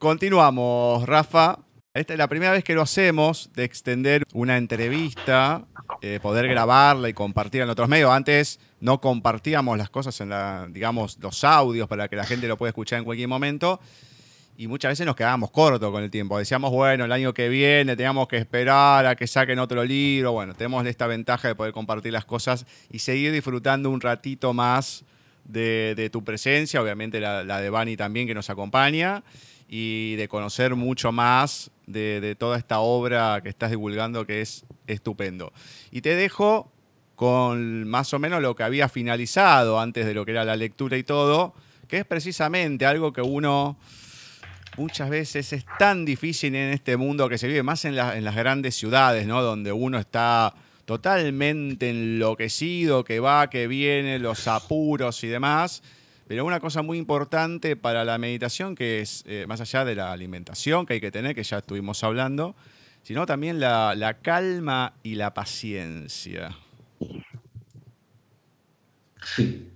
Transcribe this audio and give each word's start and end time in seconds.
Continuamos, 0.00 1.04
Rafa. 1.04 1.58
Esta 1.92 2.14
es 2.14 2.18
la 2.18 2.26
primera 2.26 2.52
vez 2.52 2.64
que 2.64 2.74
lo 2.74 2.80
hacemos 2.80 3.50
de 3.52 3.64
extender 3.64 4.24
una 4.32 4.56
entrevista, 4.56 5.66
eh, 6.00 6.18
poder 6.22 6.48
grabarla 6.48 7.10
y 7.10 7.12
compartirla 7.12 7.64
en 7.64 7.70
otros 7.70 7.86
medios. 7.86 8.10
Antes 8.10 8.60
no 8.80 8.98
compartíamos 9.02 9.76
las 9.76 9.90
cosas 9.90 10.18
en 10.22 10.30
la, 10.30 10.66
digamos, 10.70 11.18
los 11.20 11.44
audios 11.44 11.86
para 11.86 12.08
que 12.08 12.16
la 12.16 12.24
gente 12.24 12.48
lo 12.48 12.56
pueda 12.56 12.70
escuchar 12.70 13.00
en 13.00 13.04
cualquier 13.04 13.28
momento. 13.28 13.78
Y 14.56 14.68
muchas 14.68 14.92
veces 14.92 15.04
nos 15.04 15.16
quedábamos 15.16 15.50
cortos 15.50 15.90
con 15.90 16.02
el 16.02 16.10
tiempo. 16.10 16.38
Decíamos, 16.38 16.70
bueno, 16.70 17.04
el 17.04 17.12
año 17.12 17.34
que 17.34 17.50
viene 17.50 17.94
teníamos 17.94 18.26
que 18.26 18.38
esperar 18.38 19.04
a 19.04 19.16
que 19.16 19.26
saquen 19.26 19.58
otro 19.58 19.84
libro. 19.84 20.32
Bueno, 20.32 20.54
tenemos 20.54 20.86
esta 20.86 21.08
ventaja 21.08 21.48
de 21.48 21.54
poder 21.54 21.74
compartir 21.74 22.14
las 22.14 22.24
cosas 22.24 22.64
y 22.90 23.00
seguir 23.00 23.32
disfrutando 23.32 23.90
un 23.90 24.00
ratito 24.00 24.54
más 24.54 25.04
de, 25.44 26.08
tu 26.10 26.24
presencia, 26.24 26.80
obviamente 26.80 27.20
la, 27.20 27.44
la 27.44 27.60
de 27.60 27.68
Bani 27.68 27.98
también 27.98 28.26
que 28.26 28.34
nos 28.34 28.48
acompaña 28.48 29.22
y 29.72 30.16
de 30.16 30.26
conocer 30.26 30.74
mucho 30.74 31.12
más 31.12 31.70
de, 31.86 32.34
toda 32.36 32.58
esta 32.58 32.80
obra 32.80 33.40
que 33.40 33.48
estás 33.48 33.70
divulgando 33.70 34.26
que 34.26 34.40
es 34.40 34.64
estupendo. 34.88 35.52
Y 35.92 36.00
te 36.00 36.16
dejo 36.16 36.72
con 37.14 37.88
más 37.88 38.12
o 38.12 38.18
menos 38.18 38.42
lo 38.42 38.56
que 38.56 38.64
había 38.64 38.88
finalizado 38.88 39.78
antes 39.78 40.06
de 40.06 40.14
lo 40.14 40.24
que 40.24 40.32
era 40.32 40.44
la 40.44 40.56
lectura 40.56 40.96
y 40.96 41.04
todo, 41.04 41.54
que 41.86 41.98
es 41.98 42.04
precisamente 42.04 42.84
algo 42.84 43.12
que 43.12 43.22
uno 43.22 43.78
muchas 44.76 45.08
veces 45.08 45.52
es 45.52 45.64
tan 45.78 46.04
difícil 46.04 46.56
en 46.56 46.72
este 46.72 46.96
mundo 46.96 47.28
que 47.28 47.38
se 47.38 47.46
vive, 47.46 47.62
más 47.62 47.84
en, 47.84 47.96
en 47.96 48.24
las 48.24 48.34
grandes 48.34 48.74
ciudades, 48.74 49.28
¿no? 49.28 49.40
Donde 49.40 49.70
uno 49.70 50.00
está 50.00 50.52
totalmente 50.84 51.90
enloquecido, 51.90 53.04
que 53.04 53.20
va, 53.20 53.48
que 53.48 53.68
viene, 53.68 54.18
los 54.18 54.48
apuros 54.48 55.22
y 55.22 55.28
demás 55.28 55.80
pero 56.30 56.44
una 56.44 56.60
cosa 56.60 56.82
muy 56.82 56.96
importante 56.96 57.74
para 57.74 58.04
la 58.04 58.16
meditación, 58.16 58.76
que 58.76 59.00
es 59.00 59.24
eh, 59.26 59.46
más 59.48 59.60
allá 59.60 59.84
de 59.84 59.96
la 59.96 60.12
alimentación 60.12 60.86
que 60.86 60.92
hay 60.92 61.00
que 61.00 61.10
tener, 61.10 61.34
que 61.34 61.42
ya 61.42 61.58
estuvimos 61.58 62.04
hablando, 62.04 62.54
sino 63.02 63.26
también 63.26 63.58
la, 63.58 64.16
calma 64.22 64.92
y 65.02 65.16
la 65.16 65.34
paciencia. 65.34 66.56
Sí. 69.24 69.72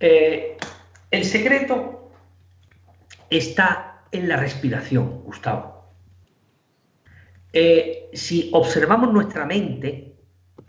Eh, 0.00 0.56
el 1.10 1.24
secreto 1.26 2.10
está 3.28 4.04
en 4.10 4.30
la 4.30 4.38
respiración, 4.38 5.20
Gustavo. 5.22 5.92
Eh, 7.52 8.08
si 8.14 8.48
observamos 8.54 9.12
nuestra 9.12 9.44
mente, 9.44 10.14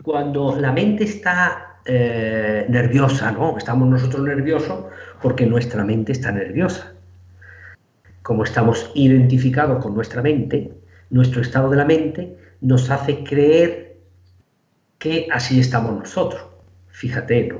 cuando 0.02 0.54
la 0.60 0.72
mente 0.72 1.04
está 1.04 1.63
eh, 1.86 2.66
nerviosa, 2.68 3.30
¿no? 3.32 3.58
Estamos 3.58 3.88
nosotros 3.88 4.22
nerviosos 4.22 4.86
porque 5.20 5.46
nuestra 5.46 5.84
mente 5.84 6.12
está 6.12 6.32
nerviosa. 6.32 6.92
Como 8.22 8.44
estamos 8.44 8.90
identificados 8.94 9.82
con 9.82 9.94
nuestra 9.94 10.22
mente, 10.22 10.72
nuestro 11.10 11.42
estado 11.42 11.68
de 11.70 11.76
la 11.76 11.84
mente 11.84 12.36
nos 12.60 12.90
hace 12.90 13.22
creer 13.22 13.96
que 14.98 15.28
así 15.30 15.60
estamos 15.60 15.98
nosotros. 15.98 16.42
Fíjate, 16.88 17.48
¿no? 17.48 17.58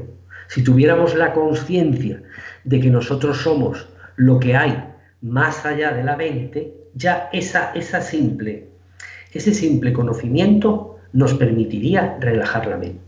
Si 0.48 0.62
tuviéramos 0.62 1.14
la 1.14 1.32
conciencia 1.32 2.22
de 2.64 2.80
que 2.80 2.90
nosotros 2.90 3.38
somos 3.38 3.88
lo 4.16 4.38
que 4.38 4.56
hay 4.56 4.84
más 5.20 5.64
allá 5.66 5.92
de 5.92 6.04
la 6.04 6.16
mente, 6.16 6.74
ya 6.94 7.28
esa, 7.32 7.72
esa 7.72 8.00
simple, 8.00 8.68
ese 9.32 9.52
simple 9.52 9.92
conocimiento 9.92 10.98
nos 11.12 11.34
permitiría 11.34 12.16
relajar 12.20 12.66
la 12.66 12.76
mente. 12.76 13.03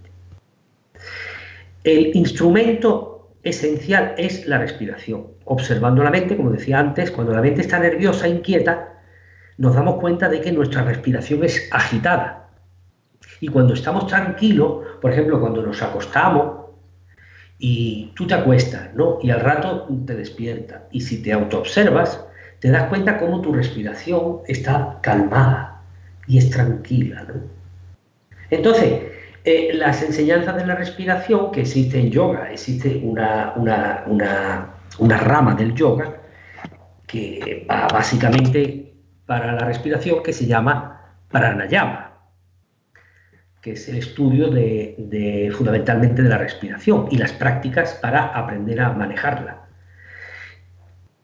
El 1.86 2.16
instrumento 2.16 3.30
esencial 3.44 4.16
es 4.18 4.44
la 4.48 4.58
respiración. 4.58 5.28
Observando 5.44 6.02
la 6.02 6.10
mente, 6.10 6.36
como 6.36 6.50
decía 6.50 6.80
antes, 6.80 7.12
cuando 7.12 7.32
la 7.32 7.40
mente 7.40 7.60
está 7.60 7.78
nerviosa, 7.78 8.26
inquieta, 8.26 8.98
nos 9.56 9.76
damos 9.76 10.00
cuenta 10.00 10.28
de 10.28 10.40
que 10.40 10.50
nuestra 10.50 10.82
respiración 10.82 11.44
es 11.44 11.68
agitada. 11.70 12.48
Y 13.40 13.46
cuando 13.46 13.74
estamos 13.74 14.08
tranquilos, 14.08 14.84
por 15.00 15.12
ejemplo, 15.12 15.40
cuando 15.40 15.62
nos 15.62 15.80
acostamos 15.80 16.70
y 17.60 18.10
tú 18.16 18.26
te 18.26 18.34
acuestas, 18.34 18.92
¿no? 18.96 19.20
Y 19.22 19.30
al 19.30 19.38
rato 19.38 19.86
te 20.04 20.16
despiertas. 20.16 20.82
Y 20.90 21.02
si 21.02 21.22
te 21.22 21.32
autoobservas, 21.32 22.20
te 22.58 22.68
das 22.68 22.88
cuenta 22.88 23.16
cómo 23.16 23.42
tu 23.42 23.54
respiración 23.54 24.40
está 24.48 24.98
calmada 25.02 25.82
y 26.26 26.38
es 26.38 26.50
tranquila, 26.50 27.24
¿no? 27.28 27.34
Entonces, 28.50 29.02
eh, 29.46 29.70
las 29.74 30.02
enseñanzas 30.02 30.56
de 30.56 30.66
la 30.66 30.74
respiración 30.74 31.52
que 31.52 31.60
existe 31.60 32.00
en 32.00 32.10
yoga, 32.10 32.50
existe 32.50 33.00
una, 33.00 33.54
una, 33.54 35.18
rama 35.18 35.54
del 35.54 35.72
yoga 35.72 36.20
que 37.06 37.64
va 37.70 37.86
básicamente 37.86 38.92
para 39.24 39.52
la 39.52 39.64
respiración 39.64 40.20
que 40.24 40.32
se 40.32 40.46
llama 40.46 41.00
pranayama, 41.28 42.18
que 43.62 43.74
es 43.74 43.88
el 43.88 43.98
estudio 43.98 44.48
de, 44.48 45.48
fundamentalmente 45.56 46.22
de 46.22 46.28
la 46.28 46.38
respiración 46.38 47.06
y 47.12 47.16
las 47.16 47.32
prácticas 47.32 48.00
para 48.02 48.24
aprender 48.24 48.80
a 48.80 48.94
manejarla. 48.94 49.68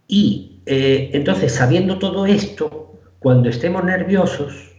Y 0.06 0.62
eh, 0.66 1.10
entonces, 1.12 1.52
sabiendo 1.52 1.98
todo 1.98 2.26
esto, 2.26 3.00
cuando 3.18 3.48
estemos 3.48 3.82
nerviosos, 3.82 4.71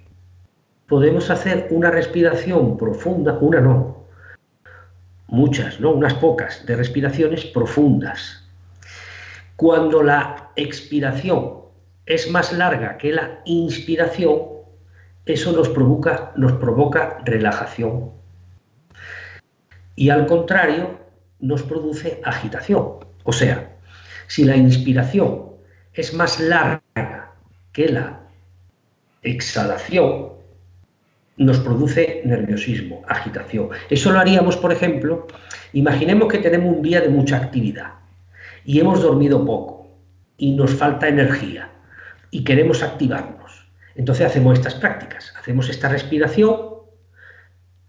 podemos 0.88 1.29
hacer 1.29 1.67
una 1.71 1.91
respiración 1.91 2.77
profunda, 2.77 3.38
una 3.39 3.61
no, 3.61 4.05
muchas, 5.27 5.79
no, 5.79 5.91
unas 5.91 6.13
pocas, 6.16 6.66
de 6.66 6.75
respiraciones 6.75 7.45
profundas. 7.45 8.47
Cuando 9.55 10.03
la 10.03 10.51
expiración 10.55 11.63
es 12.05 12.29
más 12.29 12.51
larga 12.53 12.97
que 12.97 13.13
la 13.13 13.39
inspiración, 13.45 14.41
eso 15.25 15.51
nos 15.53 15.69
provoca, 15.69 16.33
nos 16.35 16.53
provoca 16.53 17.19
relajación. 17.25 18.11
Y 19.95 20.09
al 20.09 20.25
contrario, 20.25 21.00
nos 21.39 21.63
produce 21.63 22.21
agitación. 22.23 22.97
O 23.23 23.31
sea, 23.31 23.75
si 24.27 24.44
la 24.44 24.55
inspiración 24.55 25.53
es 25.94 26.13
más 26.13 26.39
larga 26.39 27.31
que 27.71 27.89
la 27.89 28.19
exhalación, 29.21 30.33
nos 31.38 31.59
produce 31.59 32.21
nerviosismo, 32.25 33.01
agitación. 33.07 33.69
Eso 33.89 34.11
lo 34.11 34.19
haríamos, 34.19 34.57
por 34.57 34.71
ejemplo, 34.71 35.27
imaginemos 35.73 36.27
que 36.27 36.38
tenemos 36.39 36.75
un 36.75 36.81
día 36.81 37.01
de 37.01 37.09
mucha 37.09 37.38
actividad 37.38 37.94
y 38.66 38.79
hemos 38.79 39.01
dormido 39.01 39.45
poco 39.45 39.88
y 40.38 40.55
nos 40.55 40.71
falta 40.71 41.07
energía 41.07 41.69
y 42.29 42.44
queremos 42.44 42.83
activarnos. 42.83 43.67
Entonces 43.95 44.25
hacemos 44.25 44.57
estas 44.57 44.75
prácticas, 44.75 45.33
hacemos 45.38 45.69
esta 45.69 45.89
respiración, 45.89 46.59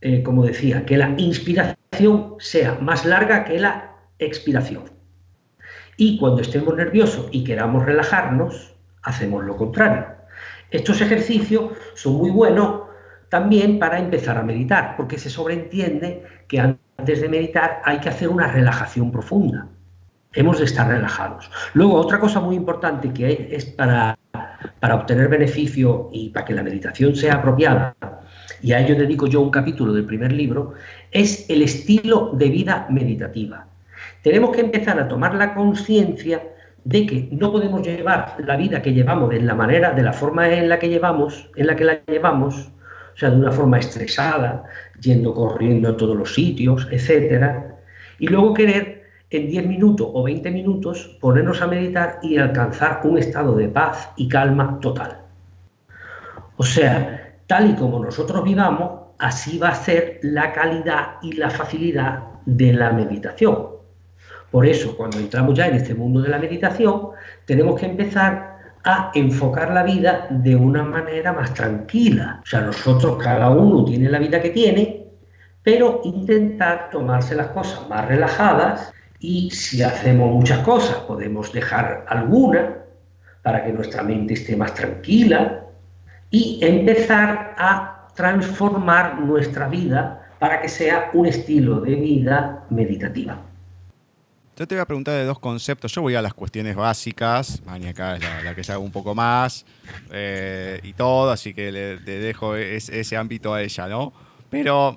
eh, 0.01 0.23
como 0.23 0.45
decía, 0.45 0.85
que 0.85 0.97
la 0.97 1.15
inspiración 1.17 2.35
sea 2.39 2.79
más 2.81 3.05
larga 3.05 3.45
que 3.45 3.59
la 3.59 3.97
expiración. 4.19 4.91
Y 5.97 6.19
cuando 6.19 6.43
estemos 6.43 6.75
nerviosos 6.77 7.29
y 7.31 7.45
queramos 7.45 7.85
relajarnos, 7.85 8.75
hacemos 9.03 9.45
lo 9.45 9.57
contrario. 9.57 10.07
Estos 10.71 11.01
ejercicios 11.01 11.73
son 11.95 12.15
muy 12.15 12.31
buenos 12.31 12.84
también 13.35 13.81
para 13.81 13.99
empezar 13.99 14.39
a 14.39 14.45
meditar, 14.45 14.95
porque 14.97 15.19
se 15.19 15.29
sobreentiende 15.29 16.23
que 16.47 16.61
antes 16.61 17.21
de 17.21 17.29
meditar 17.29 17.83
hay 17.85 17.99
que 17.99 18.09
hacer 18.09 18.29
una 18.29 18.47
relajación 18.47 19.11
profunda. 19.11 19.67
Hemos 20.35 20.61
de 20.61 20.67
estar 20.67 20.87
relajados. 20.87 21.51
Luego, 21.73 21.95
otra 21.95 22.21
cosa 22.21 22.39
muy 22.39 22.55
importante 22.55 23.13
que 23.13 23.49
es 23.51 23.65
para, 23.65 24.17
para 24.79 24.95
obtener 24.95 25.27
beneficio 25.27 26.11
y 26.13 26.29
para 26.29 26.45
que 26.45 26.55
la 26.55 26.63
meditación 26.63 27.17
sea 27.17 27.35
apropiada, 27.35 27.97
y 28.63 28.71
a 28.71 28.79
ello 28.79 28.95
dedico 28.95 29.27
yo 29.27 29.41
un 29.41 29.51
capítulo 29.51 29.93
del 29.93 30.05
primer 30.05 30.31
libro, 30.31 30.75
es 31.11 31.51
el 31.51 31.63
estilo 31.63 32.31
de 32.35 32.51
vida 32.51 32.87
meditativa. 32.89 33.67
Tenemos 34.23 34.55
que 34.55 34.61
empezar 34.61 35.01
a 35.01 35.09
tomar 35.09 35.35
la 35.35 35.57
conciencia 35.57 36.41
de 36.85 37.05
que 37.05 37.29
no 37.33 37.51
podemos 37.51 37.83
llevar 37.83 38.37
la 38.39 38.57
vida 38.57 38.81
que 38.81 38.93
llevamos 38.93 39.31
de 39.31 39.41
la 39.41 39.57
manera, 39.57 39.91
de 39.91 40.05
la 40.05 40.13
forma 40.13 40.49
en 40.49 40.69
la 40.69 40.79
que 40.79 40.89
llevamos, 40.89 41.51
en 41.57 41.67
la 41.67 41.75
que 41.75 41.85
la 41.85 42.01
llevamos, 42.07 42.71
o 43.15 43.17
sea, 43.17 43.31
de 43.31 43.37
una 43.37 43.53
forma 43.53 43.79
estresada, 43.79 44.65
yendo 45.01 45.33
corriendo 45.35 45.91
a 45.91 45.97
todos 45.97 46.17
los 46.17 46.35
sitios, 46.35 46.89
etc. 46.91 47.45
Y 48.19 48.29
luego 48.29 48.55
querer 48.55 49.05
en 49.31 49.49
10 49.49 49.67
minutos 49.67 50.09
o 50.13 50.23
20 50.23 50.51
minutos 50.51 51.17
ponernos 51.21 51.63
a 51.63 51.67
meditar 51.67 52.19
y 52.23 52.39
alcanzar 52.39 53.01
un 53.05 53.19
estado 53.19 53.57
de 53.57 53.69
paz 53.69 54.11
y 54.17 54.29
calma 54.29 54.79
total. 54.81 55.19
O 56.57 56.63
sea, 56.63 57.37
tal 57.47 57.71
y 57.71 57.75
como 57.75 57.99
nosotros 57.99 58.45
vivamos, 58.45 59.03
así 59.19 59.59
va 59.59 59.69
a 59.69 59.75
ser 59.75 60.21
la 60.23 60.53
calidad 60.53 61.17
y 61.23 61.33
la 61.33 61.51
facilidad 61.51 62.25
de 62.47 62.73
la 62.73 62.93
meditación. 62.93 63.75
Por 64.51 64.67
eso, 64.67 64.97
cuando 64.97 65.19
entramos 65.19 65.55
ya 65.55 65.67
en 65.67 65.75
este 65.75 65.95
mundo 65.95 66.21
de 66.21 66.29
la 66.29 66.39
meditación, 66.39 67.09
tenemos 67.45 67.79
que 67.79 67.87
empezar 67.87 68.54
a 68.85 69.11
enfocar 69.15 69.73
la 69.73 69.83
vida 69.83 70.27
de 70.31 70.55
una 70.55 70.83
manera 70.83 71.33
más 71.33 71.55
tranquila. 71.55 72.41
O 72.43 72.47
sea, 72.47 72.61
nosotros, 72.61 73.23
cada 73.23 73.51
uno 73.51 73.85
tiene 73.85 74.11
la 74.11 74.19
vida 74.19 74.41
que 74.41 74.51
tiene, 74.51 75.07
pero 75.63 76.03
intentar 76.05 76.91
tomarse 76.91 77.35
las 77.35 77.49
cosas 77.49 77.89
más 77.89 78.07
relajadas 78.07 78.93
y 79.19 79.51
si 79.51 79.83
hacemos 79.83 80.31
muchas 80.31 80.59
cosas 80.59 80.97
podemos 80.99 81.51
dejar 81.53 82.05
alguna 82.09 82.77
para 83.43 83.65
que 83.65 83.73
nuestra 83.73 84.03
mente 84.03 84.35
esté 84.35 84.57
más 84.57 84.75
tranquila 84.75 85.65
y 86.31 86.59
empezar 86.63 87.55
a 87.57 88.09
transformar 88.15 89.21
nuestra 89.21 89.69
vida 89.69 90.29
para 90.39 90.61
que 90.61 90.69
sea 90.69 91.11
un 91.15 91.27
estilo 91.27 91.81
de 91.81 91.95
vida 91.95 92.65
meditativa. 92.69 93.39
Yo 94.57 94.69
te 94.69 94.77
voy 94.77 94.83
a 94.83 94.87
preguntar 94.87 95.15
de 95.15 95.25
dos 95.25 95.41
conceptos. 95.41 95.93
Yo 95.93 96.03
voy 96.03 96.15
a 96.15 96.23
las 96.23 96.33
cuestiones 96.33 96.77
básicas. 96.77 97.61
Mani 97.67 97.89
acá 97.89 98.17
es 98.17 98.45
la, 98.45 98.55
que 98.55 98.63
sabe 98.63 98.79
un 98.79 98.93
poco 98.93 99.13
más 99.13 99.67
eh, 100.13 100.79
y 100.85 100.93
todo, 100.93 101.33
así 101.33 101.53
que 101.53 101.73
le, 101.73 101.97
dejo 101.99 102.55
ese 102.55 103.17
ámbito 103.17 103.53
a 103.53 103.63
ella, 103.63 103.89
¿no? 103.89 104.13
Pero 104.51 104.97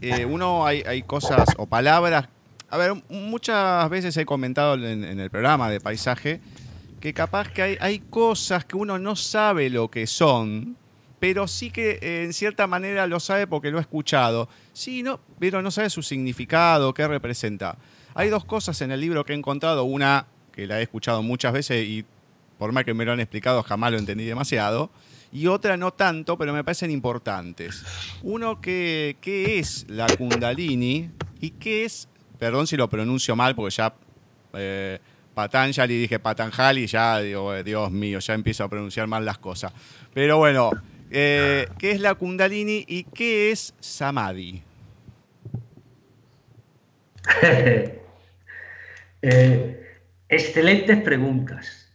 eh, 0.00 0.24
uno 0.24 0.64
hay, 0.64 1.02
cosas 1.02 1.50
o 1.58 1.66
palabras. 1.66 2.28
A 2.70 2.78
ver, 2.78 2.94
muchas 3.10 3.90
veces 3.90 4.16
he 4.16 4.24
comentado 4.24 4.74
en, 4.74 5.20
el 5.20 5.30
programa 5.30 5.68
de 5.70 5.80
paisaje 5.80 6.40
que 6.98 7.12
capaz 7.12 7.50
que 7.50 7.62
hay, 7.62 7.76
hay 7.80 7.98
cosas 7.98 8.64
que 8.64 8.76
uno 8.76 8.98
no 8.98 9.16
sabe 9.16 9.68
lo 9.68 9.90
que 9.90 10.06
son, 10.06 10.78
pero 11.20 11.46
sí 11.46 11.70
que 11.70 11.98
eh, 12.00 12.24
en 12.24 12.32
cierta 12.32 12.66
manera 12.66 13.06
lo 13.06 13.20
sabe 13.20 13.46
porque 13.46 13.70
lo 13.70 13.76
ha 13.76 13.82
escuchado. 13.82 14.48
Sí, 14.72 15.04
pero 15.38 15.60
no 15.60 15.70
sabe 15.70 15.90
su 15.90 16.02
significado, 16.02 16.94
qué 16.94 17.06
representa. 17.06 17.76
Hay 18.18 18.30
dos 18.30 18.44
cosas 18.44 18.80
en 18.82 18.90
el 18.90 19.00
libro 19.00 19.24
que 19.24 19.32
he 19.32 19.36
encontrado, 19.36 19.84
una 19.84 20.26
que 20.50 20.66
la 20.66 20.80
he 20.80 20.82
escuchado 20.82 21.22
muchas 21.22 21.52
veces 21.52 21.86
y 21.86 22.04
por 22.58 22.72
más 22.72 22.82
que 22.82 22.92
me 22.92 23.04
lo 23.04 23.12
han 23.12 23.20
explicado 23.20 23.62
jamás 23.62 23.92
lo 23.92 23.98
entendí 23.98 24.24
demasiado, 24.24 24.90
y 25.30 25.46
otra 25.46 25.76
no 25.76 25.92
tanto, 25.92 26.36
pero 26.36 26.52
me 26.52 26.64
parecen 26.64 26.90
importantes. 26.90 27.84
Uno, 28.24 28.60
que, 28.60 29.18
¿qué 29.20 29.60
es 29.60 29.86
la 29.88 30.08
kundalini? 30.16 31.12
¿Y 31.40 31.50
qué 31.50 31.84
es, 31.84 32.08
perdón 32.40 32.66
si 32.66 32.76
lo 32.76 32.88
pronuncio 32.88 33.36
mal, 33.36 33.54
porque 33.54 33.76
ya 33.76 33.94
eh, 34.54 34.98
Patanjali, 35.32 35.96
dije 35.96 36.18
Patanjali, 36.18 36.88
ya 36.88 37.20
digo, 37.20 37.54
eh, 37.54 37.62
Dios 37.62 37.88
mío, 37.92 38.18
ya 38.18 38.34
empiezo 38.34 38.64
a 38.64 38.68
pronunciar 38.68 39.06
mal 39.06 39.24
las 39.24 39.38
cosas. 39.38 39.72
Pero 40.12 40.38
bueno, 40.38 40.72
eh, 41.12 41.68
¿qué 41.78 41.92
es 41.92 42.00
la 42.00 42.16
kundalini 42.16 42.84
y 42.88 43.04
qué 43.04 43.52
es 43.52 43.74
samadhi? 43.78 44.64
Eh, 49.22 49.82
excelentes 50.28 50.98
preguntas. 51.02 51.92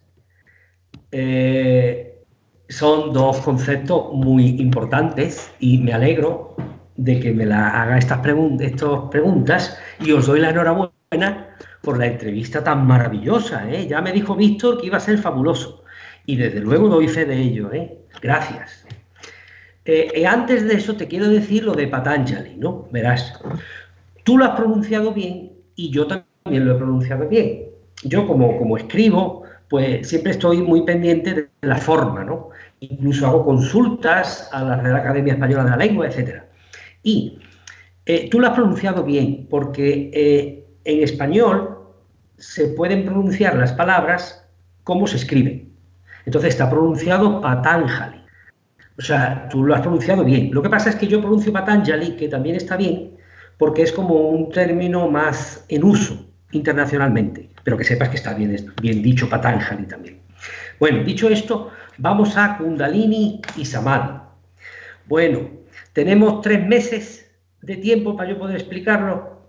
Eh, 1.12 2.24
son 2.70 3.14
dos 3.14 3.38
conceptos 3.38 4.14
muy 4.14 4.62
importantes 4.62 5.52
y 5.60 5.78
me 5.78 5.94
alegro 5.94 6.56
de 6.96 7.20
que 7.20 7.32
me 7.32 7.46
la 7.46 7.82
haga 7.82 7.98
estas, 7.98 8.20
preguntas 8.20 9.78
y 10.00 10.12
os 10.12 10.28
doy 10.28 10.40
la 10.40 10.50
enhorabuena 10.50 11.56
por 11.82 11.98
la 11.98 12.08
entrevista 12.08 12.64
tan 12.64 12.86
maravillosa. 12.88 13.70
¿eh? 13.72 13.88
Ya 13.88 14.02
me 14.02 14.12
dijo 14.12 14.36
Víctor 14.36 14.80
que 14.80 14.88
iba 14.88 14.98
a 14.98 15.02
ser 15.02 15.18
fabuloso 15.18 15.84
y 16.26 16.36
desde 16.36 16.62
luego 16.62 16.90
doy 16.90 17.08
fe 17.08 17.26
de 17.26 17.40
ello. 17.40 17.70
Gracias. 18.22 18.86
antes 20.28 20.68
de 20.68 20.74
eso 20.76 20.96
te 20.96 21.08
quiero 21.08 21.30
decir 21.30 21.64
lo 21.64 21.74
de 21.74 21.88
Patanjali, 21.88 22.56
¿no? 22.58 22.88
Verás, 22.92 23.40
tú 24.24 24.38
lo 24.38 24.46
has 24.46 24.56
pronunciado 24.56 25.14
bien 25.14 25.52
y 25.76 25.92
yo 25.92 26.08
también 26.08 26.33
también 26.44 26.66
lo 26.66 26.74
he 26.74 26.78
pronunciado 26.78 27.28
bien. 27.28 27.66
Yo 28.04 28.28
como, 28.28 28.58
como 28.58 28.78
escribo, 28.78 29.44
pues 29.70 30.08
siempre 30.08 30.32
estoy 30.32 30.62
muy 30.62 30.84
pendiente 30.84 31.34
de 31.34 31.50
la 31.62 31.78
forma, 31.78 32.24
¿no? 32.24 32.50
Incluso 32.82 33.26
hago 33.28 33.46
consultas 33.46 34.50
a 34.52 34.64
la 34.64 34.76
Real 34.78 34.98
Academia 34.98 35.34
Española 35.34 35.64
de 35.64 35.70
la 35.70 35.78
Lengua, 35.78 36.08
etc. 36.08 36.44
Y 37.02 37.40
eh, 38.06 38.30
tú 38.30 38.40
lo 38.40 38.48
has 38.48 38.54
pronunciado 38.54 39.04
bien, 39.04 39.48
porque 39.50 40.12
eh, 40.14 40.66
en 40.84 41.04
español 41.04 41.80
se 42.38 42.68
pueden 42.70 43.06
pronunciar 43.06 43.56
las 43.56 43.72
palabras 43.72 44.46
como 44.84 45.08
se 45.08 45.16
escriben. 45.16 45.72
Entonces 46.26 46.50
está 46.50 46.70
pronunciado 46.70 47.40
Patanjali. 47.40 48.22
O 48.98 49.02
sea, 49.02 49.48
tú 49.50 49.64
lo 49.64 49.74
has 49.74 49.82
pronunciado 49.82 50.24
bien. 50.24 50.50
Lo 50.54 50.62
que 50.62 50.70
pasa 50.70 50.90
es 50.90 50.98
que 50.98 51.08
yo 51.08 51.22
pronuncio 51.22 51.54
Patanjali, 51.54 52.16
que 52.18 52.28
también 52.28 52.58
está 52.58 52.76
bien, 52.76 53.18
porque 53.58 53.84
es 53.84 53.94
como 53.94 54.30
un 54.30 54.52
término 54.52 55.10
más 55.10 55.66
en 55.70 55.86
uso 55.86 56.33
internacionalmente, 56.54 57.50
pero 57.64 57.78
que 57.78 57.84
sepas 57.84 58.10
que 58.10 58.16
está 58.16 58.34
bien, 58.34 58.74
bien 58.82 59.02
dicho 59.02 59.30
Patanjali 59.30 59.86
también. 59.86 60.20
Bueno, 60.80 61.04
dicho 61.04 61.30
esto, 61.30 61.72
vamos 61.98 62.38
a 62.38 62.58
Kundalini 62.58 63.42
y 63.56 63.66
Samadhi. 63.66 64.20
Bueno, 65.06 65.50
tenemos 65.94 66.42
tres 66.42 66.66
meses 66.66 67.32
de 67.62 67.78
tiempo 67.78 68.16
para 68.16 68.30
yo 68.30 68.38
poder 68.38 68.58
explicarlo. 68.58 69.42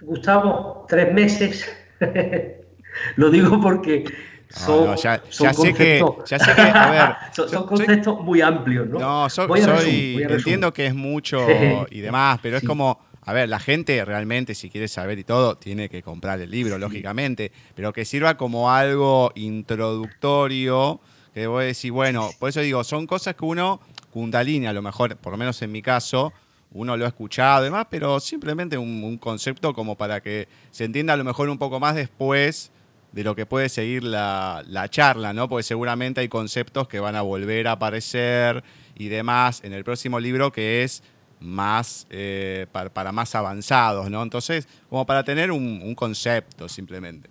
Gustavo, 0.00 0.86
tres 0.88 1.12
meses. 1.12 1.70
Lo 3.16 3.30
digo 3.30 3.60
porque 3.60 4.04
son, 4.50 4.96
ya, 4.96 5.22
sé 5.30 5.72
que, 5.74 5.98
son, 7.32 7.66
conceptos 7.66 8.20
muy 8.20 8.40
amplios, 8.40 8.88
¿no? 8.88 8.98
No, 8.98 9.30
soy, 9.30 10.22
entiendo 10.28 10.72
que 10.72 10.86
es 10.86 10.94
mucho 10.94 11.46
y 11.90 12.00
demás, 12.00 12.38
pero 12.42 12.58
es 12.58 12.64
como 12.64 13.11
a 13.24 13.32
ver, 13.32 13.48
la 13.48 13.60
gente 13.60 14.04
realmente, 14.04 14.54
si 14.54 14.68
quiere 14.68 14.88
saber 14.88 15.18
y 15.18 15.24
todo, 15.24 15.56
tiene 15.56 15.88
que 15.88 16.02
comprar 16.02 16.40
el 16.40 16.50
libro, 16.50 16.76
lógicamente, 16.78 17.52
pero 17.76 17.92
que 17.92 18.04
sirva 18.04 18.36
como 18.36 18.70
algo 18.70 19.30
introductorio, 19.36 21.00
que 21.32 21.46
voy 21.46 21.64
a 21.64 21.66
decir, 21.68 21.92
bueno, 21.92 22.30
por 22.40 22.48
eso 22.48 22.60
digo, 22.60 22.82
son 22.82 23.06
cosas 23.06 23.36
que 23.36 23.44
uno, 23.44 23.80
Kundalini, 24.10 24.66
a 24.66 24.72
lo 24.72 24.82
mejor, 24.82 25.16
por 25.16 25.32
lo 25.32 25.38
menos 25.38 25.62
en 25.62 25.70
mi 25.70 25.82
caso, 25.82 26.32
uno 26.72 26.96
lo 26.96 27.04
ha 27.04 27.08
escuchado 27.08 27.62
y 27.62 27.64
demás, 27.66 27.86
pero 27.88 28.18
simplemente 28.18 28.76
un, 28.76 29.16
concepto 29.18 29.72
como 29.72 29.96
para 29.96 30.20
que 30.20 30.48
se 30.72 30.84
entienda 30.84 31.12
a 31.12 31.16
lo 31.16 31.24
mejor 31.24 31.48
un 31.48 31.58
poco 31.58 31.78
más 31.78 31.94
después 31.94 32.72
de 33.12 33.22
lo 33.22 33.36
que 33.36 33.46
puede 33.46 33.68
seguir 33.68 34.02
la, 34.02 34.64
la, 34.66 34.88
charla, 34.88 35.32
¿no? 35.32 35.48
Porque 35.48 35.62
seguramente 35.62 36.22
hay 36.22 36.28
conceptos 36.28 36.88
que 36.88 36.98
van 36.98 37.14
a 37.14 37.22
volver 37.22 37.68
a 37.68 37.72
aparecer 37.72 38.64
y 38.96 39.08
demás 39.08 39.60
en 39.62 39.74
el 39.74 39.84
próximo 39.84 40.18
libro, 40.18 40.50
que 40.50 40.82
es 40.82 41.02
más 41.42 42.06
eh, 42.10 42.66
para, 42.72 43.12
más 43.12 43.34
avanzados, 43.34 44.10
¿no? 44.10 44.22
Entonces, 44.22 44.66
como 44.88 45.04
para 45.04 45.24
tener 45.24 45.50
un, 45.50 45.94
concepto 45.94 46.68
simplemente. 46.68 47.28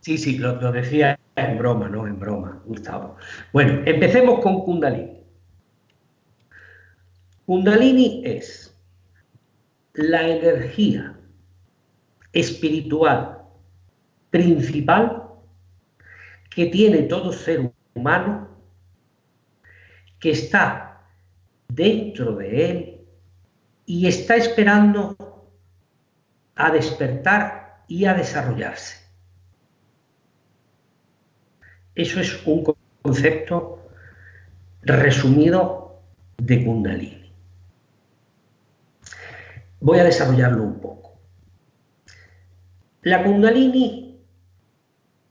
Sí, 0.00 0.18
sí, 0.18 0.38
lo, 0.38 0.60
lo, 0.60 0.72
decía 0.72 1.18
en 1.36 1.58
broma, 1.58 1.88
¿no? 1.88 2.06
En 2.06 2.18
broma, 2.18 2.60
Gustavo. 2.66 3.16
Bueno, 3.52 3.82
empecemos 3.84 4.40
con 4.40 4.64
Kundalini. 4.64 5.18
Kundalini 7.46 8.22
es 8.24 8.74
la 9.94 10.28
energía 10.28 11.16
espiritual 12.32 13.38
principal 14.30 15.24
que 16.50 16.66
tiene 16.66 17.02
todo 17.02 17.32
ser 17.32 17.72
humano, 17.94 18.48
que 20.20 20.30
está 20.30 21.00
dentro 21.68 22.36
de 22.36 22.70
él 22.70 22.87
y 23.88 24.06
está 24.06 24.36
esperando 24.36 25.16
a 26.54 26.70
despertar 26.70 27.84
y 27.88 28.04
a 28.04 28.12
desarrollarse. 28.12 28.98
Eso 31.94 32.20
es 32.20 32.46
un 32.46 32.64
concepto 33.00 33.88
resumido 34.82 36.02
de 36.36 36.66
Kundalini. 36.66 37.32
Voy 39.80 40.00
a 40.00 40.04
desarrollarlo 40.04 40.64
un 40.64 40.80
poco. 40.80 41.18
La 43.00 43.24
Kundalini 43.24 44.20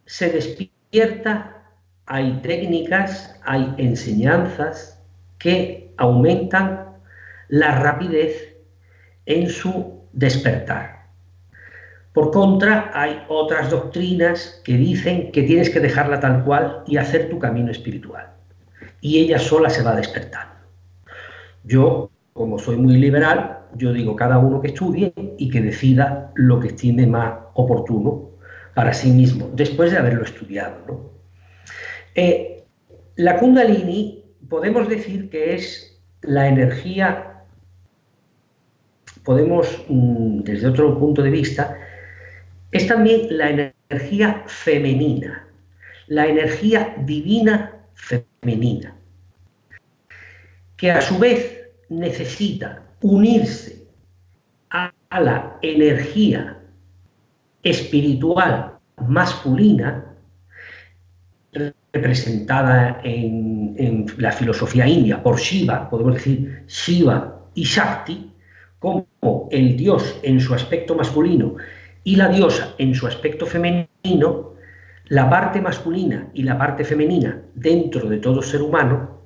se 0.08 0.32
despierta, 0.32 1.78
hay 2.08 2.42
técnicas, 2.42 3.40
hay 3.44 3.76
enseñanzas 3.78 5.00
que 5.38 5.94
aumentan 5.98 6.87
la 7.50 7.80
rapidez 7.80 8.58
en 9.25 9.50
su 9.50 10.04
despertar. 10.13 10.98
Por 12.13 12.32
contra, 12.32 12.89
hay 12.94 13.24
otras 13.27 13.70
doctrinas 13.70 14.62
que 14.63 14.75
dicen 14.75 15.32
que 15.32 15.44
tienes 15.44 15.70
que 15.70 15.80
dejarla 15.80 16.20
tal 16.20 16.44
cual 16.44 16.84
y 16.88 16.98
hacer 16.98 17.30
tu 17.30 17.38
camino 17.38 17.72
espiritual. 17.72 18.34
Y 19.01 19.20
ella 19.20 19.38
sola 19.38 19.70
se 19.70 19.84
va 19.84 19.96
despertando. 19.96 20.56
Yo, 21.63 22.10
como 22.34 22.58
soy 22.58 22.77
muy 22.77 22.98
liberal, 22.98 23.60
yo 23.75 23.94
digo 23.94 24.16
cada 24.16 24.39
uno 24.39 24.62
que 24.62 24.70
estudie 24.70 25.13
y 25.38 25.50
que 25.50 25.62
decida 25.62 26.32
lo 26.36 26.60
que 26.60 26.70
estime 26.70 27.06
más 27.06 27.36
oportuno 27.54 28.32
para 28.74 28.94
sí 28.94 29.12
mismo, 29.12 29.51
después 29.54 29.92
de 29.92 29.98
haberlo 29.98 30.24
estudiado. 30.24 31.12
Eh, 32.16 32.63
la 33.16 33.38
kundalini 33.38 34.25
podemos 34.50 34.88
decir 34.89 35.30
que 35.30 35.56
es 35.56 36.01
la 36.22 36.48
energía 36.48 37.37
podemos, 39.27 39.67
mm, 39.89 40.39
desde 40.43 40.67
otro 40.67 40.98
punto 40.98 41.22
de 41.22 41.29
vista, 41.29 41.77
es 42.72 42.88
también 42.88 43.27
la 43.29 43.50
energía 43.50 44.43
femenina, 44.48 45.46
la 46.07 46.27
energía 46.27 46.96
divina 47.00 47.74
femenina, 47.93 48.96
que 50.77 50.91
a 50.91 51.01
su 51.01 51.19
vez 51.19 51.60
necesita 51.89 52.84
unirse 53.01 53.86
a, 54.69 54.93
la 55.12 55.57
energía 55.62 56.60
espiritual 57.63 58.77
masculina, 59.07 60.05
representada 61.91 63.01
en, 63.03 63.75
en, 63.77 64.05
la 64.17 64.31
filosofía 64.31 64.88
india 64.88 65.22
por 65.22 65.38
Shiva, 65.38 65.89
podemos 65.89 66.13
decir 66.15 66.63
Shiva 66.67 67.41
y 67.55 67.63
Shakti, 67.63 68.37
como 68.88 69.48
el 69.51 69.77
dios 69.77 70.20
en 70.24 70.39
su 70.39 70.53
aspecto 70.53 70.96
masculino 70.96 71.56
y 72.03 72.15
la 72.15 72.29
diosa 72.29 72.74
en 72.77 72.96
su 72.96 73.08
aspecto 73.08 73.46
femenino, 73.46 74.53
la 75.06 75.29
parte 75.29 75.62
masculina 75.62 76.29
y 76.34 76.44
la 76.44 76.58
parte 76.58 76.84
femenina 76.84 77.41
dentro 77.56 78.10
de 78.10 78.17
todo 78.17 78.41
ser 78.41 78.62
humano. 78.62 79.22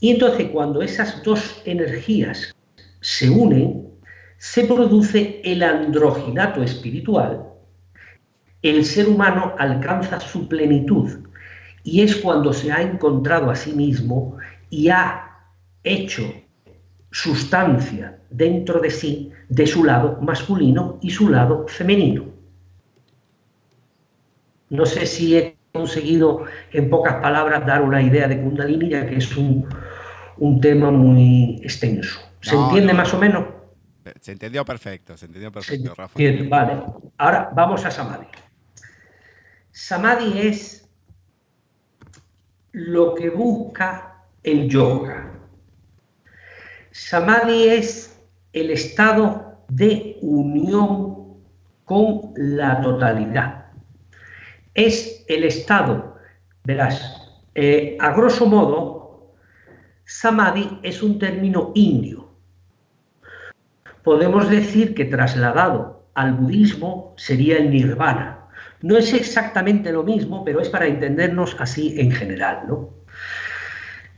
Y 0.00 0.10
entonces 0.10 0.48
cuando 0.50 0.82
esas 0.82 1.22
dos 1.22 1.62
energías 1.64 2.54
se 3.00 3.28
unen, 3.28 3.88
se 4.38 4.64
produce 4.64 5.40
el 5.44 5.62
androginato 5.62 6.62
espiritual, 6.62 7.44
el 8.62 8.84
ser 8.84 9.08
humano 9.08 9.54
alcanza 9.58 10.20
su 10.20 10.48
plenitud 10.48 11.28
y 11.84 12.02
es 12.02 12.16
cuando 12.16 12.52
se 12.52 12.72
ha 12.72 12.82
encontrado 12.82 13.50
a 13.50 13.54
sí 13.54 13.72
mismo 13.72 14.36
y 14.70 14.88
ha 14.88 15.38
hecho 15.84 16.22
sustancia 17.22 18.16
dentro 18.30 18.80
de 18.80 18.90
sí 18.90 19.32
de 19.48 19.66
su 19.66 19.82
lado 19.82 20.18
masculino 20.20 20.98
y 21.02 21.10
su 21.10 21.28
lado 21.28 21.66
femenino. 21.66 22.26
No 24.70 24.86
sé 24.86 25.04
si 25.06 25.36
he 25.36 25.56
conseguido 25.72 26.44
en 26.72 26.88
pocas 26.88 27.16
palabras 27.16 27.66
dar 27.66 27.82
una 27.82 28.00
idea 28.00 28.28
de 28.28 28.40
Kundalini, 28.40 28.90
ya 28.90 29.06
que 29.06 29.16
es 29.16 29.36
un, 29.36 29.66
tema 30.60 30.92
muy 30.92 31.60
extenso. 31.64 32.20
¿Se 32.40 32.54
entiende 32.54 32.94
más 32.94 33.12
o 33.12 33.18
menos? 33.18 33.46
Se 34.20 34.30
entendió 34.30 34.64
perfecto, 34.64 35.16
se 35.16 35.26
entendió 35.26 35.50
perfecto, 35.50 35.94
Rafa. 35.96 36.16
Vale, 36.48 36.82
ahora 37.16 37.50
vamos 37.52 37.84
a 37.84 37.90
Samadhi. 37.90 38.28
Samadhi 39.72 40.38
es 40.38 40.88
lo 42.70 43.14
que 43.16 43.30
busca 43.30 44.24
el 44.44 44.68
yoga. 44.68 45.37
Samadhi 46.90 47.68
es 47.68 48.20
el 48.52 48.70
estado 48.70 49.58
de 49.68 50.18
unión 50.22 51.38
con 51.84 52.32
la 52.36 52.80
totalidad. 52.80 53.66
Es 54.74 55.24
el 55.28 55.44
estado, 55.44 56.16
verás, 56.64 57.30
eh, 57.54 57.96
a 58.00 58.12
grosso 58.12 58.46
modo, 58.46 59.34
Samadhi 60.04 60.80
es 60.82 61.02
un 61.02 61.18
término 61.18 61.72
indio. 61.74 62.28
Podemos 64.02 64.48
decir 64.48 64.94
que 64.94 65.04
trasladado 65.04 66.06
al 66.14 66.34
budismo 66.34 67.14
sería 67.16 67.58
el 67.58 67.70
nirvana. 67.70 68.48
No 68.80 68.96
es 68.96 69.12
exactamente 69.12 69.92
lo 69.92 70.04
mismo, 70.04 70.44
pero 70.44 70.60
es 70.60 70.68
para 70.68 70.86
entendernos 70.86 71.56
así 71.58 72.00
en 72.00 72.12
general, 72.12 72.64
¿no? 72.68 72.97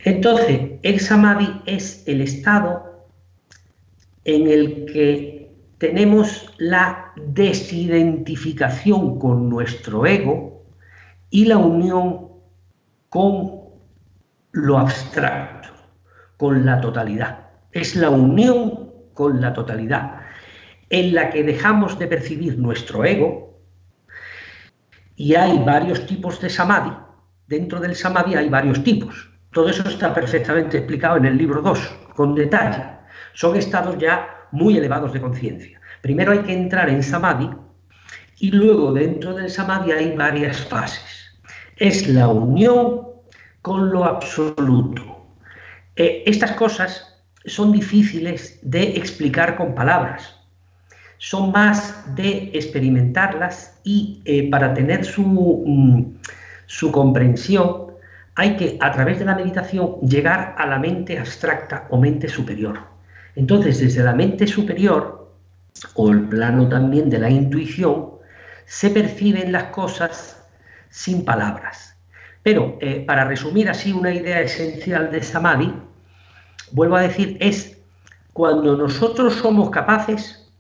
Entonces, 0.04 0.73
el 0.83 1.00
samadhi 1.00 1.61
es 1.66 2.04
el 2.07 2.21
estado 2.21 3.09
en 4.25 4.49
el 4.49 4.87
que 4.87 5.50
tenemos 5.78 6.52
la 6.59 7.12
desidentificación 7.16 9.19
con 9.19 9.49
nuestro 9.49 10.07
ego 10.07 10.62
y 11.30 11.47
la 11.47 11.59
unión 11.59 12.28
con 13.09 13.61
lo 14.52 14.78
abstracto, 14.78 15.69
con 16.37 16.64
la 16.64 16.80
totalidad. 16.80 17.47
Es 17.73 17.97
la 17.97 18.11
unión 18.11 18.90
con 19.14 19.40
la 19.40 19.52
totalidad, 19.52 20.21
en 20.88 21.14
la 21.14 21.30
que 21.30 21.45
dejamos 21.45 21.99
de 21.99 22.07
percibir 22.07 22.59
nuestro 22.59 23.04
ego, 23.04 23.59
y 25.16 25.35
hay 25.35 25.59
varios 25.59 26.07
tipos 26.07 26.40
de 26.40 26.49
samadhi. 26.49 26.92
Dentro 27.47 27.80
del 27.80 27.95
samadhi 27.95 28.37
hay 28.37 28.49
varios 28.49 28.83
tipos. 28.83 29.30
Todo 29.52 29.69
eso 29.69 29.88
está 29.88 30.14
perfectamente 30.14 30.78
explicado 30.78 31.16
en 31.16 31.26
el 31.26 31.37
libro 31.37 31.61
2, 31.61 31.78
con 32.14 32.37
detalle. 32.37 32.85
Son 33.35 33.57
estados 33.57 33.99
ya 33.99 34.47
muy 34.52 34.76
elevados 34.76 35.12
de 35.12 35.21
conciencia. 35.21 35.80
Primero 36.02 36.33
hay 36.33 36.40
que 36.40 36.52
entrar 36.52 36.88
en 36.88 37.02
samadhi 37.02 37.50
y 38.38 38.52
luego 38.52 38.92
dentro 38.92 39.35
del 39.35 39.50
samadhi 39.50 39.90
hay 39.90 40.16
varias 40.16 40.64
fases. 40.66 41.40
Es 41.76 42.07
la 42.07 42.28
unión 42.28 43.09
con 43.61 43.90
lo 43.90 44.04
absoluto. 44.04 45.26
Eh, 45.97 46.23
estas 46.26 46.52
cosas 46.52 47.21
son 47.45 47.73
difíciles 47.73 48.59
de 48.62 48.83
explicar 48.97 49.57
con 49.57 49.75
palabras. 49.75 50.37
Son 51.19 51.50
más 51.50 52.14
de 52.14 52.50
experimentarlas 52.54 53.80
y 53.83 54.23
eh, 54.25 54.49
para 54.49 54.73
tener 54.73 55.04
su, 55.04 55.23
mm, 55.23 56.21
su 56.66 56.92
comprensión 56.92 57.89
hay 58.37 58.56
que, 58.56 58.78
a 58.80 58.92
través 58.92 59.18
de 59.18 59.25
la 59.25 59.34
meditación, 59.34 60.00
llegar 60.00 60.54
a 60.56 60.66
la 60.66 60.78
mente 60.78 61.18
abstracta 61.18 61.87
o 61.90 61.99
mente 61.99 62.28
superior. 62.28 62.78
Entonces, 63.37 63.80
desde 63.80 64.02
la 64.02 64.14
mente 64.14 64.46
superior, 64.46 65.32
o 65.94 66.10
el 66.10 66.28
plano 66.28 66.68
también 66.68 67.10
de 67.10 67.18
la 67.18 67.30
intuición, 67.30 68.10
se 68.66 68.90
perciben 68.90 69.52
las 69.52 69.64
cosas 69.64 70.42
sin 70.90 71.25
palabras. 71.25 71.96
Pero, 72.42 72.78
eh, 72.80 73.04
para 73.06 73.25
resumir 73.25 73.68
así 73.68 73.92
una 73.92 74.12
idea 74.12 74.40
esencial 74.40 75.10
de 75.10 75.22
Samadhi, 75.22 75.75
vuelvo 76.72 76.96
a 76.96 77.02
decir, 77.02 77.37
es 77.40 77.78
cuando 78.32 78.76
nosotros 78.76 79.34
somos 79.34 79.70
capaces 79.70 80.50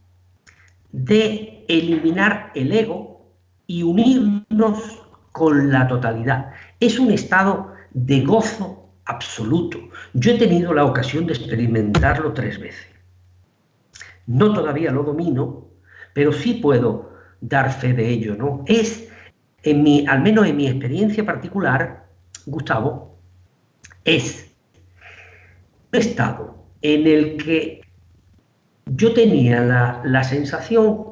de 0.92 1.64
eliminar 1.68 2.50
el 2.54 2.72
ego 2.72 3.30
y 3.66 3.82
unirnos 3.82 5.02
con 5.40 5.72
la 5.72 5.88
totalidad. 5.88 6.50
Es 6.80 6.98
un 6.98 7.10
estado 7.10 7.72
de 7.92 8.20
gozo 8.20 8.90
absoluto. 9.06 9.78
Yo 10.12 10.32
he 10.32 10.38
tenido 10.38 10.74
la 10.74 10.84
ocasión 10.84 11.24
de 11.24 11.32
experimentarlo 11.32 12.34
tres 12.34 12.60
veces. 12.60 12.86
No 14.26 14.52
todavía 14.52 14.92
lo 14.92 15.02
domino, 15.02 15.66
pero 16.12 16.30
sí 16.30 16.60
puedo 16.62 17.14
dar 17.40 17.72
fe 17.72 17.94
de 17.94 18.06
ello, 18.06 18.36
¿no? 18.36 18.64
Es, 18.66 19.08
en 19.62 19.82
mi, 19.82 20.06
al 20.06 20.20
menos 20.20 20.46
en 20.46 20.58
mi 20.58 20.66
experiencia 20.66 21.24
particular, 21.24 22.04
Gustavo, 22.44 23.18
es 24.04 24.54
un 25.90 26.00
estado 26.00 26.66
en 26.82 27.06
el 27.06 27.38
que 27.38 27.80
yo 28.84 29.14
tenía 29.14 29.62
la, 29.62 30.02
la 30.04 30.22
sensación 30.22 31.09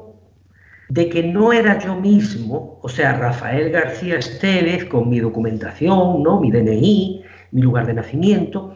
de 0.89 1.07
que 1.07 1.21
no 1.23 1.53
era 1.53 1.77
yo 1.79 1.95
mismo, 1.95 2.79
o 2.81 2.89
sea, 2.89 3.13
Rafael 3.13 3.69
García 3.69 4.17
Estevez, 4.17 4.85
con 4.85 5.07
mi 5.07 5.19
documentación, 5.19 6.23
¿no? 6.23 6.41
mi 6.41 6.51
DNI, 6.51 7.23
mi 7.51 7.61
lugar 7.61 7.85
de 7.85 7.93
nacimiento, 7.93 8.75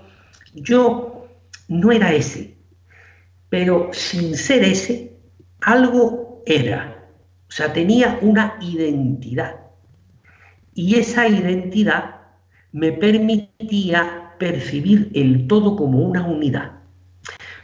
yo 0.54 1.28
no 1.68 1.92
era 1.92 2.14
ese, 2.14 2.56
pero 3.50 3.90
sin 3.92 4.36
ser 4.36 4.64
ese, 4.64 5.18
algo 5.62 6.44
era, 6.46 7.10
o 7.50 7.52
sea, 7.52 7.74
tenía 7.74 8.20
una 8.22 8.58
identidad. 8.62 9.56
Y 10.76 10.96
esa 10.96 11.28
identidad 11.28 12.16
me 12.72 12.92
permitía 12.92 14.34
percibir 14.38 15.12
el 15.16 15.48
todo 15.48 15.76
como 15.76 16.00
una 16.00 16.26
unidad. 16.26 16.74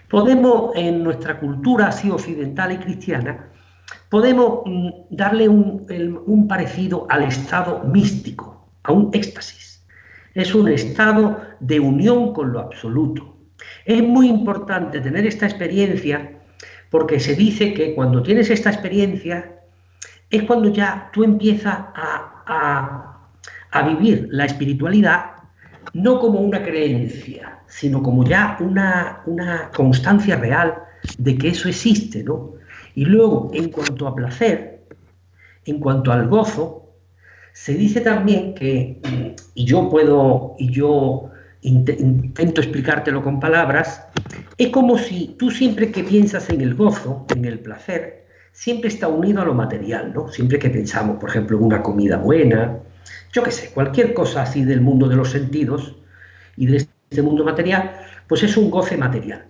Podemos, 0.10 0.75
en 0.75 1.03
nuestra 1.03 1.39
cultura 1.39 1.88
así 1.88 2.10
occidental 2.10 2.72
y 2.72 2.77
cristiana, 2.77 3.49
podemos 4.09 4.61
mm, 4.65 4.89
darle 5.11 5.47
un, 5.47 6.47
parecido 6.47 7.05
al 7.09 7.23
estado 7.23 7.83
místico, 7.83 8.67
a 8.83 8.91
un 8.91 9.09
éxtasis. 9.13 9.85
Es 10.33 10.53
un 10.53 10.69
estado 10.69 11.41
de 11.59 11.79
unión 11.79 12.33
con 12.33 12.51
lo 12.51 12.59
absoluto. 12.59 13.37
Es 13.85 14.01
muy 14.01 14.27
importante 14.27 14.99
tener 14.99 15.25
esta 15.25 15.45
experiencia 15.45 16.31
porque 16.89 17.19
se 17.19 17.35
dice 17.35 17.73
que 17.73 17.93
cuando 17.93 18.23
tienes 18.23 18.49
esta 18.49 18.69
experiencia 18.69 19.59
es 20.29 20.43
cuando 20.43 20.69
ya 20.69 21.09
tú 21.13 21.23
empiezas 21.23 21.77
a, 21.95 23.05
vivir 23.85 24.27
la 24.31 24.45
espiritualidad 24.45 25.25
no 25.93 26.19
como 26.19 26.39
una 26.39 26.61
creencia, 26.61 27.59
sino 27.67 28.01
como 28.03 28.23
ya 28.23 28.57
una, 28.59 29.21
una 29.25 29.71
constancia 29.75 30.35
real 30.35 30.75
de 31.17 31.37
que 31.37 31.49
eso 31.49 31.69
existe, 31.69 32.23
¿no? 32.23 32.58
Y 32.96 33.05
luego, 33.05 33.51
en 33.53 33.69
cuanto 33.69 34.08
a 34.08 34.15
placer, 34.15 34.81
en 35.65 35.79
cuanto 35.79 36.12
al 36.12 36.27
gozo, 36.27 36.93
se 37.53 37.74
dice 37.74 38.01
también 38.01 38.53
que, 38.53 39.01
y 39.53 39.65
yo 39.65 39.89
puedo, 39.89 40.55
y 40.58 40.72
yo 40.72 41.29
intento 41.62 42.62
explicártelo 42.62 43.22
con 43.22 43.39
palabras, 43.39 44.08
es 44.58 44.69
como 44.69 44.98
si 44.98 45.36
tú 45.38 45.51
siempre 45.51 45.91
que 45.91 46.03
piensas 46.03 46.50
en 46.50 46.62
el 46.62 46.75
gozo, 46.75 47.25
en 47.36 47.46
el 47.46 47.60
placer, 47.60 48.27
siempre 48.51 48.89
está 48.89 49.08
unido 49.08 49.41
a 49.41 49.46
lo 49.46 49.53
material, 49.53 50.13
¿no? 50.13 50.29
Siempre 50.29 50.60
que 50.60 50.69
pensamos, 50.69 51.17
por 51.19 51.29
ejemplo, 51.29 51.58
en 51.58 51.63
una 51.63 51.84
comida 51.84 52.17
buena, 52.17 52.79
yo 53.31 53.43
qué 53.43 53.51
sé, 53.51 53.72
cualquier 53.72 54.13
cosa 54.13 54.43
así 54.43 54.63
del 54.63 54.81
mundo 54.81 55.08
de 55.08 55.15
los 55.15 55.29
sentidos 55.29 55.96
y 56.58 56.67
de 56.67 56.77
este 56.77 57.22
mundo 57.22 57.43
material, 57.43 57.91
pues 58.27 58.43
es 58.43 58.58
un 58.58 58.69
goce 58.69 58.98
material. 58.98 59.46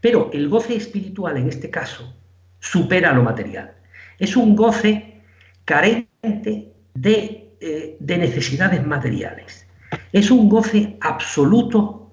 Pero 0.00 0.30
el 0.32 0.48
goce 0.48 0.76
espiritual 0.76 1.36
en 1.36 1.48
este 1.48 1.70
caso 1.70 2.14
supera 2.60 3.12
lo 3.12 3.22
material. 3.22 3.72
Es 4.18 4.36
un 4.36 4.56
goce 4.56 5.22
carente 5.64 6.72
de 6.94 7.46
eh, 7.58 7.96
de 8.00 8.18
necesidades 8.18 8.86
materiales. 8.86 9.66
Es 10.12 10.30
un 10.30 10.46
goce 10.46 10.98
absoluto 11.00 12.12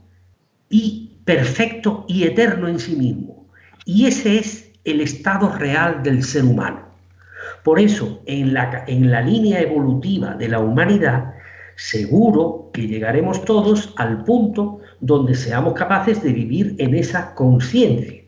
y 0.70 1.18
perfecto 1.26 2.06
y 2.08 2.24
eterno 2.24 2.70
en 2.70 2.80
sí 2.80 2.96
mismo. 2.96 3.46
Y 3.84 4.06
ese 4.06 4.40
es 4.40 4.72
el 4.86 5.02
estado 5.02 5.54
real 5.58 6.02
del 6.02 6.24
ser 6.24 6.46
humano. 6.46 6.88
Por 7.66 7.78
eso, 7.78 8.22
en 8.26 8.54
la, 8.54 8.86
en 8.88 9.12
la 9.12 9.20
línea 9.20 9.60
evolutiva 9.60 10.34
de 10.36 10.48
la 10.48 10.60
humanidad, 10.60 11.34
seguro 11.76 12.70
que 12.74 12.88
llegaremos 12.88 13.44
todos 13.44 13.94
al 13.98 14.24
punto 14.24 14.80
donde 15.02 15.36
seamos 15.36 15.74
capaces 15.74 16.24
de 16.24 16.32
vivir 16.32 16.76
en 16.78 16.96
esa 16.96 17.36
conciencia. 17.36 18.23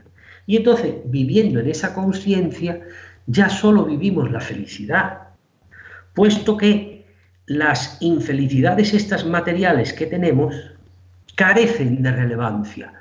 Y 0.45 0.57
entonces, 0.57 0.95
viviendo 1.05 1.59
en 1.59 1.69
esa 1.69 1.93
conciencia, 1.93 2.81
ya 3.27 3.49
solo 3.49 3.85
vivimos 3.85 4.31
la 4.31 4.39
felicidad, 4.39 5.29
puesto 6.13 6.57
que 6.57 7.05
las 7.47 7.97
infelicidades 8.01 8.93
estas 8.93 9.25
materiales 9.25 9.93
que 9.93 10.05
tenemos 10.05 10.55
carecen 11.35 12.01
de 12.01 12.11
relevancia, 12.11 12.93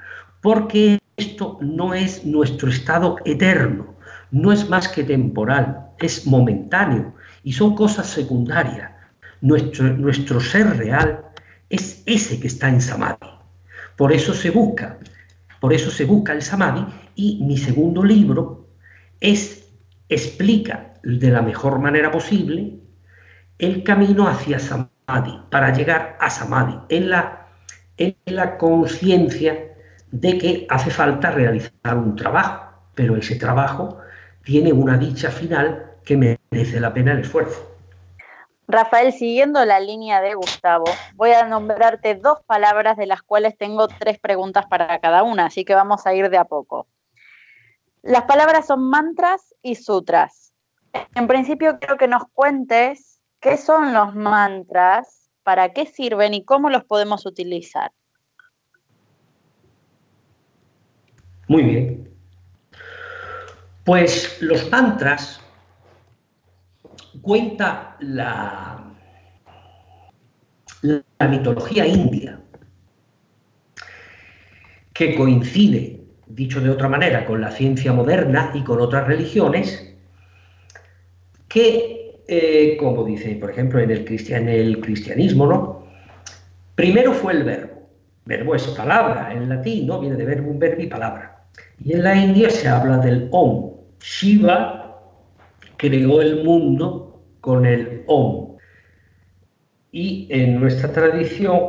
porque 0.43 0.99
esto 1.17 1.59
no 1.61 1.95
es 1.95 2.25
nuestro 2.25 2.69
estado 2.69 3.17
eterno, 3.25 3.95
no 4.31 4.53
es 4.53 4.69
más 4.69 4.89
que 4.89 5.05
temporal, 5.05 5.87
es 6.01 6.27
momentáneo 6.27 7.15
y 7.43 7.53
son 7.53 7.75
cosas 7.75 8.09
secundarias. 8.09 8.91
Nuestro, 9.41 9.93
nuestro 9.97 10.41
ser 10.41 10.77
real 10.77 11.25
es 11.69 12.03
ese 12.07 12.41
que 12.41 12.49
está 12.49 12.69
en 12.69 12.81
Samadhi. 12.81 13.29
Por 13.97 14.13
eso 14.13 14.35
se 14.35 14.51
busca, 14.51 14.99
por 15.64 15.73
eso 15.73 15.90
se 15.90 16.04
busca 16.04 16.35
el 16.35 16.42
Samadhi 16.42 16.85
y 17.14 17.42
mi 17.42 17.56
segundo 17.56 18.04
libro 18.04 18.68
es 19.18 19.66
explica 20.11 20.92
de 21.02 21.30
la 21.30 21.40
mejor 21.40 21.78
manera 21.78 22.11
posible 22.11 22.80
el 23.56 23.83
camino 23.83 24.28
hacia 24.28 24.59
Samadhi, 24.59 25.40
para 25.50 25.73
llegar 25.73 26.18
a 26.21 26.28
Samadhi, 26.28 26.78
en 26.90 27.09
la, 27.09 27.47
en 27.97 28.14
la 28.26 28.59
conciencia 28.59 29.75
de 30.11 30.37
que 30.37 30.66
hace 30.68 30.90
falta 30.90 31.30
realizar 31.30 31.97
un 31.97 32.14
trabajo, 32.14 32.83
pero 32.94 33.16
ese 33.16 33.37
trabajo 33.37 34.00
tiene 34.42 34.71
una 34.71 34.99
dicha 34.99 35.30
final 35.30 35.92
que 36.04 36.38
merece 36.50 36.78
la 36.78 36.92
pena 36.92 37.12
el 37.12 37.21
esfuerzo. 37.21 37.74
Rafael, 38.66 39.12
siguiendo 39.12 39.64
la 39.64 39.78
línea 39.78 40.21
de 40.21 40.35
Gustavo, 40.35 40.85
voy 41.14 41.33
a 41.33 41.47
nombrarte 41.47 42.14
dos 42.14 42.38
palabras 42.47 42.97
de 42.97 43.06
las 43.06 43.23
cuales 43.23 43.56
tengo 43.59 43.88
tres 43.88 44.18
preguntas 44.18 44.64
para 44.66 44.99
cada 45.00 45.23
una, 45.23 45.47
así 45.47 45.64
que 45.64 45.75
vamos 45.75 46.06
a 46.06 46.14
ir 46.14 46.30
de 46.30 46.38
a 46.38 46.44
poco. 46.44 46.88
Las 48.02 48.25
palabras 48.25 48.66
son 48.66 48.88
mantras 48.88 49.54
y 49.62 49.76
sutras. 49.76 50.54
En 51.14 51.26
principio 51.26 51.78
quiero 51.78 51.97
que 51.97 52.09
nos 52.09 52.23
cuentes 52.33 53.21
qué 53.40 53.56
son 53.56 53.92
los 53.92 54.14
mantras, 54.14 55.25
para 55.42 55.73
qué 55.75 55.87
sirven 55.87 56.35
y 56.35 56.44
cómo 56.44 56.71
los 56.71 56.85
podemos 56.85 57.26
utilizar. 57.26 57.92
Muy 61.47 61.62
bien. 61.62 62.11
Pues 63.85 64.40
los 64.40 64.71
mantras 64.71 65.44
cuenta 67.25 67.97
la, 68.00 68.85
la 70.83 71.28
mitología 71.28 71.87
india, 71.87 72.38
que 74.93 75.16
coincide, 75.16 76.00
dicho 76.26 76.61
de 76.61 76.71
otra 76.71 76.88
manera, 76.88 77.25
con 77.25 77.40
la 77.40 77.50
ciencia 77.50 77.93
moderna 77.93 78.52
y 78.54 78.62
con 78.62 78.81
otras 78.81 79.09
religiones, 79.09 79.97
que, 81.49 82.23
eh, 82.28 82.76
como 82.78 83.04
dice, 83.04 83.35
por 83.37 83.50
ejemplo, 83.50 83.81
en 83.81 83.90
el, 83.90 84.07
en 84.28 84.49
el 84.49 84.81
cristianismo, 84.81 85.47
¿no? 85.47 85.87
Primero 86.75 87.12
fue 87.12 87.33
el 87.33 87.45
verbo. 87.45 87.88
Verbo 88.26 88.54
es 88.54 88.66
palabra 88.69 89.33
en 89.33 89.49
latín, 89.49 89.87
¿no? 89.87 89.99
Viene 90.01 90.16
de 90.16 90.25
verbo, 90.25 90.51
un 90.51 90.59
verbo 90.59 90.83
y 90.83 90.87
palabra. 90.87 91.46
Y 91.83 91.94
en 91.94 92.05
la 92.05 92.14
India 92.16 92.51
se 92.51 92.68
habla 92.68 92.99
del 92.99 93.29
Om. 93.33 93.72
Shiva 94.01 95.01
creó 95.77 96.20
el 96.20 96.44
mundo 96.44 97.13
con 97.44 97.66
el 97.66 98.04
Om. 98.07 98.57
Y 99.92 100.26
en 100.30 100.59
nuestra 100.59 100.90
tradición, 100.90 101.61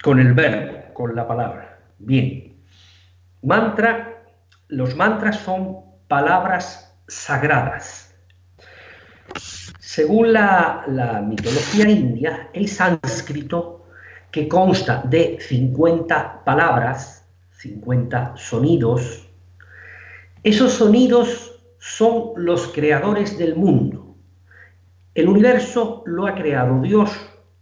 con 0.00 0.20
el 0.20 0.32
verbo, 0.32 0.94
con 0.94 1.16
la 1.16 1.26
palabra. 1.26 1.80
Bien. 1.98 2.56
Mantra, 3.42 4.22
los 4.68 4.94
mantras 4.94 5.40
son 5.40 5.78
palabras 6.06 6.96
sagradas. 7.08 8.14
Según 9.80 10.32
la, 10.32 10.84
la 10.86 11.20
mitología 11.20 11.90
india, 11.90 12.48
el 12.52 12.68
sánscrito, 12.68 13.88
que 14.30 14.46
consta 14.46 15.02
de 15.04 15.38
50 15.40 16.44
palabras, 16.44 17.26
50 17.56 18.36
sonidos, 18.36 19.28
esos 20.44 20.74
sonidos 20.74 21.60
son 21.80 22.34
los 22.36 22.68
creadores 22.68 23.36
del 23.36 23.56
mundo. 23.56 23.97
El 25.18 25.28
universo 25.28 26.04
lo 26.06 26.28
ha 26.28 26.34
creado 26.36 26.80
Dios 26.80 27.10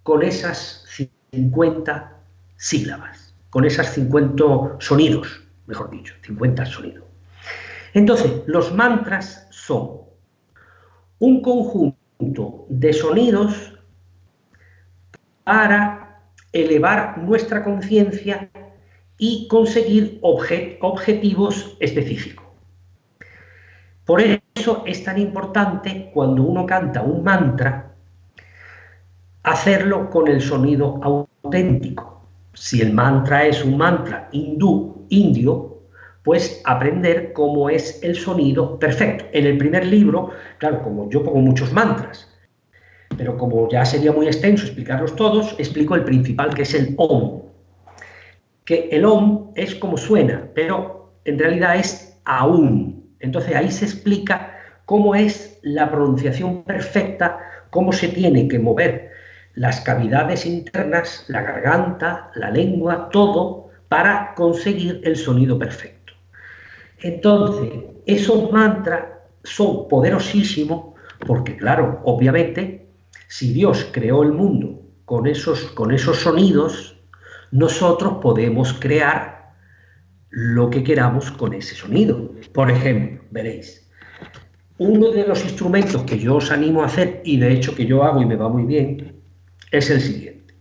con 0.02 0.22
esas 0.22 0.84
50 1.32 2.20
sílabas, 2.58 3.34
con 3.48 3.64
esas 3.64 3.94
50 3.94 4.76
sonidos, 4.78 5.42
mejor 5.66 5.88
dicho, 5.88 6.12
50 6.20 6.66
sonidos. 6.66 7.04
Entonces, 7.94 8.42
los 8.44 8.74
mantras 8.74 9.46
son 9.48 10.02
un 11.18 11.40
conjunto 11.40 12.66
de 12.68 12.92
sonidos 12.92 13.80
para 15.42 16.28
elevar 16.52 17.16
nuestra 17.16 17.64
conciencia 17.64 18.50
y 19.16 19.48
conseguir 19.48 20.18
objetivos 20.20 21.74
específicos. 21.80 22.44
Por 24.04 24.20
eso 24.66 24.82
es 24.84 25.04
tan 25.04 25.16
importante 25.16 26.10
cuando 26.12 26.42
uno 26.42 26.66
canta 26.66 27.00
un 27.00 27.22
mantra, 27.22 27.94
hacerlo 29.44 30.10
con 30.10 30.26
el 30.26 30.40
sonido 30.40 30.98
auténtico. 31.04 32.26
Si 32.52 32.80
el 32.80 32.92
mantra 32.92 33.46
es 33.46 33.64
un 33.64 33.76
mantra 33.76 34.28
hindú, 34.32 35.06
indio, 35.08 35.82
pues 36.24 36.62
aprender 36.64 37.32
cómo 37.32 37.70
es 37.70 38.02
el 38.02 38.16
sonido 38.16 38.76
perfecto. 38.80 39.26
En 39.30 39.46
el 39.46 39.56
primer 39.56 39.86
libro, 39.86 40.30
claro, 40.58 40.82
como 40.82 41.08
yo 41.10 41.22
pongo 41.22 41.38
muchos 41.38 41.72
mantras, 41.72 42.28
pero 43.16 43.38
como 43.38 43.68
ya 43.68 43.84
sería 43.84 44.10
muy 44.10 44.26
extenso 44.26 44.64
explicarlos 44.64 45.14
todos, 45.14 45.54
explico 45.60 45.94
el 45.94 46.02
principal 46.02 46.52
que 46.52 46.62
es 46.62 46.74
el 46.74 46.92
OM. 46.98 47.42
Que 48.64 48.88
el 48.90 49.04
OM 49.04 49.52
es 49.54 49.76
como 49.76 49.96
suena, 49.96 50.48
pero 50.56 51.20
en 51.24 51.38
realidad 51.38 51.76
es 51.76 52.20
aún. 52.24 53.14
Entonces 53.20 53.54
ahí 53.54 53.70
se 53.70 53.84
explica 53.84 54.54
cómo 54.86 55.14
es 55.14 55.58
la 55.62 55.90
pronunciación 55.90 56.62
perfecta, 56.62 57.38
cómo 57.70 57.92
se 57.92 58.08
tiene 58.08 58.48
que 58.48 58.58
mover 58.58 59.10
las 59.54 59.80
cavidades 59.80 60.46
internas, 60.46 61.24
la 61.28 61.42
garganta, 61.42 62.30
la 62.34 62.50
lengua, 62.50 63.10
todo 63.10 63.68
para 63.88 64.34
conseguir 64.34 65.00
el 65.04 65.16
sonido 65.16 65.58
perfecto. 65.58 66.12
Entonces, 67.00 67.72
esos 68.06 68.50
mantras 68.52 69.04
son 69.42 69.88
poderosísimos 69.88 70.94
porque, 71.26 71.56
claro, 71.56 72.00
obviamente, 72.04 72.86
si 73.28 73.52
Dios 73.52 73.88
creó 73.92 74.22
el 74.22 74.32
mundo 74.32 74.82
con 75.04 75.26
esos, 75.26 75.62
con 75.72 75.92
esos 75.92 76.18
sonidos, 76.18 77.00
nosotros 77.50 78.18
podemos 78.20 78.72
crear 78.74 79.54
lo 80.30 80.68
que 80.68 80.84
queramos 80.84 81.30
con 81.30 81.54
ese 81.54 81.74
sonido. 81.74 82.32
Por 82.52 82.70
ejemplo, 82.70 83.24
veréis, 83.30 83.85
uno 84.78 85.10
de 85.10 85.26
los 85.26 85.42
instrumentos 85.44 86.02
que 86.02 86.18
yo 86.18 86.36
os 86.36 86.50
animo 86.50 86.82
a 86.82 86.86
hacer, 86.86 87.22
y 87.24 87.38
de 87.38 87.52
hecho 87.52 87.74
que 87.74 87.86
yo 87.86 88.02
hago 88.02 88.20
y 88.20 88.26
me 88.26 88.36
va 88.36 88.48
muy 88.48 88.64
bien, 88.64 89.16
es 89.70 89.90
el 89.90 90.00
siguiente. 90.00 90.54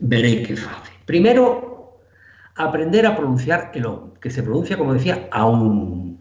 Veréis 0.00 0.46
qué 0.46 0.56
fácil. 0.56 0.94
Primero, 1.04 1.98
aprender 2.54 3.06
a 3.06 3.16
pronunciar 3.16 3.70
el 3.74 3.86
OM, 3.86 4.14
que 4.14 4.30
se 4.30 4.42
pronuncia, 4.42 4.78
como 4.78 4.94
decía, 4.94 5.28
aún. 5.30 6.20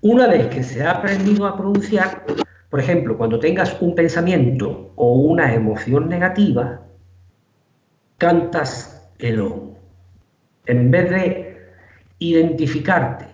Una 0.00 0.26
vez 0.26 0.48
que 0.48 0.62
se 0.62 0.82
ha 0.82 0.90
aprendido 0.90 1.46
a 1.46 1.56
pronunciar, 1.56 2.24
por 2.68 2.80
ejemplo, 2.80 3.16
cuando 3.16 3.38
tengas 3.38 3.80
un 3.80 3.94
pensamiento 3.94 4.92
o 4.96 5.14
una 5.14 5.54
emoción 5.54 6.08
negativa, 6.08 6.82
cantas 8.18 9.08
el 9.18 9.40
OM. 9.40 9.74
En 10.66 10.90
vez 10.90 11.10
de 11.10 11.54
identificarte 12.18 13.26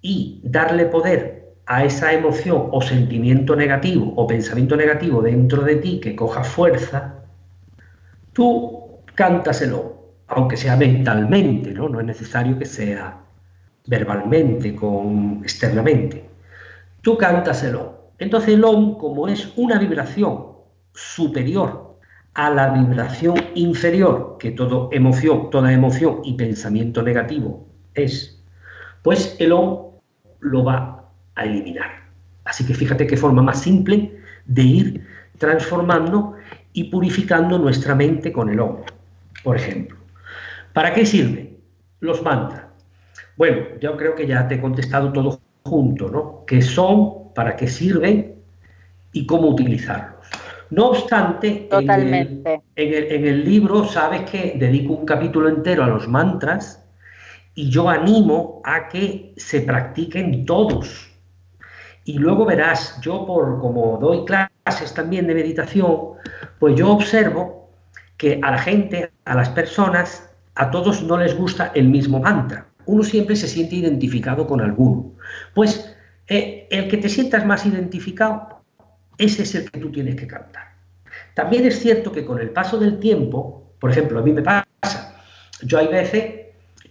y 0.00 0.40
darle 0.44 0.86
poder 0.86 1.35
a 1.66 1.84
esa 1.84 2.12
emoción 2.12 2.68
o 2.70 2.80
sentimiento 2.80 3.56
negativo 3.56 4.12
o 4.16 4.26
pensamiento 4.26 4.76
negativo 4.76 5.20
dentro 5.20 5.62
de 5.62 5.76
ti 5.76 6.00
que 6.00 6.14
coja 6.14 6.44
fuerza, 6.44 7.24
tú 8.32 9.00
cántaselo, 9.14 9.96
aunque 10.28 10.56
sea 10.56 10.76
mentalmente, 10.76 11.72
¿no? 11.72 11.88
No 11.88 12.00
es 12.00 12.06
necesario 12.06 12.58
que 12.58 12.66
sea 12.66 13.18
verbalmente, 13.86 14.74
con, 14.76 15.40
externamente. 15.42 16.24
Tú 17.02 17.16
cántaselo. 17.18 18.12
Entonces 18.18 18.54
el 18.54 18.64
OM, 18.64 18.96
como 18.98 19.28
es 19.28 19.52
una 19.56 19.78
vibración 19.78 20.46
superior 20.94 21.96
a 22.34 22.50
la 22.50 22.70
vibración 22.70 23.34
inferior 23.54 24.36
que 24.38 24.52
toda 24.52 24.88
emoción, 24.92 25.50
toda 25.50 25.72
emoción 25.72 26.20
y 26.24 26.34
pensamiento 26.34 27.02
negativo 27.02 27.66
es, 27.94 28.42
pues 29.02 29.36
el 29.38 29.52
OM 29.52 29.92
lo 30.40 30.64
va 30.64 30.95
a 31.36 31.44
eliminar. 31.44 31.90
Así 32.44 32.66
que 32.66 32.74
fíjate 32.74 33.06
qué 33.06 33.16
forma 33.16 33.42
más 33.42 33.62
simple 33.62 34.18
de 34.46 34.62
ir 34.62 35.06
transformando 35.38 36.34
y 36.72 36.84
purificando 36.84 37.58
nuestra 37.58 37.94
mente 37.94 38.32
con 38.32 38.50
el 38.50 38.60
OM, 38.60 38.78
por 39.42 39.56
ejemplo. 39.56 39.96
¿Para 40.72 40.92
qué 40.92 41.06
sirven 41.06 41.56
los 42.00 42.22
mantras? 42.22 42.64
Bueno, 43.36 43.62
yo 43.80 43.96
creo 43.96 44.14
que 44.14 44.26
ya 44.26 44.46
te 44.48 44.56
he 44.56 44.60
contestado 44.60 45.12
todo 45.12 45.40
junto, 45.62 46.08
¿no? 46.08 46.44
¿Qué 46.46 46.62
son? 46.62 47.32
¿Para 47.34 47.56
qué 47.56 47.66
sirven? 47.66 48.36
Y 49.12 49.26
cómo 49.26 49.48
utilizarlos. 49.48 50.26
No 50.70 50.88
obstante, 50.88 51.68
Totalmente. 51.70 52.60
En, 52.74 52.94
el, 52.94 53.12
en 53.12 53.26
el 53.26 53.44
libro 53.44 53.84
sabes 53.84 54.28
que 54.30 54.56
dedico 54.58 54.94
un 54.94 55.06
capítulo 55.06 55.48
entero 55.48 55.84
a 55.84 55.86
los 55.86 56.08
mantras 56.08 56.84
y 57.54 57.70
yo 57.70 57.88
animo 57.88 58.60
a 58.64 58.88
que 58.88 59.32
se 59.36 59.62
practiquen 59.62 60.44
todos. 60.44 61.10
Y 62.06 62.18
luego 62.18 62.46
verás, 62.46 63.00
yo 63.00 63.26
por 63.26 63.60
como 63.60 63.98
doy 63.98 64.24
clases 64.24 64.94
también 64.94 65.26
de 65.26 65.34
meditación, 65.34 66.12
pues 66.60 66.76
yo 66.76 66.92
observo 66.92 67.68
que 68.16 68.38
a 68.44 68.52
la 68.52 68.58
gente, 68.58 69.10
a 69.24 69.34
las 69.34 69.48
personas, 69.48 70.30
a 70.54 70.70
todos 70.70 71.02
no 71.02 71.18
les 71.18 71.36
gusta 71.36 71.72
el 71.74 71.88
mismo 71.88 72.20
mantra. 72.20 72.68
Uno 72.86 73.02
siempre 73.02 73.34
se 73.34 73.48
siente 73.48 73.74
identificado 73.74 74.46
con 74.46 74.60
alguno. 74.60 75.14
Pues 75.52 75.96
eh, 76.28 76.68
el 76.70 76.86
que 76.86 76.98
te 76.98 77.08
sientas 77.08 77.44
más 77.44 77.66
identificado, 77.66 78.60
ese 79.18 79.42
es 79.42 79.56
el 79.56 79.68
que 79.68 79.80
tú 79.80 79.90
tienes 79.90 80.14
que 80.14 80.28
cantar. 80.28 80.76
También 81.34 81.66
es 81.66 81.80
cierto 81.80 82.12
que 82.12 82.24
con 82.24 82.38
el 82.38 82.50
paso 82.50 82.78
del 82.78 83.00
tiempo, 83.00 83.74
por 83.80 83.90
ejemplo, 83.90 84.20
a 84.20 84.22
mí 84.22 84.32
me 84.32 84.42
pasa, 84.42 84.64
yo 85.60 85.78
hay 85.78 85.88
veces 85.88 86.34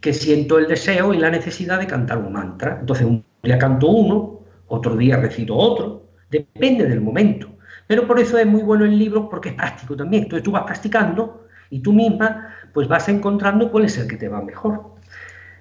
que 0.02 0.12
siento 0.12 0.58
el 0.58 0.68
deseo 0.68 1.14
y 1.14 1.18
la 1.20 1.30
necesidad 1.30 1.80
de 1.80 1.88
cantar 1.88 2.18
un 2.18 2.34
mantra. 2.34 2.80
Entonces 2.82 3.08
un 3.08 3.24
día 3.44 3.58
canto 3.58 3.88
uno, 3.88 4.35
otro 4.68 4.96
día 4.96 5.18
recito 5.18 5.56
otro, 5.56 6.10
depende 6.30 6.86
del 6.86 7.02
momento. 7.02 7.50
Pero 7.88 8.08
por 8.08 8.20
eso 8.20 8.38
es 8.38 8.46
muy 8.46 8.64
bueno 8.64 8.86
el 8.86 8.98
libro 8.98 9.30
porque 9.30 9.50
es 9.50 9.56
práctico 9.56 9.96
también. 9.96 10.24
Entonces 10.24 10.44
tú 10.44 10.52
vas 10.52 10.64
practicando 10.64 11.48
y 11.70 11.80
tú 11.80 11.94
misma 11.94 12.56
pues 12.74 12.88
vas 12.88 13.08
encontrando 13.10 13.72
cuál 13.72 13.86
es 13.86 13.98
el 13.98 14.08
que 14.08 14.18
te 14.18 14.28
va 14.28 14.42
mejor. 14.42 14.96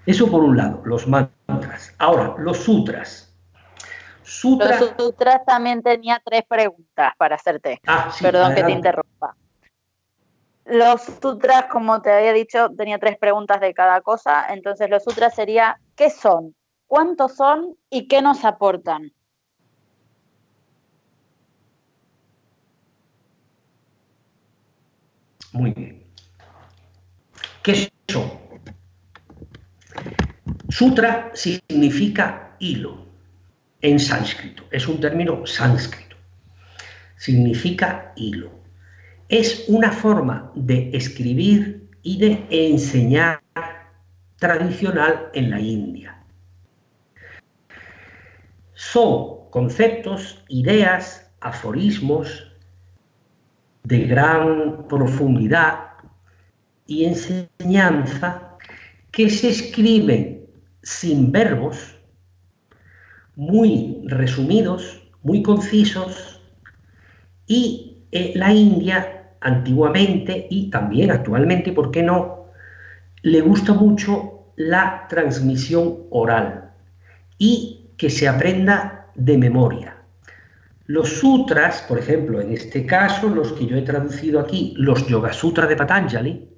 Eso 0.07 0.31
por 0.31 0.43
un 0.43 0.57
lado, 0.57 0.83
los 0.85 1.07
mantras. 1.07 1.95
Ahora, 1.99 2.35
los 2.39 2.59
sutras. 2.59 3.35
Los 4.25 4.95
sutras 4.99 5.45
también 5.47 5.83
tenía 5.83 6.21
tres 6.25 6.43
preguntas 6.49 7.13
para 7.17 7.37
hacerte. 7.37 7.81
Ah, 7.87 8.11
Perdón 8.21 8.55
que 8.55 8.65
te 8.65 8.71
interrumpa. 8.71 9.37
Los 10.67 11.03
sutras, 11.03 11.67
como 11.67 12.01
te 12.01 12.11
había 12.11 12.33
dicho, 12.33 12.71
tenía 12.77 12.99
tres 12.99 13.19
preguntas 13.19 13.61
de 13.61 13.75
cada 13.75 14.01
cosa. 14.01 14.47
Entonces, 14.53 14.89
los 14.89 15.05
sutras 15.05 15.35
sería, 15.35 15.79
¿qué 15.95 16.09
son? 16.09 16.55
¿Cuántos 16.87 17.37
son? 17.37 17.77
¿Y 17.91 18.07
qué 18.09 18.23
nos 18.23 18.45
aportan? 18.45 19.13
Muy 25.53 25.71
bien. 25.73 26.05
¿Qué 27.63 27.91
son? 28.09 28.31
Sutra 30.69 31.31
significa 31.35 32.57
hilo 32.59 33.07
en 33.81 33.99
sánscrito. 34.01 34.65
Es 34.71 34.89
un 34.89 35.01
término 35.01 35.47
sánscrito. 35.47 36.17
Significa 37.17 38.13
hilo 38.17 38.65
es 39.29 39.65
una 39.69 39.91
forma 39.91 40.53
de 40.55 40.91
escribir 40.93 41.89
y 42.03 42.19
de 42.19 42.47
enseñar 42.51 43.41
tradicional 44.39 45.31
en 45.33 45.51
la 45.51 45.61
India. 45.61 46.14
Son 48.75 49.51
conceptos, 49.51 50.45
ideas, 50.49 51.31
aforismos 51.41 52.51
de 53.85 54.01
gran 54.01 54.89
profundidad 54.89 55.91
y 56.87 57.05
enseñanza 57.05 58.57
que 59.11 59.31
se 59.31 59.51
escriben 59.51 60.47
sin 60.83 61.31
verbos, 61.31 61.97
muy 63.37 64.03
resumidos, 64.07 65.03
muy 65.23 65.43
concisos 65.43 66.41
y 67.47 68.05
la 68.35 68.53
India 68.53 69.35
antiguamente 69.41 70.47
y 70.51 70.71
también 70.71 71.11
actualmente, 71.11 71.73
¿por 71.73 71.91
qué 71.91 72.03
no? 72.03 72.47
Le 73.23 73.41
gusta 73.41 73.73
mucho 73.73 74.53
la 74.57 75.07
transmisión 75.09 76.05
oral 76.11 76.73
y 77.39 77.84
que 77.97 78.11
se 78.11 78.29
aprenda 78.29 79.07
de 79.15 79.39
memoria. 79.39 79.97
Los 80.87 81.09
sutras, 81.09 81.83
por 81.83 81.99
ejemplo, 81.99 82.41
en 82.41 82.53
este 82.53 82.85
caso, 82.85 83.29
los 83.29 83.53
que 83.53 83.67
yo 83.67 83.77
he 83.77 83.83
traducido 83.83 84.41
aquí, 84.41 84.75
los 84.77 85.07
Yoga 85.07 85.33
Sutras 85.33 85.69
de 85.69 85.77
Patanjali, 85.77 86.49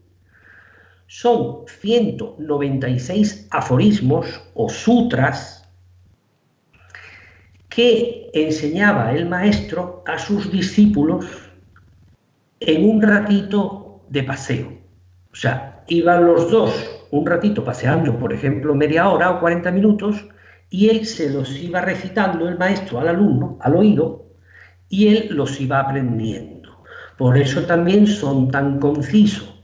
son 1.06 1.64
196 1.66 3.46
aforismos 3.50 4.26
o 4.54 4.68
sutras 4.68 5.68
que 7.68 8.30
enseñaba 8.32 9.12
el 9.12 9.28
maestro 9.28 10.02
a 10.06 10.18
sus 10.18 10.50
discípulos 10.50 11.26
en 12.58 12.88
un 12.88 13.02
ratito 13.02 14.00
de 14.08 14.22
paseo. 14.24 14.72
O 15.30 15.36
sea, 15.36 15.84
iban 15.86 16.26
los 16.26 16.50
dos 16.50 16.96
un 17.10 17.26
ratito 17.26 17.62
paseando, 17.62 18.18
por 18.18 18.32
ejemplo, 18.32 18.74
media 18.74 19.08
hora 19.08 19.30
o 19.30 19.40
40 19.40 19.70
minutos, 19.70 20.26
y 20.70 20.88
él 20.88 21.06
se 21.06 21.30
los 21.30 21.56
iba 21.58 21.80
recitando 21.80 22.48
el 22.48 22.58
maestro 22.58 23.00
al 23.00 23.08
alumno, 23.08 23.58
al 23.60 23.76
oído, 23.76 24.26
y 24.88 25.08
él 25.08 25.28
los 25.30 25.60
iba 25.60 25.80
aprendiendo. 25.80 26.82
Por 27.16 27.38
eso 27.38 27.62
también 27.62 28.06
son 28.06 28.50
tan 28.50 28.78
concisos. 28.78 29.62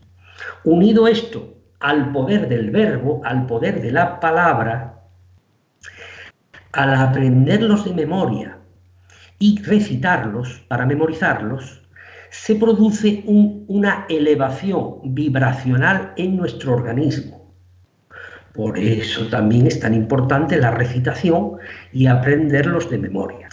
Unido 0.64 1.06
esto 1.06 1.54
al 1.80 2.12
poder 2.12 2.48
del 2.48 2.70
verbo, 2.70 3.20
al 3.24 3.46
poder 3.46 3.82
de 3.82 3.92
la 3.92 4.20
palabra, 4.20 5.00
al 6.72 6.94
aprenderlos 6.94 7.84
de 7.84 7.92
memoria 7.92 8.58
y 9.38 9.60
recitarlos 9.62 10.64
para 10.68 10.86
memorizarlos, 10.86 11.82
se 12.30 12.54
produce 12.54 13.22
una 13.26 14.06
elevación 14.08 15.00
vibracional 15.04 16.14
en 16.16 16.36
nuestro 16.36 16.72
organismo. 16.72 17.41
Por 18.54 18.78
eso 18.78 19.26
también 19.28 19.66
es 19.66 19.80
tan 19.80 19.94
importante 19.94 20.58
la 20.58 20.72
recitación 20.72 21.56
y 21.92 22.06
aprenderlos 22.06 22.90
de 22.90 22.98
memoria. 22.98 23.48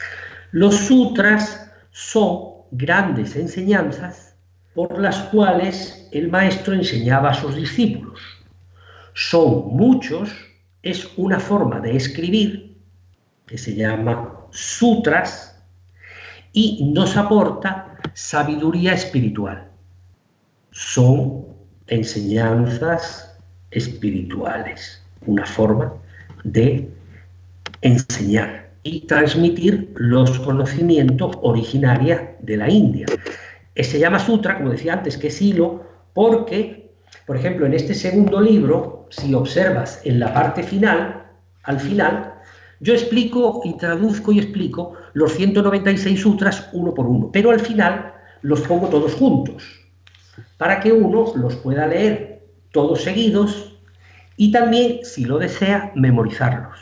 Los 0.51 0.75
sutras 0.75 1.71
son 1.91 2.49
grandes 2.71 3.35
enseñanzas 3.35 4.35
por 4.75 4.99
las 4.99 5.17
cuales 5.29 6.09
el 6.11 6.29
maestro 6.29 6.73
enseñaba 6.73 7.31
a 7.31 7.33
sus 7.33 7.55
discípulos. 7.55 8.19
Son 9.13 9.67
muchos, 9.75 10.31
es 10.83 11.09
una 11.17 11.39
forma 11.39 11.79
de 11.79 11.95
escribir 11.95 12.77
que 13.45 13.57
se 13.57 13.75
llama 13.75 14.47
sutras 14.51 15.61
y 16.53 16.91
nos 16.93 17.17
aporta 17.17 17.97
sabiduría 18.13 18.93
espiritual. 18.93 19.69
Son 20.71 21.45
enseñanzas 21.87 23.28
espirituales, 23.71 25.01
una 25.25 25.45
forma 25.45 25.93
de 26.43 26.89
enseñar 27.81 28.69
y 28.83 29.01
transmitir 29.01 29.91
los 29.95 30.39
conocimientos 30.39 31.37
originarios 31.41 32.21
de 32.41 32.57
la 32.57 32.69
India. 32.69 33.05
Se 33.75 33.99
llama 33.99 34.19
sutra, 34.19 34.57
como 34.57 34.71
decía 34.71 34.93
antes, 34.93 35.17
que 35.17 35.27
es 35.27 35.41
hilo, 35.41 35.83
porque, 36.13 36.91
por 37.25 37.37
ejemplo, 37.37 37.65
en 37.65 37.73
este 37.73 37.93
segundo 37.93 38.41
libro, 38.41 39.07
si 39.09 39.33
observas 39.33 40.01
en 40.03 40.19
la 40.19 40.33
parte 40.33 40.63
final, 40.63 41.25
al 41.63 41.79
final, 41.79 42.33
yo 42.79 42.93
explico 42.93 43.61
y 43.63 43.77
traduzco 43.77 44.31
y 44.31 44.39
explico 44.39 44.93
los 45.13 45.33
196 45.33 46.19
sutras 46.19 46.69
uno 46.73 46.93
por 46.93 47.05
uno, 47.05 47.29
pero 47.31 47.51
al 47.51 47.59
final 47.59 48.13
los 48.41 48.61
pongo 48.61 48.87
todos 48.87 49.13
juntos, 49.15 49.63
para 50.57 50.79
que 50.79 50.91
uno 50.91 51.33
los 51.35 51.55
pueda 51.57 51.87
leer 51.87 52.38
todos 52.71 53.01
seguidos 53.01 53.75
y 54.37 54.51
también, 54.51 54.99
si 55.03 55.25
lo 55.25 55.37
desea, 55.37 55.91
memorizarlos. 55.95 56.79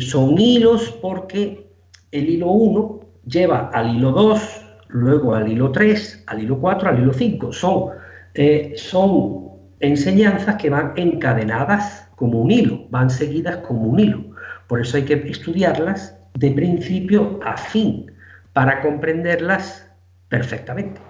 son 0.00 0.38
hilos 0.38 0.98
porque 1.00 1.66
el 2.10 2.28
hilo 2.28 2.48
1 2.48 3.00
lleva 3.26 3.70
al 3.72 3.96
hilo 3.96 4.12
2, 4.12 4.62
luego 4.88 5.34
al 5.34 5.50
hilo 5.50 5.72
3, 5.72 6.24
al 6.26 6.42
hilo 6.42 6.60
4, 6.60 6.90
al 6.90 7.02
hilo 7.02 7.12
5. 7.14 7.52
Son, 7.52 7.90
eh, 8.34 8.74
son 8.76 9.48
enseñanzas 9.80 10.56
que 10.56 10.68
van 10.68 10.92
encadenadas 10.96 12.06
como 12.16 12.40
un 12.40 12.50
hilo, 12.50 12.86
van 12.90 13.08
seguidas 13.08 13.56
como 13.58 13.82
un 13.82 13.98
hilo. 13.98 14.24
Por 14.66 14.80
eso 14.80 14.98
hay 14.98 15.04
que 15.04 15.14
estudiarlas 15.14 16.14
de 16.34 16.50
principio 16.50 17.40
a 17.44 17.56
fin, 17.56 18.12
para 18.52 18.82
comprenderlas 18.82 19.90
perfectamente. 20.28 21.00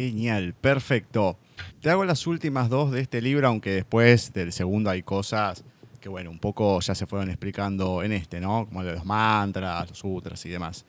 Genial, 0.00 0.54
perfecto. 0.54 1.36
Te 1.82 1.90
hago 1.90 2.06
las 2.06 2.26
últimas 2.26 2.70
dos 2.70 2.90
de 2.90 3.02
este 3.02 3.20
libro, 3.20 3.46
aunque 3.48 3.70
después 3.72 4.32
del 4.32 4.50
segundo 4.50 4.88
hay 4.88 5.02
cosas 5.02 5.62
que, 6.00 6.08
bueno, 6.08 6.30
un 6.30 6.38
poco 6.38 6.80
ya 6.80 6.94
se 6.94 7.06
fueron 7.06 7.28
explicando 7.28 8.02
en 8.02 8.12
este, 8.12 8.40
¿no? 8.40 8.64
Como 8.66 8.82
los 8.82 9.04
mantras, 9.04 9.90
los 9.90 9.98
sutras 9.98 10.46
y 10.46 10.48
demás. 10.48 10.86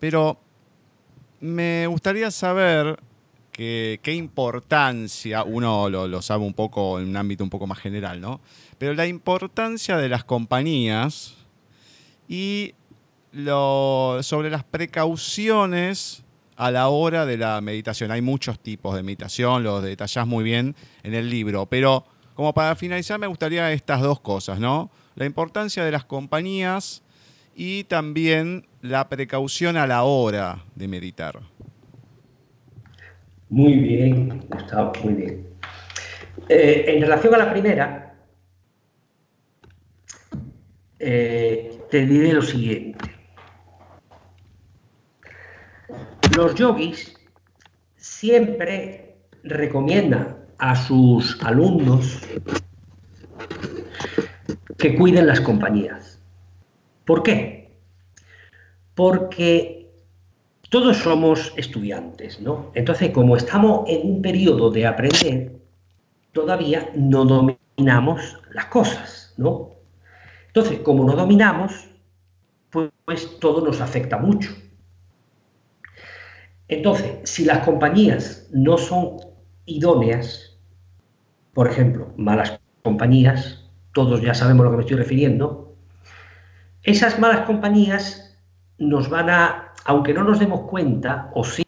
Pero 0.00 0.40
me 1.40 1.86
gustaría 1.88 2.30
saber 2.30 2.98
qué 3.52 4.14
importancia, 4.14 5.42
uno 5.42 5.90
lo, 5.90 6.22
sabe 6.22 6.46
un 6.46 6.54
poco 6.54 7.00
en 7.00 7.08
un 7.08 7.18
ámbito 7.18 7.44
un 7.44 7.50
poco 7.50 7.66
más 7.66 7.78
general, 7.78 8.18
¿no? 8.18 8.40
Pero 8.78 8.94
la 8.94 9.06
importancia 9.06 9.98
de 9.98 10.08
las 10.08 10.24
compañías 10.24 11.34
y 12.26 12.72
lo, 13.30 14.20
sobre 14.22 14.48
las 14.48 14.64
precauciones 14.64 16.24
a 16.58 16.72
la 16.72 16.88
hora 16.88 17.24
de 17.24 17.36
la 17.36 17.60
meditación. 17.60 18.10
Hay 18.10 18.20
muchos 18.20 18.58
tipos 18.58 18.96
de 18.96 19.04
meditación, 19.04 19.62
los 19.62 19.80
detallás 19.82 20.26
muy 20.26 20.42
bien 20.42 20.74
en 21.04 21.14
el 21.14 21.30
libro, 21.30 21.66
pero 21.66 22.04
como 22.34 22.52
para 22.52 22.74
finalizar 22.74 23.18
me 23.20 23.28
gustaría 23.28 23.72
estas 23.72 24.00
dos 24.00 24.18
cosas, 24.18 24.58
¿no? 24.58 24.90
La 25.14 25.24
importancia 25.24 25.84
de 25.84 25.92
las 25.92 26.04
compañías 26.04 27.04
y 27.54 27.84
también 27.84 28.66
la 28.82 29.08
precaución 29.08 29.76
a 29.76 29.86
la 29.86 30.02
hora 30.02 30.64
de 30.74 30.88
meditar. 30.88 31.38
Muy 33.48 33.74
bien, 33.76 34.44
Gustavo, 34.48 34.92
muy 35.04 35.14
bien. 35.14 35.46
Eh, 36.48 36.86
en 36.88 37.00
relación 37.02 37.34
a 37.36 37.38
la 37.38 37.52
primera, 37.52 38.14
eh, 40.98 41.78
te 41.88 42.04
diré 42.04 42.32
lo 42.32 42.42
siguiente. 42.42 43.17
Los 46.38 46.54
yogis 46.54 47.18
siempre 47.96 49.16
recomiendan 49.42 50.36
a 50.58 50.76
sus 50.76 51.36
alumnos 51.42 52.20
que 54.78 54.94
cuiden 54.94 55.26
las 55.26 55.40
compañías. 55.40 56.22
¿Por 57.04 57.24
qué? 57.24 57.76
Porque 58.94 59.90
todos 60.70 60.98
somos 60.98 61.52
estudiantes, 61.56 62.40
¿no? 62.40 62.70
Entonces, 62.76 63.10
como 63.10 63.36
estamos 63.36 63.88
en 63.88 64.08
un 64.08 64.22
periodo 64.22 64.70
de 64.70 64.86
aprender, 64.86 65.60
todavía 66.30 66.88
no 66.94 67.24
dominamos 67.24 68.38
las 68.52 68.66
cosas, 68.66 69.34
¿no? 69.38 69.70
Entonces, 70.46 70.78
como 70.84 71.02
no 71.02 71.16
dominamos, 71.16 71.88
pues, 72.70 72.90
pues 73.04 73.40
todo 73.40 73.66
nos 73.66 73.80
afecta 73.80 74.18
mucho. 74.18 74.54
Entonces, 76.68 77.18
si 77.24 77.44
las 77.44 77.64
compañías 77.64 78.48
no 78.52 78.76
son 78.76 79.16
idóneas, 79.64 80.58
por 81.54 81.66
ejemplo, 81.68 82.12
malas 82.16 82.60
compañías, 82.82 83.68
todos 83.92 84.20
ya 84.20 84.34
sabemos 84.34 84.62
a 84.62 84.64
lo 84.64 84.70
que 84.70 84.76
me 84.76 84.82
estoy 84.82 84.98
refiriendo, 84.98 85.74
esas 86.82 87.18
malas 87.18 87.40
compañías 87.46 88.38
nos 88.78 89.08
van 89.08 89.30
a, 89.30 89.72
aunque 89.84 90.14
no 90.14 90.24
nos 90.24 90.38
demos 90.38 90.62
cuenta, 90.62 91.30
o 91.34 91.42
sí, 91.42 91.64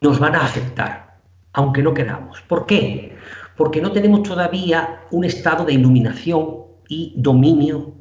nos 0.00 0.18
van 0.18 0.34
a 0.34 0.44
afectar, 0.44 1.18
aunque 1.54 1.82
no 1.82 1.94
queramos. 1.94 2.42
¿Por 2.42 2.66
qué? 2.66 3.16
Porque 3.56 3.80
no 3.80 3.90
tenemos 3.92 4.22
todavía 4.22 5.00
un 5.10 5.24
estado 5.24 5.64
de 5.64 5.72
iluminación 5.72 6.64
y 6.88 7.14
dominio 7.16 7.94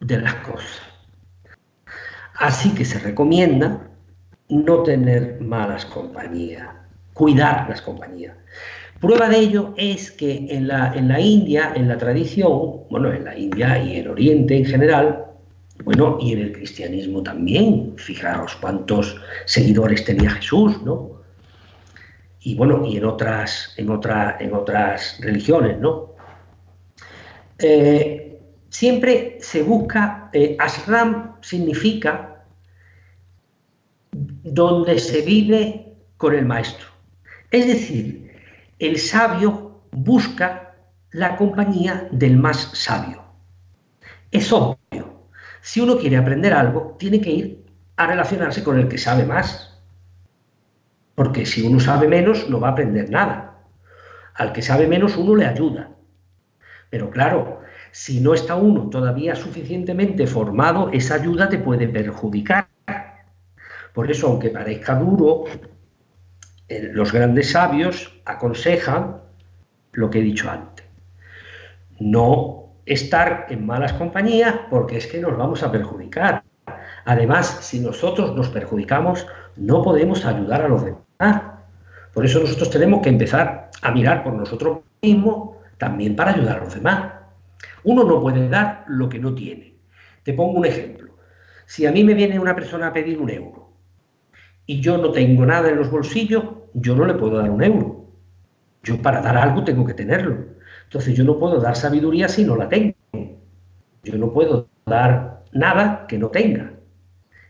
de 0.00 0.20
las 0.20 0.34
cosas. 0.36 0.80
Así 2.34 2.74
que 2.74 2.84
se 2.84 2.98
recomienda 2.98 3.93
no 4.48 4.82
tener 4.82 5.40
malas 5.40 5.86
compañías, 5.86 6.68
cuidar 7.12 7.68
las 7.68 7.80
compañías. 7.80 8.36
Prueba 9.00 9.28
de 9.28 9.38
ello 9.38 9.74
es 9.76 10.10
que 10.10 10.46
en 10.50 10.68
la, 10.68 10.94
en 10.94 11.08
la 11.08 11.20
India, 11.20 11.72
en 11.74 11.88
la 11.88 11.98
tradición, 11.98 12.84
bueno, 12.90 13.12
en 13.12 13.24
la 13.24 13.36
India 13.36 13.82
y 13.82 13.96
en 13.96 14.08
Oriente 14.08 14.56
en 14.56 14.64
general, 14.64 15.26
bueno, 15.84 16.18
y 16.20 16.32
en 16.32 16.38
el 16.38 16.52
cristianismo 16.52 17.22
también, 17.22 17.94
fijaros 17.96 18.56
cuántos 18.60 19.20
seguidores 19.44 20.04
tenía 20.04 20.30
Jesús, 20.30 20.80
¿no? 20.82 21.22
Y 22.40 22.54
bueno, 22.54 22.84
y 22.86 22.96
en 22.96 23.04
otras, 23.04 23.74
en 23.76 23.88
en 23.88 24.54
otras 24.54 25.18
religiones, 25.20 25.78
¿no? 25.80 26.14
Eh, 27.58 28.40
siempre 28.68 29.38
se 29.40 29.62
busca, 29.62 30.30
eh, 30.32 30.56
ashram 30.58 31.36
significa 31.40 32.33
donde 34.44 34.98
se 34.98 35.22
vive 35.22 35.96
con 36.18 36.34
el 36.34 36.44
maestro. 36.44 36.86
Es 37.50 37.66
decir, 37.66 38.30
el 38.78 38.98
sabio 38.98 39.80
busca 39.90 40.74
la 41.12 41.36
compañía 41.36 42.08
del 42.12 42.36
más 42.36 42.70
sabio. 42.74 43.24
Es 44.30 44.52
obvio. 44.52 45.28
Si 45.62 45.80
uno 45.80 45.96
quiere 45.96 46.18
aprender 46.18 46.52
algo, 46.52 46.96
tiene 46.98 47.20
que 47.20 47.30
ir 47.30 47.64
a 47.96 48.06
relacionarse 48.06 48.62
con 48.62 48.78
el 48.78 48.88
que 48.88 48.98
sabe 48.98 49.24
más. 49.24 49.82
Porque 51.14 51.46
si 51.46 51.62
uno 51.62 51.80
sabe 51.80 52.06
menos, 52.06 52.48
no 52.50 52.60
va 52.60 52.68
a 52.68 52.72
aprender 52.72 53.08
nada. 53.08 53.62
Al 54.34 54.52
que 54.52 54.62
sabe 54.62 54.86
menos, 54.86 55.16
uno 55.16 55.36
le 55.36 55.46
ayuda. 55.46 55.90
Pero 56.90 57.10
claro, 57.10 57.60
si 57.92 58.20
no 58.20 58.34
está 58.34 58.56
uno 58.56 58.90
todavía 58.90 59.36
suficientemente 59.36 60.26
formado, 60.26 60.90
esa 60.92 61.14
ayuda 61.14 61.48
te 61.48 61.58
puede 61.58 61.88
perjudicar. 61.88 62.73
Por 63.94 64.10
eso, 64.10 64.26
aunque 64.26 64.50
parezca 64.50 64.96
duro, 64.96 65.44
eh, 66.68 66.90
los 66.92 67.12
grandes 67.12 67.52
sabios 67.52 68.20
aconsejan 68.24 69.20
lo 69.92 70.10
que 70.10 70.18
he 70.18 70.22
dicho 70.22 70.50
antes. 70.50 70.84
No 72.00 72.74
estar 72.86 73.46
en 73.50 73.64
malas 73.64 73.92
compañías 73.92 74.52
porque 74.68 74.96
es 74.96 75.06
que 75.06 75.20
nos 75.20 75.38
vamos 75.38 75.62
a 75.62 75.70
perjudicar. 75.70 76.42
Además, 77.04 77.58
si 77.60 77.78
nosotros 77.78 78.34
nos 78.34 78.48
perjudicamos, 78.48 79.28
no 79.54 79.80
podemos 79.84 80.24
ayudar 80.24 80.62
a 80.62 80.68
los 80.68 80.84
demás. 80.84 81.42
Por 82.12 82.24
eso 82.24 82.40
nosotros 82.40 82.70
tenemos 82.70 83.00
que 83.00 83.10
empezar 83.10 83.70
a 83.80 83.92
mirar 83.92 84.24
por 84.24 84.32
nosotros 84.32 84.80
mismos 85.02 85.58
también 85.78 86.16
para 86.16 86.32
ayudar 86.32 86.56
a 86.58 86.64
los 86.64 86.74
demás. 86.74 87.12
Uno 87.84 88.02
no 88.02 88.20
puede 88.20 88.48
dar 88.48 88.84
lo 88.88 89.08
que 89.08 89.20
no 89.20 89.36
tiene. 89.36 89.76
Te 90.24 90.32
pongo 90.32 90.58
un 90.58 90.66
ejemplo. 90.66 91.14
Si 91.64 91.86
a 91.86 91.92
mí 91.92 92.02
me 92.02 92.14
viene 92.14 92.40
una 92.40 92.56
persona 92.56 92.88
a 92.88 92.92
pedir 92.92 93.20
un 93.20 93.30
euro 93.30 93.63
y 94.66 94.80
yo 94.80 94.98
no 94.98 95.10
tengo 95.10 95.44
nada 95.44 95.68
en 95.68 95.76
los 95.76 95.90
bolsillos, 95.90 96.44
yo 96.74 96.96
no 96.96 97.04
le 97.04 97.14
puedo 97.14 97.38
dar 97.38 97.50
un 97.50 97.62
euro. 97.62 98.06
Yo 98.82 99.00
para 99.00 99.20
dar 99.20 99.36
algo 99.36 99.64
tengo 99.64 99.84
que 99.84 99.94
tenerlo. 99.94 100.46
Entonces 100.84 101.14
yo 101.14 101.24
no 101.24 101.38
puedo 101.38 101.60
dar 101.60 101.76
sabiduría 101.76 102.28
si 102.28 102.44
no 102.44 102.56
la 102.56 102.68
tengo. 102.68 102.94
Yo 104.02 104.18
no 104.18 104.32
puedo 104.32 104.68
dar 104.86 105.42
nada 105.52 106.06
que 106.06 106.18
no 106.18 106.28
tenga. 106.28 106.72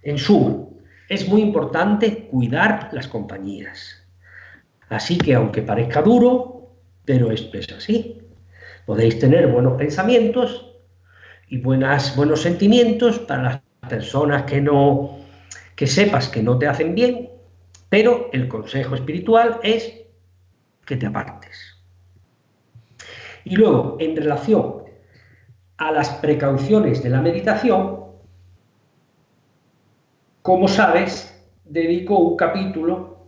En 0.03 0.19
suma, 0.19 0.67
es 1.09 1.29
muy 1.29 1.41
importante 1.41 2.29
cuidar 2.31 2.91
las 2.93 3.09
compañías. 3.09 4.07
Así 4.89 5.19
que 5.19 5.35
aunque 5.35 5.63
parezca 5.63 6.03
duro, 6.03 6.77
pero 7.05 7.31
esto 7.31 7.59
es 7.59 7.73
así. 7.73 8.23
Podéis 8.87 9.19
tener 9.19 9.49
buenos 9.49 9.75
pensamientos 9.75 10.77
y 11.49 11.59
buenas, 11.59 12.17
buenos 12.17 12.43
sentimientos 12.43 13.19
para 13.19 13.43
las 13.43 13.61
personas 13.89 14.45
que 14.45 14.61
no 14.61 15.24
que 15.77 15.87
sepas 15.87 16.29
que 16.29 16.43
no 16.43 16.59
te 16.59 16.67
hacen 16.67 16.95
bien, 16.95 17.31
pero 17.89 18.31
el 18.33 18.49
consejo 18.49 18.95
espiritual 18.95 19.61
es 19.63 19.93
que 20.85 20.97
te 20.97 21.07
apartes. 21.07 21.59
Y 23.45 23.57
luego, 23.57 23.97
en 24.01 24.17
relación 24.17 24.85
a 25.77 25.93
las 25.93 26.09
precauciones 26.11 27.03
de 27.03 27.11
la 27.11 27.21
meditación, 27.21 28.05
como 30.43 30.69
sabes, 30.69 31.43
dedico 31.65 32.19
un 32.19 32.37
capítulo 32.37 33.19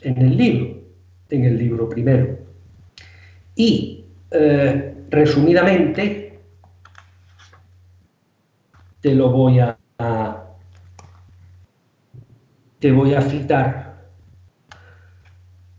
en 0.00 0.18
el 0.18 0.36
libro, 0.36 0.82
en 1.30 1.44
el 1.44 1.58
libro 1.58 1.88
primero. 1.88 2.38
Y, 3.54 4.04
eh, 4.30 4.94
resumidamente, 5.10 6.38
te 9.00 9.14
lo 9.14 9.30
voy 9.30 9.60
a 9.60 10.35
te 12.86 12.92
voy 12.92 13.14
a 13.14 13.20
citar, 13.20 13.96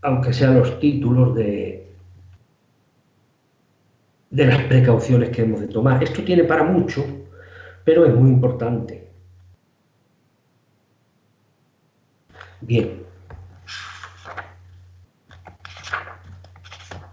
aunque 0.02 0.34
sean 0.34 0.58
los 0.58 0.78
títulos 0.78 1.34
de, 1.34 1.90
de 4.28 4.44
las 4.44 4.62
precauciones 4.64 5.30
que 5.30 5.40
hemos 5.40 5.62
de 5.62 5.68
tomar. 5.68 6.04
Esto 6.04 6.22
tiene 6.22 6.44
para 6.44 6.64
mucho, 6.64 7.02
pero 7.82 8.04
es 8.04 8.14
muy 8.14 8.28
importante. 8.28 9.08
Bien. 12.60 13.02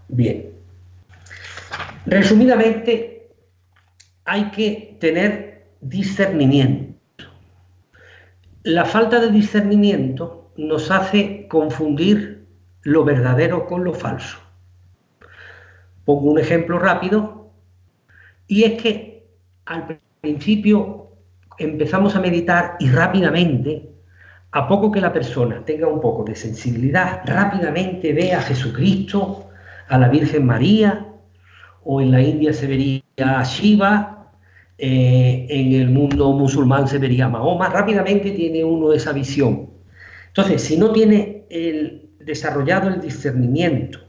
Bien. 0.08 0.50
Resumidamente, 2.04 3.30
hay 4.26 4.50
que 4.50 4.98
tener 5.00 5.68
discernimiento 5.80 6.95
la 8.66 8.84
falta 8.84 9.20
de 9.20 9.30
discernimiento 9.30 10.50
nos 10.56 10.90
hace 10.90 11.46
confundir 11.46 12.48
lo 12.82 13.04
verdadero 13.04 13.64
con 13.64 13.84
lo 13.84 13.94
falso. 13.94 14.38
Pongo 16.04 16.32
un 16.32 16.40
ejemplo 16.40 16.80
rápido 16.80 17.52
y 18.48 18.64
es 18.64 18.82
que 18.82 19.28
al 19.66 20.00
principio 20.20 21.12
empezamos 21.58 22.16
a 22.16 22.20
meditar 22.20 22.74
y 22.80 22.88
rápidamente, 22.88 23.88
a 24.50 24.66
poco 24.66 24.90
que 24.90 25.00
la 25.00 25.12
persona 25.12 25.64
tenga 25.64 25.86
un 25.86 26.00
poco 26.00 26.24
de 26.24 26.34
sensibilidad, 26.34 27.20
rápidamente 27.24 28.12
ve 28.12 28.32
a 28.32 28.42
Jesucristo, 28.42 29.48
a 29.88 29.96
la 29.96 30.08
Virgen 30.08 30.44
María, 30.44 31.06
o 31.84 32.00
en 32.00 32.10
la 32.10 32.20
India 32.20 32.52
se 32.52 32.66
vería 32.66 33.02
a 33.18 33.44
Shiva, 33.44 34.15
eh, 34.78 35.46
en 35.48 35.72
el 35.72 35.90
mundo 35.90 36.32
musulmán 36.32 36.86
se 36.88 36.98
vería 36.98 37.28
Mahoma, 37.28 37.68
rápidamente 37.68 38.30
tiene 38.32 38.64
uno 38.64 38.92
esa 38.92 39.12
visión. 39.12 39.70
Entonces, 40.28 40.62
si 40.62 40.76
no 40.76 40.92
tiene 40.92 41.46
desarrollado 42.20 42.88
el 42.88 43.00
discernimiento 43.00 44.00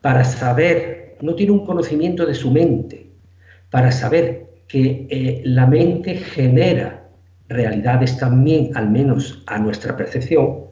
para 0.00 0.24
saber 0.24 1.00
no 1.20 1.34
tiene 1.34 1.52
un 1.52 1.64
conocimiento 1.64 2.26
de 2.26 2.34
su 2.34 2.50
mente 2.50 3.10
para 3.70 3.92
saber 3.92 4.48
que 4.66 5.06
eh, 5.10 5.42
la 5.44 5.66
mente 5.66 6.16
genera 6.16 7.08
realidades 7.48 8.16
también, 8.18 8.76
al 8.76 8.90
menos 8.90 9.42
a 9.46 9.58
nuestra 9.58 9.96
percepción, 9.96 10.66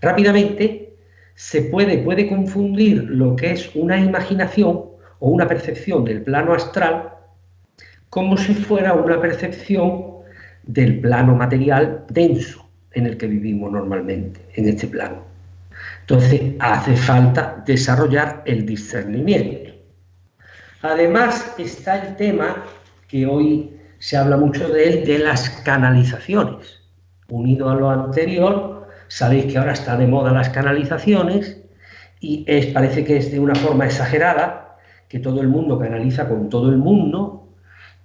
rápidamente 0.00 0.94
se 1.34 1.62
puede, 1.62 1.98
puede 1.98 2.28
confundir 2.28 3.04
lo 3.04 3.36
que 3.36 3.52
es 3.52 3.74
una 3.74 3.98
imaginación 3.98 4.84
o 5.18 5.30
una 5.30 5.46
percepción 5.46 6.04
del 6.04 6.22
plano 6.22 6.54
astral 6.54 7.10
como 8.12 8.36
si 8.36 8.52
fuera 8.52 8.92
una 8.92 9.18
percepción 9.22 10.04
del 10.64 11.00
plano 11.00 11.34
material 11.34 12.04
denso 12.10 12.68
en 12.90 13.06
el 13.06 13.16
que 13.16 13.26
vivimos 13.26 13.72
normalmente, 13.72 14.38
en 14.52 14.68
este 14.68 14.86
plano. 14.86 15.22
Entonces 16.00 16.42
hace 16.58 16.94
falta 16.94 17.62
desarrollar 17.64 18.42
el 18.44 18.66
discernimiento. 18.66 19.70
Además 20.82 21.54
está 21.56 22.06
el 22.06 22.16
tema 22.16 22.62
que 23.08 23.24
hoy 23.24 23.78
se 23.98 24.18
habla 24.18 24.36
mucho 24.36 24.68
de 24.68 24.90
él, 24.90 25.06
de 25.06 25.18
las 25.20 25.48
canalizaciones. 25.64 26.82
Unido 27.30 27.70
a 27.70 27.76
lo 27.76 27.88
anterior, 27.88 28.88
sabéis 29.08 29.46
que 29.46 29.56
ahora 29.56 29.72
está 29.72 29.96
de 29.96 30.06
moda 30.06 30.32
las 30.32 30.50
canalizaciones 30.50 31.62
y 32.20 32.44
parece 32.74 33.06
que 33.06 33.16
es 33.16 33.32
de 33.32 33.40
una 33.40 33.54
forma 33.54 33.86
exagerada, 33.86 34.76
que 35.08 35.18
todo 35.18 35.40
el 35.40 35.48
mundo 35.48 35.78
canaliza 35.78 36.28
con 36.28 36.50
todo 36.50 36.68
el 36.68 36.76
mundo 36.76 37.41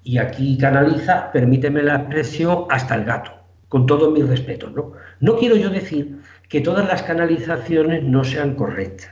y 0.07 0.19
aquí 0.19 0.57
canaliza, 0.57 1.33
permíteme 1.33 1.83
la 1.83 1.95
expresión, 1.95 2.63
hasta 2.69 2.95
el 2.95 3.03
gato, 3.03 3.31
con 3.67 3.85
todos 3.85 4.13
mis 4.13 4.25
respetos. 4.25 4.71
¿no? 4.71 4.93
no 5.19 5.35
quiero 5.35 5.57
yo 5.57 5.69
decir 5.69 6.21
que 6.47 6.61
todas 6.61 6.87
las 6.87 7.03
canalizaciones 7.03 8.03
no 8.03 8.23
sean 8.23 8.55
correctas. 8.55 9.09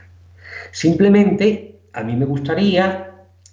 Simplemente 0.70 1.80
a 1.92 2.02
mí 2.02 2.16
me 2.16 2.24
gustaría 2.24 3.12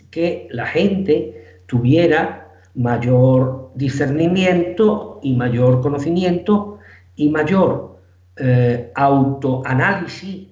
que 0.09 0.47
la 0.51 0.65
gente 0.67 1.59
tuviera 1.65 2.47
mayor 2.75 3.71
discernimiento 3.75 5.19
y 5.21 5.35
mayor 5.35 5.81
conocimiento 5.81 6.79
y 7.17 7.27
mayor 7.27 7.99
eh, 8.37 8.89
autoanálisis 8.95 10.47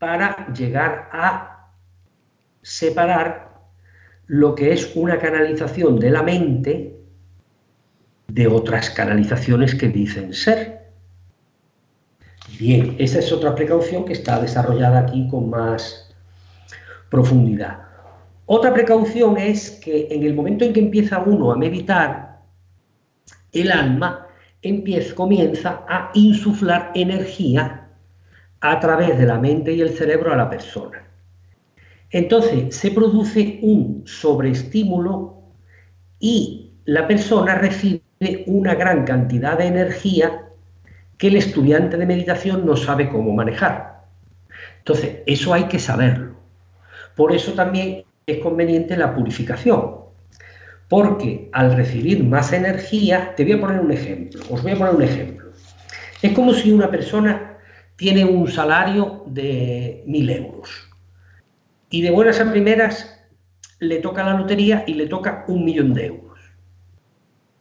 para 0.00 0.52
llegar 0.52 1.08
a 1.12 1.68
separar 2.62 3.51
lo 4.26 4.54
que 4.54 4.72
es 4.72 4.92
una 4.94 5.18
canalización 5.18 5.98
de 5.98 6.10
la 6.10 6.22
mente 6.22 6.96
de 8.28 8.46
otras 8.46 8.90
canalizaciones 8.90 9.74
que 9.74 9.88
dicen 9.88 10.32
ser. 10.32 10.82
Bien, 12.58 12.96
esa 12.98 13.18
es 13.18 13.32
otra 13.32 13.54
precaución 13.54 14.04
que 14.04 14.12
está 14.12 14.40
desarrollada 14.40 15.00
aquí 15.00 15.28
con 15.28 15.50
más 15.50 16.14
profundidad. 17.10 17.82
Otra 18.46 18.72
precaución 18.72 19.36
es 19.36 19.70
que 19.70 20.08
en 20.10 20.22
el 20.22 20.34
momento 20.34 20.64
en 20.64 20.72
que 20.72 20.80
empieza 20.80 21.18
uno 21.20 21.52
a 21.52 21.56
meditar, 21.56 22.40
el 23.52 23.70
alma 23.70 24.26
empieza, 24.62 25.14
comienza 25.14 25.84
a 25.88 26.10
insuflar 26.14 26.90
energía 26.94 27.88
a 28.60 28.80
través 28.80 29.18
de 29.18 29.26
la 29.26 29.38
mente 29.38 29.72
y 29.72 29.80
el 29.80 29.90
cerebro 29.90 30.32
a 30.32 30.36
la 30.36 30.48
persona. 30.48 31.01
Entonces 32.12 32.76
se 32.76 32.90
produce 32.90 33.58
un 33.62 34.02
sobreestímulo 34.04 35.38
y 36.20 36.72
la 36.84 37.08
persona 37.08 37.54
recibe 37.54 38.02
una 38.46 38.74
gran 38.74 39.04
cantidad 39.04 39.56
de 39.56 39.66
energía 39.66 40.44
que 41.16 41.28
el 41.28 41.36
estudiante 41.36 41.96
de 41.96 42.06
meditación 42.06 42.66
no 42.66 42.76
sabe 42.76 43.08
cómo 43.08 43.32
manejar. 43.32 44.02
Entonces, 44.78 45.20
eso 45.26 45.54
hay 45.54 45.64
que 45.64 45.78
saberlo. 45.78 46.36
Por 47.16 47.32
eso 47.32 47.52
también 47.52 48.04
es 48.26 48.38
conveniente 48.38 48.96
la 48.96 49.14
purificación. 49.14 50.02
Porque 50.88 51.48
al 51.52 51.74
recibir 51.74 52.22
más 52.24 52.52
energía, 52.52 53.34
te 53.36 53.44
voy 53.44 53.54
a 53.54 53.60
poner 53.60 53.80
un 53.80 53.90
ejemplo, 53.90 54.42
os 54.50 54.62
voy 54.62 54.72
a 54.72 54.76
poner 54.76 54.94
un 54.94 55.02
ejemplo. 55.02 55.50
Es 56.20 56.32
como 56.32 56.52
si 56.52 56.72
una 56.72 56.90
persona 56.90 57.56
tiene 57.96 58.24
un 58.24 58.48
salario 58.48 59.24
de 59.26 60.02
mil 60.06 60.28
euros 60.28 60.91
y 61.92 62.00
de 62.00 62.10
buenas 62.10 62.40
a 62.40 62.50
primeras 62.50 63.22
le 63.78 63.98
toca 63.98 64.24
la 64.24 64.34
lotería 64.34 64.82
y 64.86 64.94
le 64.94 65.06
toca 65.06 65.44
un 65.46 65.64
millón 65.64 65.92
de 65.92 66.06
euros. 66.06 66.40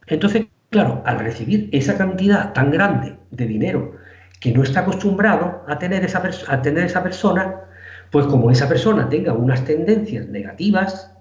Entonces, 0.08 0.46
claro, 0.70 1.04
al 1.06 1.20
recibir 1.20 1.70
esa 1.74 1.98
cantidad 1.98 2.54
tan 2.54 2.72
grande 2.72 3.18
de 3.30 3.46
dinero 3.46 3.98
que 4.40 4.54
no 4.54 4.64
está 4.64 4.80
acostumbrado 4.80 5.64
a 5.68 5.78
tener 5.78 6.06
esa, 6.06 6.24
a 6.48 6.62
tener 6.62 6.86
esa 6.86 7.04
persona, 7.04 7.62
pues 8.10 8.26
como 8.26 8.50
esa 8.50 8.70
persona 8.70 9.10
tenga 9.10 9.34
unas 9.34 9.66
tendencias 9.66 10.28
negativas, 10.28 11.14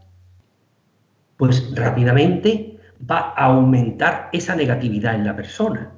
pues 1.36 1.74
rápidamente 1.74 2.78
va 3.10 3.34
a 3.36 3.46
aumentar 3.46 4.28
esa 4.32 4.54
negatividad 4.54 5.16
en 5.16 5.24
la 5.24 5.34
persona. 5.34 5.90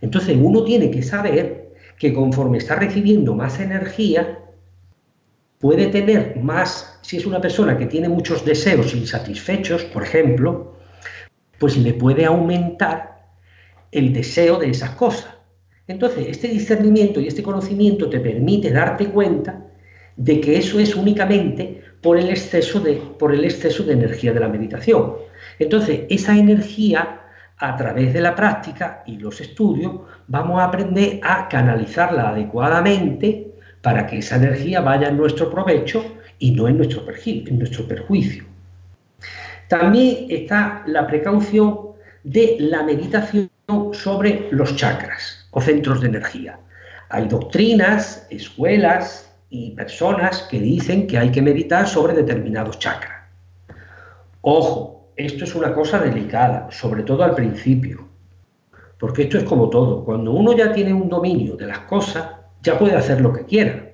Entonces 0.00 0.36
uno 0.40 0.64
tiene 0.64 0.90
que 0.90 1.02
saber 1.02 1.74
que 1.96 2.12
conforme 2.12 2.58
está 2.58 2.74
recibiendo 2.74 3.36
más 3.36 3.60
energía, 3.60 4.41
puede 5.62 5.86
tener 5.86 6.36
más, 6.42 6.98
si 7.02 7.18
es 7.18 7.24
una 7.24 7.40
persona 7.40 7.78
que 7.78 7.86
tiene 7.86 8.08
muchos 8.08 8.44
deseos 8.44 8.92
insatisfechos, 8.94 9.84
por 9.84 10.02
ejemplo, 10.02 10.74
pues 11.60 11.78
le 11.78 11.94
puede 11.94 12.24
aumentar 12.24 13.28
el 13.92 14.12
deseo 14.12 14.58
de 14.58 14.70
esas 14.70 14.90
cosas. 14.90 15.32
Entonces, 15.86 16.26
este 16.28 16.48
discernimiento 16.48 17.20
y 17.20 17.28
este 17.28 17.44
conocimiento 17.44 18.10
te 18.10 18.18
permite 18.18 18.72
darte 18.72 19.06
cuenta 19.06 19.64
de 20.16 20.40
que 20.40 20.58
eso 20.58 20.80
es 20.80 20.96
únicamente 20.96 21.80
por 22.00 22.18
el 22.18 22.28
exceso 22.28 22.80
de, 22.80 22.94
por 22.94 23.32
el 23.32 23.44
exceso 23.44 23.84
de 23.84 23.92
energía 23.92 24.32
de 24.32 24.40
la 24.40 24.48
meditación. 24.48 25.14
Entonces, 25.60 26.00
esa 26.10 26.36
energía, 26.36 27.20
a 27.56 27.76
través 27.76 28.12
de 28.12 28.20
la 28.20 28.34
práctica 28.34 29.04
y 29.06 29.16
los 29.16 29.40
estudios, 29.40 29.92
vamos 30.26 30.60
a 30.60 30.64
aprender 30.64 31.20
a 31.22 31.48
canalizarla 31.48 32.30
adecuadamente 32.30 33.51
para 33.82 34.06
que 34.06 34.18
esa 34.18 34.36
energía 34.36 34.80
vaya 34.80 35.08
en 35.08 35.16
nuestro 35.16 35.50
provecho 35.50 36.04
y 36.38 36.52
no 36.52 36.68
en 36.68 36.78
nuestro, 36.78 37.04
perjuicio. 37.86 38.44
También 39.68 40.26
está 40.28 40.82
la 40.86 41.06
precaución 41.06 41.92
de 42.24 42.56
la 42.60 42.82
meditación 42.82 43.50
sobre 43.92 44.48
los 44.50 44.76
chakras 44.76 45.48
o 45.50 45.60
centros 45.60 46.00
de 46.00 46.08
energía. 46.08 46.58
Hay 47.08 47.28
doctrinas, 47.28 48.26
escuelas, 48.30 49.32
y 49.54 49.72
personas 49.72 50.48
que 50.50 50.58
dicen 50.58 51.06
que 51.06 51.18
hay 51.18 51.30
que 51.30 51.42
meditar 51.42 51.86
sobre 51.86 52.14
determinados 52.14 52.78
chakras. 52.78 53.28
Ojo, 54.40 55.10
esto 55.14 55.44
es 55.44 55.54
una 55.54 55.74
cosa 55.74 55.98
delicada, 55.98 56.68
sobre 56.70 57.02
todo 57.02 57.22
al 57.22 57.34
principio, 57.34 58.08
porque 58.98 59.24
esto 59.24 59.36
es 59.36 59.44
como 59.44 59.68
todo, 59.68 60.06
cuando 60.06 60.32
uno 60.32 60.56
ya 60.56 60.72
tiene 60.72 60.94
un 60.94 61.10
dominio 61.10 61.54
de 61.54 61.66
las 61.66 61.80
cosas, 61.80 62.26
ya 62.62 62.78
puede 62.78 62.96
hacer 62.96 63.20
lo 63.20 63.32
que 63.32 63.44
quiera. 63.44 63.90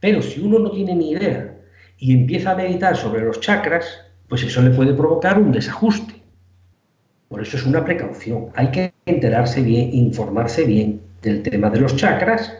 Pero 0.00 0.22
si 0.22 0.40
uno 0.40 0.58
no 0.58 0.70
tiene 0.70 0.94
ni 0.94 1.12
idea 1.12 1.56
y 1.98 2.12
empieza 2.12 2.52
a 2.52 2.56
meditar 2.56 2.96
sobre 2.96 3.22
los 3.22 3.40
chakras, 3.40 3.86
pues 4.28 4.42
eso 4.42 4.62
le 4.62 4.70
puede 4.70 4.94
provocar 4.94 5.38
un 5.38 5.52
desajuste. 5.52 6.22
Por 7.28 7.40
eso 7.40 7.56
es 7.56 7.64
una 7.64 7.84
precaución. 7.84 8.48
Hay 8.54 8.70
que 8.70 8.92
enterarse 9.06 9.62
bien, 9.62 9.92
informarse 9.92 10.64
bien 10.64 11.00
del 11.22 11.42
tema 11.42 11.70
de 11.70 11.80
los 11.80 11.96
chakras 11.96 12.52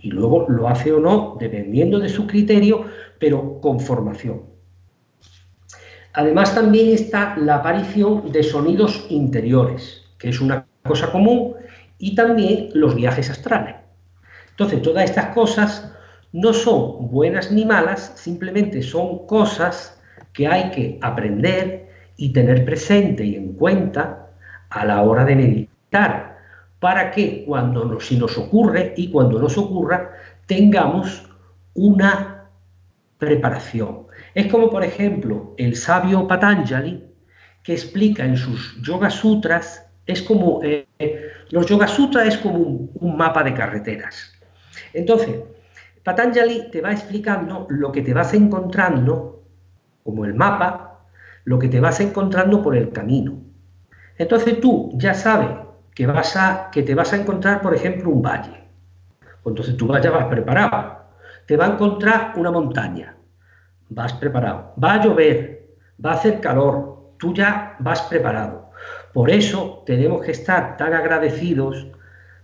y 0.00 0.10
luego 0.10 0.46
lo 0.48 0.68
hace 0.68 0.92
o 0.92 1.00
no 1.00 1.36
dependiendo 1.38 1.98
de 1.98 2.08
su 2.08 2.26
criterio, 2.26 2.86
pero 3.18 3.60
con 3.60 3.80
formación. 3.80 4.42
Además 6.12 6.54
también 6.54 6.90
está 6.90 7.36
la 7.36 7.56
aparición 7.56 8.30
de 8.30 8.42
sonidos 8.42 9.06
interiores, 9.08 10.04
que 10.18 10.28
es 10.28 10.40
una 10.40 10.66
cosa 10.84 11.10
común, 11.10 11.54
y 11.98 12.14
también 12.14 12.68
los 12.74 12.94
viajes 12.94 13.30
astrales. 13.30 13.83
Entonces, 14.54 14.82
todas 14.82 15.04
estas 15.04 15.34
cosas 15.34 15.92
no 16.32 16.52
son 16.52 17.10
buenas 17.10 17.50
ni 17.50 17.64
malas, 17.64 18.12
simplemente 18.14 18.82
son 18.82 19.26
cosas 19.26 20.00
que 20.32 20.46
hay 20.46 20.70
que 20.70 20.98
aprender 21.02 21.88
y 22.16 22.32
tener 22.32 22.64
presente 22.64 23.24
y 23.24 23.34
en 23.34 23.54
cuenta 23.54 24.30
a 24.70 24.84
la 24.84 25.02
hora 25.02 25.24
de 25.24 25.36
meditar, 25.36 26.38
para 26.78 27.10
que 27.10 27.44
cuando 27.44 27.98
si 28.00 28.16
nos 28.16 28.38
ocurre 28.38 28.94
y 28.96 29.10
cuando 29.10 29.38
nos 29.38 29.56
ocurra, 29.58 30.12
tengamos 30.46 31.28
una 31.74 32.48
preparación. 33.18 34.06
Es 34.34 34.46
como, 34.48 34.70
por 34.70 34.84
ejemplo, 34.84 35.54
el 35.56 35.76
sabio 35.76 36.28
Patanjali, 36.28 37.04
que 37.62 37.72
explica 37.72 38.24
en 38.24 38.36
sus 38.36 38.80
Yoga 38.82 39.10
Sutras, 39.10 39.86
es 40.06 40.20
como, 40.22 40.60
eh, 40.62 40.86
los 41.50 41.66
Yoga 41.66 41.88
Sutras 41.88 42.28
es 42.28 42.38
como 42.38 42.58
un, 42.58 43.16
mapa 43.16 43.42
de 43.42 43.54
carreteras. 43.54 44.33
Entonces, 44.92 45.40
Patanjali 46.02 46.70
te 46.70 46.80
va 46.80 46.92
explicando 46.92 47.66
lo 47.70 47.90
que 47.90 48.02
te 48.02 48.12
vas 48.12 48.34
encontrando, 48.34 49.42
como 50.02 50.24
el 50.24 50.34
mapa, 50.34 51.06
lo 51.44 51.58
que 51.58 51.68
te 51.68 51.80
vas 51.80 52.00
encontrando 52.00 52.62
por 52.62 52.76
el 52.76 52.90
camino. 52.90 53.38
Entonces 54.16 54.60
tú 54.60 54.90
ya 54.94 55.14
sabes 55.14 55.50
que, 55.94 56.06
vas 56.06 56.36
a, 56.36 56.70
que 56.70 56.82
te 56.82 56.94
vas 56.94 57.12
a 57.12 57.16
encontrar, 57.16 57.60
por 57.62 57.74
ejemplo, 57.74 58.10
un 58.10 58.22
valle. 58.22 58.64
Entonces 59.44 59.76
tú 59.76 59.88
ya 60.02 60.10
vas 60.10 60.26
preparado. 60.26 61.04
Te 61.46 61.56
va 61.56 61.66
a 61.66 61.72
encontrar 61.72 62.32
una 62.36 62.50
montaña. 62.50 63.16
Vas 63.90 64.12
preparado. 64.14 64.74
Va 64.82 64.94
a 64.94 65.04
llover. 65.04 65.76
Va 66.04 66.12
a 66.12 66.14
hacer 66.14 66.40
calor. 66.40 67.14
Tú 67.18 67.34
ya 67.34 67.76
vas 67.78 68.02
preparado. 68.02 68.70
Por 69.12 69.30
eso 69.30 69.82
tenemos 69.86 70.24
que 70.24 70.32
estar 70.32 70.76
tan 70.76 70.92
agradecidos, 70.92 71.86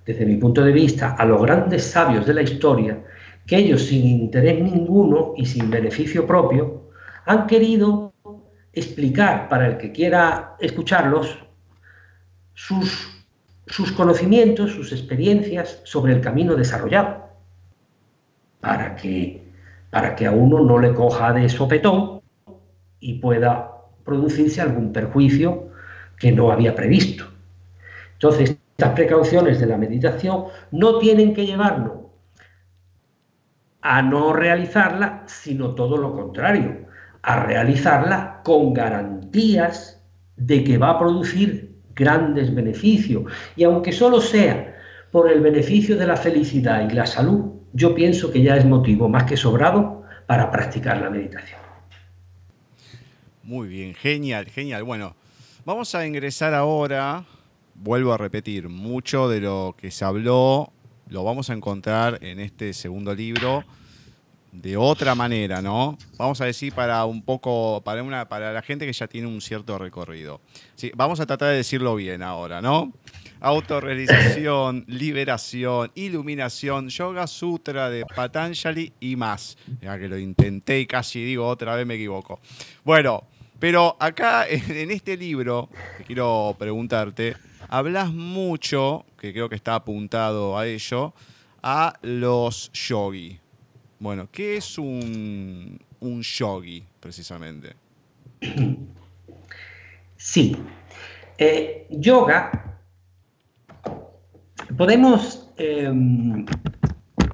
desde 0.05 0.27
mi 0.27 0.37
punto 0.37 0.65
de 0.65 0.73
vista, 0.73 1.13
a 1.13 1.25
los 1.25 1.43
grandes 1.43 1.85
sabios 1.85 2.27
de 2.27 2.35
la 2.35 2.43
historia, 2.43 3.05
que 3.47 3.57
ellos 3.57 3.83
sin 3.83 4.05
interés 4.05 4.63
ninguno 4.63 5.35
y 5.37 5.47
sin 5.47 5.71
beneficio 5.71 6.27
propio, 6.27 6.91
han 7.27 7.47
querido 7.47 8.13
explicar 8.73 9.49
para 9.49 9.67
el 9.67 9.77
que 9.79 9.93
quiera 9.93 10.57
escucharlos 10.61 11.39
sus 12.55 13.21
sus 13.71 13.93
conocimientos, 13.93 14.73
sus 14.73 14.93
experiencias 14.93 15.81
sobre 15.85 16.13
el 16.13 16.21
camino 16.21 16.57
desarrollado, 16.57 17.29
para 18.61 18.97
que, 18.97 19.43
para 19.91 20.17
que 20.17 20.27
a 20.27 20.33
uno 20.33 20.61
no 20.61 20.79
le 20.79 20.93
coja 20.93 21.33
de 21.33 21.49
sopetón 21.49 22.21
y 22.99 23.15
pueda 23.21 23.71
producirse 24.05 24.61
algún 24.61 24.93
perjuicio 24.93 25.71
que 26.19 26.33
no 26.33 26.51
había 26.51 26.75
previsto. 26.75 27.25
Entonces, 28.15 28.57
estas 28.81 28.95
precauciones 28.95 29.61
de 29.61 29.67
la 29.67 29.77
meditación 29.77 30.45
no 30.71 30.99
tienen 30.99 31.35
que 31.35 31.45
llevarnos 31.45 31.93
a 33.83 34.01
no 34.01 34.33
realizarla, 34.33 35.25
sino 35.27 35.75
todo 35.75 35.99
lo 35.99 36.15
contrario, 36.15 36.87
a 37.21 37.45
realizarla 37.45 38.41
con 38.43 38.73
garantías 38.73 40.03
de 40.37 40.65
que 40.65 40.79
va 40.79 40.93
a 40.93 40.99
producir 40.99 41.77
grandes 41.95 42.55
beneficios. 42.55 43.31
Y 43.55 43.65
aunque 43.65 43.93
solo 43.93 44.19
sea 44.23 44.75
por 45.11 45.31
el 45.31 45.43
beneficio 45.43 45.99
de 45.99 46.07
la 46.07 46.17
felicidad 46.17 46.89
y 46.89 46.95
la 46.95 47.05
salud, 47.05 47.53
yo 47.75 47.95
pienso 47.95 48.33
que 48.33 48.43
ya 48.43 48.57
es 48.57 48.65
motivo 48.65 49.11
más 49.11 49.25
que 49.25 49.37
sobrado 49.37 50.05
para 50.27 50.51
practicar 50.51 51.03
la 51.03 51.11
meditación. 51.11 51.61
Muy 53.43 53.69
bien, 53.69 53.93
genial, 53.93 54.47
genial. 54.47 54.85
Bueno, 54.85 55.15
vamos 55.67 55.95
a 55.95 56.07
ingresar 56.07 56.55
ahora, 56.55 57.27
vuelvo 57.81 58.13
a 58.13 58.19
repetir, 58.19 58.69
mucho 58.69 59.29
de 59.29 59.41
lo 59.41 59.75
que 59.77 59.91
se 59.91 60.05
habló 60.05 60.73
lo 61.09 61.25
vamos 61.25 61.51
a 61.51 61.55
encontrar 61.55 62.19
en 62.23 62.39
este 62.39 62.73
segundo 62.73 63.15
libro 63.15 63.65
de 64.53 64.77
otra 64.77 65.15
manera, 65.15 65.61
¿no? 65.61 65.99
Vamos 66.17 66.41
a 66.41 66.45
decir 66.45 66.73
para 66.73 67.05
un 67.05 67.23
poco, 67.23 67.83
para, 67.85 68.03
una, 68.03 68.29
para 68.29 68.53
la 68.53 68.63
gente 68.63 68.87
que 68.87 68.93
ya 68.93 69.09
tiene 69.09 69.27
un 69.27 69.41
cierto 69.41 69.77
recorrido. 69.79 70.41
Sí, 70.77 70.93
vamos 70.95 71.19
a 71.21 71.27
tratar 71.27 71.51
de 71.51 71.57
decirlo 71.57 71.97
bien 71.97 72.23
ahora, 72.23 72.61
¿no? 72.61 72.93
Autorrealización, 73.41 74.85
liberación, 74.89 75.91
iluminación, 75.95 76.89
yoga 76.91 77.27
sutra 77.27 77.91
de 77.91 78.05
Patanjali 78.05 78.93
y 79.01 79.17
más. 79.17 79.57
Ya 79.81 79.99
que 79.99 80.09
lo 80.09 80.19
intenté 80.19 80.81
y 80.81 80.87
casi 80.87 81.25
digo 81.25 81.47
otra 81.47 81.75
vez 81.75 81.87
me 81.87 81.95
equivoco. 81.95 82.41
Bueno, 82.85 83.25
pero 83.59 83.97
acá 83.99 84.47
en 84.49 84.91
este 84.91 85.17
libro, 85.17 85.69
que 85.99 86.05
quiero 86.05 86.55
preguntarte, 86.59 87.37
hablas 87.71 88.13
mucho, 88.13 89.07
que 89.17 89.33
creo 89.33 89.49
que 89.49 89.55
está 89.55 89.77
apuntado 89.77 90.59
a 90.59 90.67
ello, 90.67 91.15
a 91.63 91.95
los 92.03 92.71
yogi. 92.73 93.39
Bueno, 94.01 94.29
¿qué 94.31 94.57
es 94.57 94.77
un, 94.77 95.79
yogi 96.21 96.85
precisamente? 96.99 97.75
Sí. 100.17 100.55
Eh, 101.39 101.87
yoga, 101.89 102.81
podemos 104.77 105.49
em, 105.57 106.45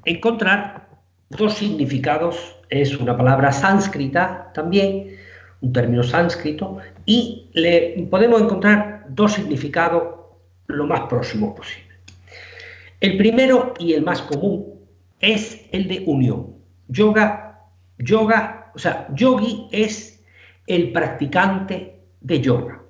encontrar 0.04 0.88
dos 1.30 1.54
significados. 1.54 2.36
Es 2.68 2.96
una 2.96 3.16
palabra 3.16 3.50
sánscrita 3.50 4.52
también, 4.54 5.16
un 5.62 5.72
término 5.72 6.04
sánscrito, 6.04 6.76
y 7.06 7.50
le 7.54 8.06
podemos 8.08 8.40
encontrar 8.42 9.06
dos 9.08 9.32
significados 9.32 10.15
lo 10.68 10.86
más 10.86 11.00
próximos 11.02 11.56
posible. 11.56 11.94
El 13.00 13.16
primero 13.16 13.74
y 13.78 13.92
el 13.92 14.02
más 14.02 14.22
común 14.22 14.74
es 15.20 15.66
el 15.72 15.88
de 15.88 16.04
unión. 16.06 16.54
Yoga, 16.88 17.60
yoga, 17.98 18.72
o 18.74 18.78
sea, 18.78 19.08
yogi 19.14 19.68
es 19.70 20.24
el 20.66 20.92
practicante 20.92 22.00
de 22.20 22.40
yoga. 22.40 22.82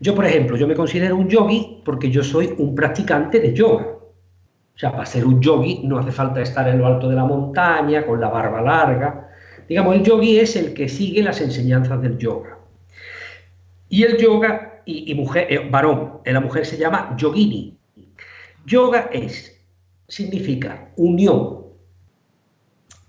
Yo, 0.00 0.14
por 0.14 0.24
ejemplo, 0.24 0.56
yo 0.56 0.66
me 0.66 0.74
considero 0.74 1.16
un 1.16 1.28
yogi 1.28 1.82
porque 1.84 2.10
yo 2.10 2.22
soy 2.22 2.54
un 2.58 2.74
practicante 2.74 3.40
de 3.40 3.52
yoga. 3.52 3.86
O 3.86 4.78
sea, 4.78 4.92
para 4.92 5.06
ser 5.06 5.24
un 5.24 5.40
yogi 5.40 5.82
no 5.84 5.98
hace 5.98 6.12
falta 6.12 6.40
estar 6.42 6.68
en 6.68 6.78
lo 6.78 6.86
alto 6.86 7.08
de 7.08 7.16
la 7.16 7.24
montaña, 7.24 8.04
con 8.04 8.20
la 8.20 8.28
barba 8.28 8.60
larga. 8.60 9.30
Digamos, 9.68 9.96
el 9.96 10.02
yogi 10.02 10.38
es 10.38 10.54
el 10.56 10.74
que 10.74 10.88
sigue 10.88 11.22
las 11.22 11.40
enseñanzas 11.40 12.00
del 12.02 12.18
yoga. 12.18 12.58
Y 13.88 14.02
el 14.02 14.18
yoga, 14.18 14.75
y, 14.86 15.12
mujer, 15.14 15.48
eh, 15.50 15.68
varón, 15.68 16.20
la 16.24 16.40
mujer 16.40 16.64
se 16.64 16.78
llama 16.78 17.14
yogini. 17.18 17.76
Yoga 18.64 19.10
es, 19.12 19.60
significa 20.08 20.92
unión 20.96 21.66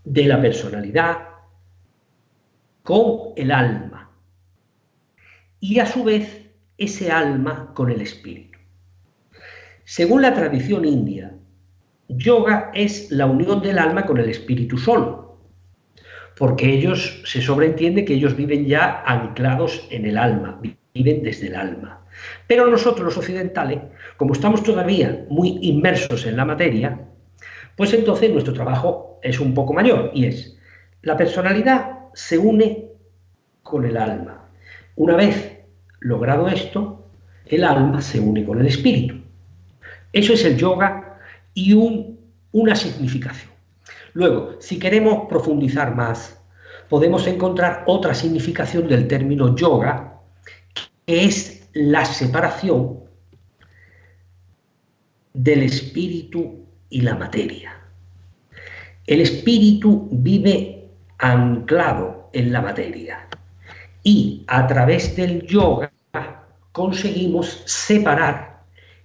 de 0.04 0.24
la 0.26 0.42
personalidad 0.42 1.20
con 2.82 3.34
el 3.36 3.52
alma 3.52 4.10
y 5.60 5.80
a 5.80 5.86
su 5.86 6.04
vez 6.04 6.50
ese 6.78 7.12
alma 7.12 7.72
con 7.74 7.92
el 7.92 8.02
espíritu. 8.02 8.58
Según 9.84 10.22
la 10.22 10.34
tradición 10.34 10.86
india, 10.86 11.36
yoga 12.08 12.72
es 12.74 13.12
la 13.12 13.26
unión 13.26 13.62
del 13.62 13.78
alma 13.78 14.06
con 14.06 14.18
el 14.18 14.30
espíritu 14.30 14.78
solo, 14.78 15.40
porque 16.38 16.72
ellos 16.72 17.22
se 17.26 17.42
sobreentiende 17.42 18.06
que 18.06 18.14
ellos 18.14 18.36
viven 18.36 18.66
ya 18.66 19.04
anclados 19.06 19.88
en 19.92 20.06
el 20.06 20.18
alma, 20.18 20.60
viven 20.98 21.24
desde 21.24 21.48
el 21.48 21.56
alma. 21.56 22.02
Pero 22.48 22.68
nosotros 22.68 23.06
los 23.06 23.18
occidentales, 23.18 23.80
como 24.18 24.34
estamos 24.34 24.64
todavía 24.64 25.26
muy 25.30 25.60
inmersos 25.62 26.26
en 26.26 26.38
la 26.38 26.46
materia, 26.46 27.00
pues 27.76 27.94
entonces 27.94 28.32
nuestro 28.32 28.54
trabajo 28.54 29.20
es 29.22 29.40
un 29.40 29.54
poco 29.54 29.74
mayor 29.74 30.12
y 30.14 30.26
es, 30.26 30.58
la 31.04 31.16
personalidad 31.16 32.00
se 32.14 32.38
une 32.38 32.90
con 33.62 33.86
el 33.86 33.98
alma. 33.98 34.50
Una 34.96 35.16
vez 35.16 35.60
logrado 36.00 36.48
esto, 36.48 37.06
el 37.46 37.64
alma 37.64 38.02
se 38.02 38.20
une 38.20 38.44
con 38.44 38.60
el 38.60 38.68
espíritu. 38.68 39.16
Eso 40.12 40.34
es 40.34 40.44
el 40.46 40.58
yoga 40.58 41.20
y 41.54 41.74
una 42.52 42.76
significación. 42.76 43.52
Luego, 44.14 44.56
si 44.60 44.80
queremos 44.80 45.28
profundizar 45.30 45.96
más, 45.96 46.42
podemos 46.90 47.28
encontrar 47.28 47.84
otra 47.86 48.14
significación 48.14 48.88
del 48.88 49.08
término 49.08 49.56
yoga, 49.56 50.17
es 51.08 51.70
la 51.74 52.04
separación 52.06 53.00
del 55.34 55.64
espíritu 55.64 56.66
y 56.90 57.02
la 57.02 57.16
materia. 57.16 57.72
El 59.06 59.22
espíritu 59.22 60.10
vive 60.12 60.90
anclado 61.20 62.30
en 62.34 62.52
la 62.52 62.62
materia 62.62 63.26
y 64.04 64.44
a 64.48 64.68
través 64.68 65.16
del 65.16 65.48
yoga 65.48 65.92
conseguimos 66.74 67.64
separar 67.66 68.64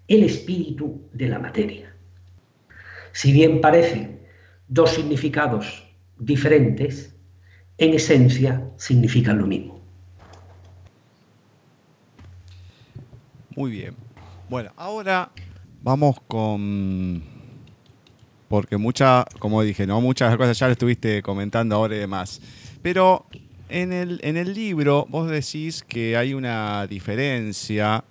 el 0.09 0.25
espíritu 0.25 1.01
de 1.13 1.29
la 1.29 1.39
materia. 1.39 1.95
Si 3.13 3.33
bien 3.33 3.61
parecen 3.61 4.21
dos 4.67 4.91
significados 4.91 5.87
diferentes, 6.19 7.15
en 7.79 7.95
esencia 7.95 8.69
significan 8.77 9.39
lo 9.39 9.47
mismo. 9.47 9.72
Muy 13.57 13.71
bien. 13.71 13.95
Bueno, 14.49 14.73
ahora 14.77 15.31
vamos 15.83 16.17
con 16.27 17.23
porque 18.49 18.77
muchas, 18.77 19.25
como 19.39 19.63
dije, 19.63 19.87
¿no? 19.87 20.03
muchas 20.03 20.37
cosas 20.37 20.59
ya 20.59 20.67
le 20.67 20.73
estuviste 20.73 21.23
comentando 21.23 21.75
ahora 21.75 21.97
y 21.97 22.01
demás. 22.01 22.39
Pero 22.83 23.25
en 23.71 23.95
el, 23.95 24.21
en 24.23 24.37
el 24.37 24.53
libro 24.53 25.07
vos 25.09 25.31
decís 25.31 25.83
que 25.83 26.19
hay 26.19 26.35
una 26.35 26.87
diferencia 26.87 28.05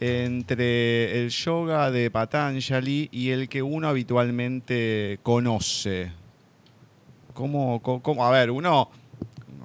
entre 0.00 1.20
el 1.20 1.28
yoga 1.28 1.90
de 1.90 2.10
Patanjali 2.10 3.10
y 3.12 3.30
el 3.30 3.50
que 3.50 3.62
uno 3.62 3.88
habitualmente 3.88 5.18
conoce. 5.22 6.10
¿Cómo, 7.34 7.82
cómo, 7.82 8.24
a 8.24 8.30
ver, 8.30 8.50
uno 8.50 8.88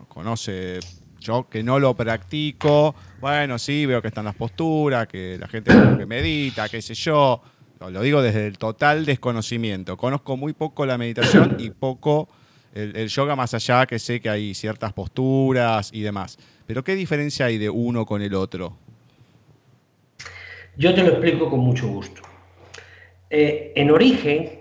conoce, 0.10 0.80
yo 1.22 1.48
que 1.48 1.64
no 1.64 1.80
lo 1.80 1.94
practico, 1.96 2.94
bueno, 3.22 3.58
sí, 3.58 3.86
veo 3.86 4.02
que 4.02 4.10
están 4.10 4.26
las 4.26 4.36
posturas, 4.36 5.08
que 5.08 5.38
la 5.40 5.48
gente 5.48 5.72
que 5.98 6.06
medita, 6.06 6.68
qué 6.68 6.82
sé 6.82 6.94
yo. 6.96 7.42
Lo 7.80 8.02
digo 8.02 8.22
desde 8.22 8.46
el 8.46 8.58
total 8.58 9.06
desconocimiento. 9.06 9.98
Conozco 9.98 10.38
muy 10.38 10.54
poco 10.54 10.86
la 10.86 10.98
meditación 10.98 11.56
y 11.60 11.70
poco 11.70 12.28
el, 12.74 13.08
yoga 13.08 13.36
más 13.36 13.54
allá, 13.54 13.86
que 13.86 13.98
sé 14.00 14.20
que 14.20 14.30
hay 14.30 14.54
ciertas 14.54 14.94
posturas 14.94 15.92
y 15.94 16.02
demás. 16.02 16.38
Pero 16.68 16.84
¿qué 16.84 16.96
diferencia 16.96 17.48
hay 17.48 17.58
de 17.58 17.70
uno 17.70 18.06
con 18.06 18.22
el 18.22 18.34
otro? 18.34 18.78
Yo 20.78 20.94
te 20.94 21.04
lo 21.04 21.10
explico 21.10 21.50
con 21.50 21.60
mucho 21.60 21.88
gusto. 21.88 22.22
Eh, 23.30 23.74
en 23.76 23.92
origen, 23.92 24.60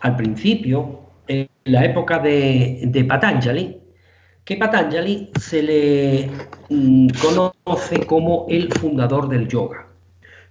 al 0.00 0.16
principio, 0.16 1.00
en 1.26 1.48
la 1.64 1.84
época 1.84 2.18
de, 2.18 3.04
Patanjali, 3.08 3.78
que 4.44 4.56
Patanjali 4.56 5.30
se 5.40 5.62
le 5.62 6.30
mm, 6.68 7.08
conoce 7.20 8.06
como 8.06 8.46
el 8.48 8.72
fundador 8.72 9.28
del 9.28 9.48
yoga. 9.48 9.86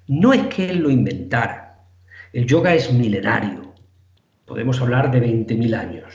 No 0.07 0.33
es 0.33 0.47
que 0.47 0.69
él 0.69 0.79
lo 0.79 0.89
inventara, 0.89 1.85
el 2.33 2.45
yoga 2.45 2.73
es 2.73 2.91
milenario, 2.91 3.73
podemos 4.45 4.81
hablar 4.81 5.11
de 5.11 5.21
20.000 5.21 5.75
años 5.75 6.13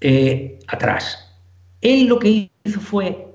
eh, 0.00 0.58
atrás. 0.68 1.38
Él 1.80 2.06
lo 2.06 2.18
que 2.18 2.50
hizo 2.64 2.80
fue 2.80 3.34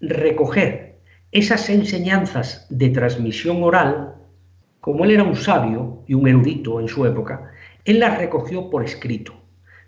recoger 0.00 0.98
esas 1.30 1.68
enseñanzas 1.70 2.66
de 2.68 2.90
transmisión 2.90 3.62
oral, 3.62 4.14
como 4.80 5.04
él 5.04 5.12
era 5.12 5.22
un 5.22 5.36
sabio 5.36 6.02
y 6.06 6.14
un 6.14 6.26
erudito 6.26 6.80
en 6.80 6.88
su 6.88 7.06
época, 7.06 7.50
él 7.84 8.00
las 8.00 8.18
recogió 8.18 8.68
por 8.68 8.84
escrito 8.84 9.32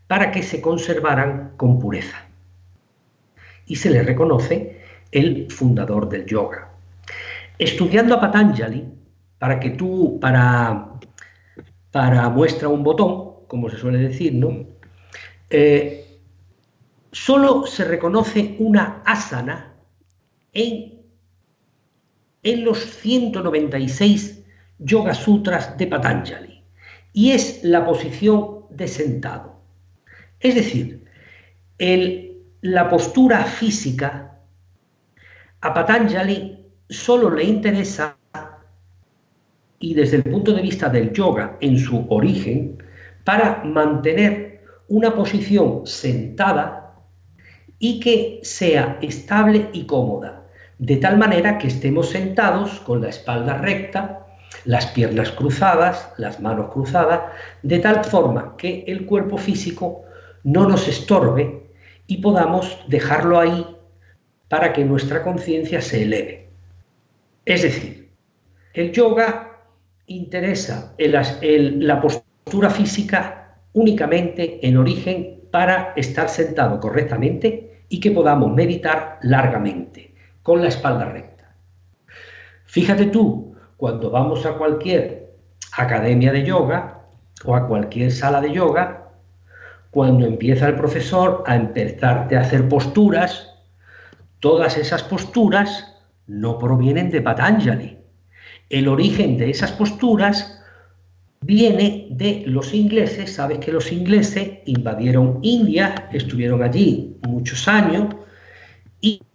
para 0.07 0.30
que 0.30 0.43
se 0.43 0.61
conservaran 0.61 1.53
con 1.57 1.78
pureza. 1.78 2.28
Y 3.66 3.76
se 3.76 3.90
le 3.90 4.02
reconoce 4.02 4.80
el 5.10 5.50
fundador 5.50 6.08
del 6.08 6.26
yoga. 6.26 6.70
Estudiando 7.58 8.16
a 8.16 8.20
Patanjali, 8.20 8.84
para 9.38 9.60
que 9.60 9.70
tú, 9.70 10.18
para, 10.20 10.94
para 11.90 12.28
muestra 12.28 12.68
un 12.68 12.82
botón, 12.82 13.46
como 13.46 13.68
se 13.68 13.76
suele 13.76 13.98
decir, 13.98 14.34
¿no? 14.34 14.66
Eh, 15.50 16.18
solo 17.12 17.66
se 17.66 17.84
reconoce 17.84 18.56
una 18.58 19.02
asana 19.04 19.74
en, 20.52 21.02
en 22.42 22.64
los 22.64 22.78
196 22.78 24.42
Yoga 24.78 25.14
Sutras 25.14 25.78
de 25.78 25.86
Patanjali 25.86 26.62
y 27.12 27.30
es 27.30 27.62
la 27.62 27.86
posición 27.86 28.66
de 28.70 28.88
sentado. 28.88 29.60
Es 30.40 30.56
decir, 30.56 31.04
el, 31.78 32.23
la 32.64 32.88
postura 32.88 33.44
física 33.44 34.38
a 35.60 35.74
Patanjali 35.74 36.64
solo 36.88 37.28
le 37.28 37.44
interesa 37.44 38.16
y 39.78 39.92
desde 39.92 40.16
el 40.16 40.22
punto 40.22 40.50
de 40.54 40.62
vista 40.62 40.88
del 40.88 41.12
yoga 41.12 41.58
en 41.60 41.78
su 41.78 42.06
origen 42.08 42.82
para 43.22 43.62
mantener 43.64 44.64
una 44.88 45.14
posición 45.14 45.86
sentada 45.86 46.94
y 47.78 48.00
que 48.00 48.40
sea 48.42 48.98
estable 49.02 49.68
y 49.74 49.84
cómoda 49.84 50.46
de 50.78 50.96
tal 50.96 51.18
manera 51.18 51.58
que 51.58 51.66
estemos 51.66 52.08
sentados 52.08 52.80
con 52.80 53.02
la 53.02 53.10
espalda 53.10 53.58
recta, 53.58 54.26
las 54.64 54.86
piernas 54.86 55.32
cruzadas, 55.32 56.14
las 56.16 56.40
manos 56.40 56.72
cruzadas, 56.72 57.20
de 57.62 57.78
tal 57.80 58.02
forma 58.06 58.56
que 58.56 58.84
el 58.86 59.04
cuerpo 59.04 59.36
físico 59.36 60.04
no 60.44 60.66
nos 60.66 60.88
estorbe 60.88 61.63
y 62.07 62.18
podamos 62.18 62.78
dejarlo 62.88 63.38
ahí 63.38 63.66
para 64.48 64.72
que 64.72 64.84
nuestra 64.84 65.22
conciencia 65.22 65.80
se 65.80 66.02
eleve. 66.02 66.48
Es 67.44 67.62
decir, 67.62 68.11
el 68.74 68.92
yoga 68.92 69.62
interesa 70.07 70.94
la 70.98 72.00
postura 72.00 72.70
física 72.70 73.59
únicamente 73.72 74.66
en 74.66 74.76
origen 74.76 75.40
para 75.50 75.92
estar 75.96 76.28
sentado 76.28 76.80
correctamente 76.80 77.84
y 77.88 78.00
que 78.00 78.11
podamos 78.11 78.52
meditar 78.52 79.18
largamente 79.22 80.14
con 80.42 80.61
la 80.61 80.68
espalda 80.68 81.07
recta. 81.07 81.55
Fíjate 82.64 83.07
tú, 83.07 83.55
cuando 83.76 84.11
vamos 84.11 84.44
a 84.46 84.55
cualquier 84.55 85.32
academia 85.76 86.32
de 86.32 86.44
yoga 86.44 87.02
o 87.44 87.55
a 87.55 87.66
cualquier 87.66 88.11
sala 88.11 88.40
de 88.40 88.52
yoga, 88.52 89.03
cuando 89.95 90.26
empieza 90.26 90.66
el 90.66 90.74
profesor 90.74 91.45
a 91.47 91.55
empezarte 91.55 92.36
a 92.36 92.40
hacer 92.40 92.68
posturas, 92.68 93.55
todas 94.40 94.76
esas 94.76 95.05
posturas 95.05 95.95
no 96.26 96.59
provienen 96.59 97.11
de 97.11 97.22
Patanjali. 97.22 97.97
El 98.68 98.88
origen 98.88 99.38
de 99.38 99.51
esas 99.51 99.70
posturas 99.70 100.61
viene 101.42 102.09
de 102.11 102.42
los 102.47 102.74
ingleses. 102.74 103.34
Sabes 103.34 103.59
que 103.59 103.70
los 103.70 103.92
ingleses 103.92 104.59
invadieron 104.66 105.38
India, 105.42 106.09
estuvieron 106.12 106.62
allí 106.62 107.16
muchos 107.28 107.68
años 107.68 108.16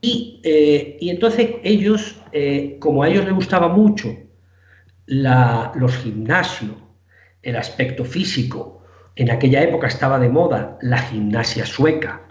eh, 0.02 0.98
y, 1.00 1.10
entonces 1.10 1.52
ellos, 1.64 2.18
eh, 2.34 2.78
como 2.80 3.04
a 3.04 3.10
ellos 3.10 3.24
les 3.24 3.34
gustaba 3.34 3.70
mucho 3.70 4.10
los 5.08 5.96
gimnasios, 6.04 6.74
el 7.42 7.56
aspecto 7.56 8.04
físico, 8.04 8.79
en 9.16 9.32
aquella 9.32 9.62
época 9.62 9.88
estaba 9.88 10.20
de 10.20 10.30
moda 10.30 10.78
la 10.82 10.98
gimnasia 10.98 11.66
sueca 11.66 12.22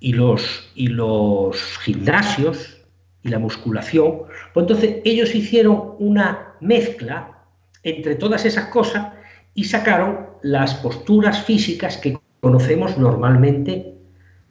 y 0.00 0.12
los, 0.12 0.70
y 0.74 0.88
los 0.88 1.78
gimnasios 1.78 2.82
y 3.22 3.28
la 3.28 3.38
musculación, 3.38 4.22
pues 4.52 4.64
entonces 4.64 4.96
ellos 5.04 5.34
hicieron 5.34 5.94
una 5.98 6.54
mezcla 6.60 7.42
entre 7.82 8.14
todas 8.14 8.44
esas 8.44 8.66
cosas 8.66 9.12
y 9.54 9.64
sacaron 9.64 10.26
las 10.42 10.74
posturas 10.74 11.42
físicas 11.44 11.96
que 11.96 12.18
conocemos 12.40 12.98
normalmente 12.98 13.94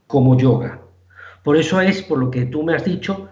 como 0.07 0.37
yoga. 0.37 0.81
Por 1.43 1.57
eso 1.57 1.79
es, 1.79 2.01
por 2.01 2.17
lo 2.17 2.31
que 2.31 2.45
tú 2.45 2.63
me 2.63 2.75
has 2.75 2.83
dicho, 2.83 3.29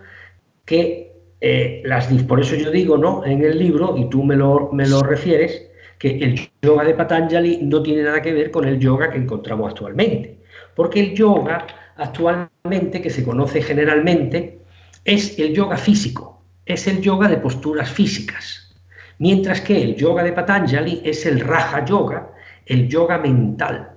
que 0.65 1.13
eh, 1.41 1.81
las, 1.85 2.07
por 2.23 2.39
eso 2.39 2.55
yo 2.55 2.71
digo, 2.71 2.97
¿no? 2.97 3.25
En 3.25 3.43
el 3.43 3.57
libro, 3.57 3.97
y 3.97 4.09
tú 4.09 4.23
me 4.23 4.35
lo, 4.35 4.71
me 4.71 4.87
lo 4.87 5.01
refieres, 5.01 5.69
que 6.03 6.17
el 6.17 6.49
yoga 6.61 6.83
de 6.83 6.95
Patanjali 6.95 7.59
no 7.61 7.81
tiene 7.81 8.03
nada 8.03 8.21
que 8.21 8.33
ver 8.33 8.51
con 8.51 8.67
el 8.67 8.77
yoga 8.77 9.09
que 9.09 9.17
encontramos 9.17 9.71
actualmente. 9.71 10.37
Porque 10.75 10.99
el 10.99 11.13
yoga 11.13 11.65
actualmente, 11.95 13.01
que 13.01 13.09
se 13.09 13.23
conoce 13.23 13.61
generalmente, 13.61 14.59
es 15.05 15.39
el 15.39 15.53
yoga 15.53 15.77
físico, 15.77 16.43
es 16.65 16.87
el 16.87 16.99
yoga 16.99 17.29
de 17.29 17.37
posturas 17.37 17.89
físicas. 17.89 18.75
Mientras 19.17 19.61
que 19.61 19.81
el 19.81 19.95
yoga 19.95 20.23
de 20.23 20.33
Patanjali 20.33 21.01
es 21.05 21.25
el 21.25 21.39
Raja 21.39 21.85
Yoga, 21.85 22.33
el 22.65 22.89
yoga 22.89 23.17
mental, 23.19 23.91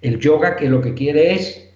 el 0.00 0.20
yoga 0.20 0.54
que 0.54 0.68
lo 0.68 0.80
que 0.80 0.94
quiere 0.94 1.34
es 1.34 1.72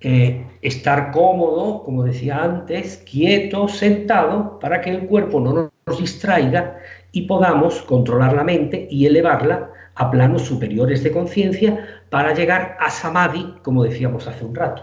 eh, 0.00 0.44
estar 0.60 1.10
cómodo, 1.10 1.82
como 1.84 2.04
decía 2.04 2.44
antes, 2.44 3.02
quieto, 3.10 3.66
sentado, 3.66 4.58
para 4.58 4.82
que 4.82 4.90
el 4.90 5.06
cuerpo 5.06 5.40
no 5.40 5.70
nos 5.86 5.98
distraiga 5.98 6.76
y 7.16 7.22
podamos 7.22 7.80
controlar 7.80 8.34
la 8.34 8.44
mente 8.44 8.88
y 8.90 9.06
elevarla 9.06 9.70
a 9.94 10.10
planos 10.10 10.42
superiores 10.42 11.02
de 11.02 11.10
conciencia 11.10 12.02
para 12.10 12.34
llegar 12.34 12.76
a 12.78 12.90
samadhi, 12.90 13.54
como 13.62 13.84
decíamos 13.84 14.26
hace 14.26 14.44
un 14.44 14.54
rato. 14.54 14.82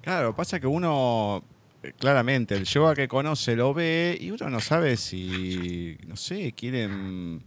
Claro, 0.00 0.34
pasa 0.34 0.58
que 0.58 0.66
uno, 0.66 1.44
eh, 1.82 1.92
claramente, 1.98 2.54
el 2.54 2.64
yoga 2.64 2.94
que 2.94 3.06
conoce 3.06 3.54
lo 3.54 3.74
ve 3.74 4.16
y 4.18 4.30
uno 4.30 4.48
no 4.48 4.60
sabe 4.60 4.96
si, 4.96 5.98
no 6.06 6.16
sé, 6.16 6.52
quieren 6.52 7.42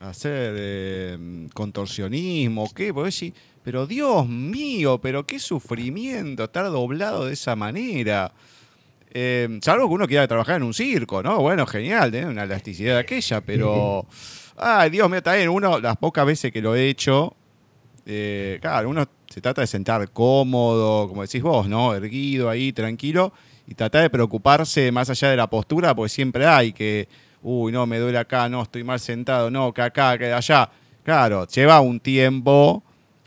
hacer 0.00 0.54
eh, 0.58 1.48
contorsionismo, 1.54 2.68
¿qué? 2.74 2.92
Porque 2.92 3.12
si 3.12 3.32
pero 3.62 3.86
Dios 3.86 4.28
mío, 4.28 5.00
pero 5.00 5.26
qué 5.26 5.38
sufrimiento 5.38 6.44
estar 6.44 6.66
doblado 6.66 7.24
de 7.24 7.32
esa 7.32 7.56
manera. 7.56 8.30
Eh, 9.16 9.60
salvo 9.62 9.86
que 9.86 9.94
uno 9.94 10.08
quiera 10.08 10.26
trabajar 10.26 10.56
en 10.56 10.64
un 10.64 10.74
circo, 10.74 11.22
¿no? 11.22 11.40
Bueno, 11.40 11.64
genial, 11.66 12.10
tener 12.10 12.26
una 12.26 12.42
elasticidad 12.42 12.94
de 12.94 13.00
aquella, 13.00 13.40
pero. 13.40 14.06
Ay, 14.56 14.90
Dios 14.90 15.08
mío, 15.08 15.22
también 15.22 15.48
uno, 15.48 15.80
las 15.80 15.96
pocas 15.96 16.26
veces 16.26 16.52
que 16.52 16.60
lo 16.60 16.76
he 16.76 16.88
hecho, 16.88 17.34
eh, 18.06 18.58
claro, 18.60 18.88
uno 18.88 19.04
se 19.28 19.40
trata 19.40 19.60
de 19.60 19.66
sentar 19.66 20.10
cómodo, 20.10 21.08
como 21.08 21.22
decís 21.22 21.42
vos, 21.42 21.68
¿no? 21.68 21.94
Erguido 21.94 22.48
ahí, 22.48 22.72
tranquilo, 22.72 23.32
y 23.66 23.74
tratar 23.74 24.02
de 24.02 24.10
preocuparse 24.10 24.92
más 24.92 25.10
allá 25.10 25.30
de 25.30 25.36
la 25.36 25.48
postura, 25.48 25.94
porque 25.94 26.08
siempre 26.08 26.46
hay 26.46 26.72
que, 26.72 27.08
uy, 27.42 27.72
no, 27.72 27.84
me 27.86 27.98
duele 27.98 28.18
acá, 28.18 28.48
no, 28.48 28.62
estoy 28.62 28.84
mal 28.84 29.00
sentado, 29.00 29.50
no, 29.50 29.72
que 29.72 29.82
acá, 29.82 30.16
que 30.18 30.32
allá. 30.32 30.70
Claro, 31.02 31.46
lleva 31.48 31.80
un 31.80 31.98
tiempo 31.98 32.84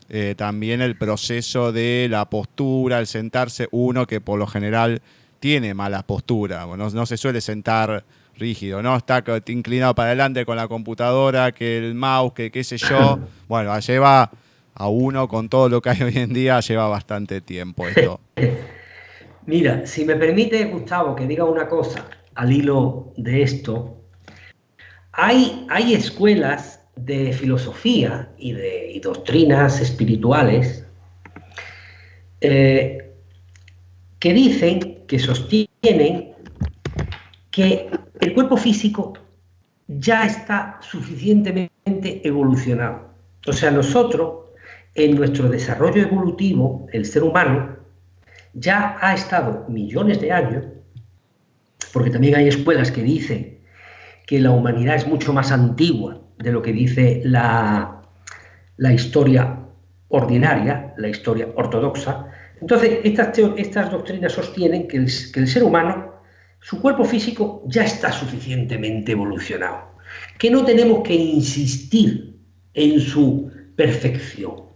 eh, 0.08 0.34
también 0.36 0.80
el 0.80 0.96
proceso 0.96 1.72
de 1.72 2.08
la 2.10 2.30
postura, 2.30 2.98
el 2.98 3.06
sentarse, 3.06 3.68
uno 3.70 4.06
que 4.06 4.22
por 4.22 4.38
lo 4.38 4.46
general 4.46 5.02
tiene 5.40 5.74
mala 5.74 6.02
postura, 6.02 6.66
no, 6.66 6.90
no 6.90 7.06
se 7.06 7.16
suele 7.16 7.40
sentar 7.40 8.04
rígido, 8.38 8.82
¿no? 8.82 8.96
Está 8.96 9.22
inclinado 9.48 9.94
para 9.94 10.08
adelante 10.08 10.44
con 10.44 10.56
la 10.56 10.68
computadora, 10.68 11.52
que 11.52 11.78
el 11.78 11.94
mouse, 11.94 12.32
que 12.32 12.50
qué 12.50 12.64
sé 12.64 12.76
yo. 12.78 13.18
Bueno, 13.48 13.78
lleva 13.80 14.30
a 14.74 14.88
uno 14.88 15.26
con 15.26 15.48
todo 15.48 15.70
lo 15.70 15.80
que 15.80 15.90
hay 15.90 16.02
hoy 16.02 16.18
en 16.18 16.34
día, 16.34 16.60
lleva 16.60 16.86
bastante 16.88 17.40
tiempo 17.40 17.88
esto. 17.88 18.20
Mira, 19.46 19.86
si 19.86 20.04
me 20.04 20.14
permite, 20.16 20.66
Gustavo, 20.66 21.16
que 21.16 21.26
diga 21.26 21.44
una 21.44 21.66
cosa 21.66 22.04
al 22.34 22.52
hilo 22.52 23.12
de 23.16 23.42
esto, 23.42 23.96
hay, 25.12 25.66
hay 25.70 25.94
escuelas 25.94 26.80
de 26.94 27.32
filosofía 27.32 28.28
y 28.36 28.52
de 28.52 29.00
doctrinas 29.02 29.80
espirituales 29.80 30.84
eh, 32.40 33.14
que 34.18 34.32
dicen, 34.34 34.97
que 35.08 35.18
sostienen 35.18 36.34
que 37.50 37.90
el 38.20 38.34
cuerpo 38.34 38.56
físico 38.56 39.14
ya 39.88 40.26
está 40.26 40.78
suficientemente 40.82 42.26
evolucionado. 42.26 43.08
O 43.46 43.52
sea, 43.52 43.70
nosotros, 43.70 44.50
en 44.94 45.16
nuestro 45.16 45.48
desarrollo 45.48 46.02
evolutivo, 46.02 46.86
el 46.92 47.06
ser 47.06 47.22
humano, 47.22 47.76
ya 48.52 48.96
ha 49.00 49.14
estado 49.14 49.64
millones 49.68 50.20
de 50.20 50.32
años, 50.32 50.64
porque 51.92 52.10
también 52.10 52.36
hay 52.36 52.48
escuelas 52.48 52.90
que 52.90 53.02
dicen 53.02 53.58
que 54.26 54.40
la 54.40 54.50
humanidad 54.50 54.96
es 54.96 55.06
mucho 55.06 55.32
más 55.32 55.50
antigua 55.50 56.20
de 56.38 56.52
lo 56.52 56.60
que 56.60 56.72
dice 56.72 57.22
la, 57.24 58.02
la 58.76 58.92
historia 58.92 59.58
ordinaria, 60.08 60.94
la 60.98 61.08
historia 61.08 61.48
ortodoxa. 61.56 62.26
Entonces, 62.60 63.00
estas, 63.04 63.38
estas 63.56 63.90
doctrinas 63.90 64.32
sostienen 64.32 64.88
que 64.88 64.96
el, 64.96 65.08
ser 65.08 65.62
humano, 65.62 66.14
su 66.60 66.80
cuerpo 66.80 67.04
físico 67.04 67.62
ya 67.66 67.84
está 67.84 68.10
suficientemente 68.10 69.12
evolucionado, 69.12 69.92
que 70.38 70.50
no 70.50 70.64
tenemos 70.64 71.02
que 71.02 71.14
insistir 71.14 72.36
en 72.74 73.00
su 73.00 73.50
perfección. 73.76 74.68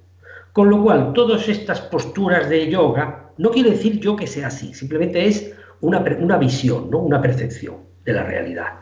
Con 0.52 0.70
lo 0.70 0.82
cual, 0.82 1.12
todas 1.12 1.48
estas 1.48 1.80
posturas 1.80 2.48
de 2.48 2.70
yoga, 2.70 3.32
no 3.38 3.50
quiere 3.50 3.70
decir 3.70 3.98
yo 3.98 4.14
que 4.14 4.26
sea 4.26 4.48
así, 4.48 4.74
simplemente 4.74 5.26
es 5.26 5.52
una, 5.80 5.98
una 5.98 6.36
visión, 6.36 6.90
¿no? 6.90 6.98
una 6.98 7.20
percepción 7.20 7.78
de 8.04 8.12
la 8.12 8.22
realidad. 8.22 8.80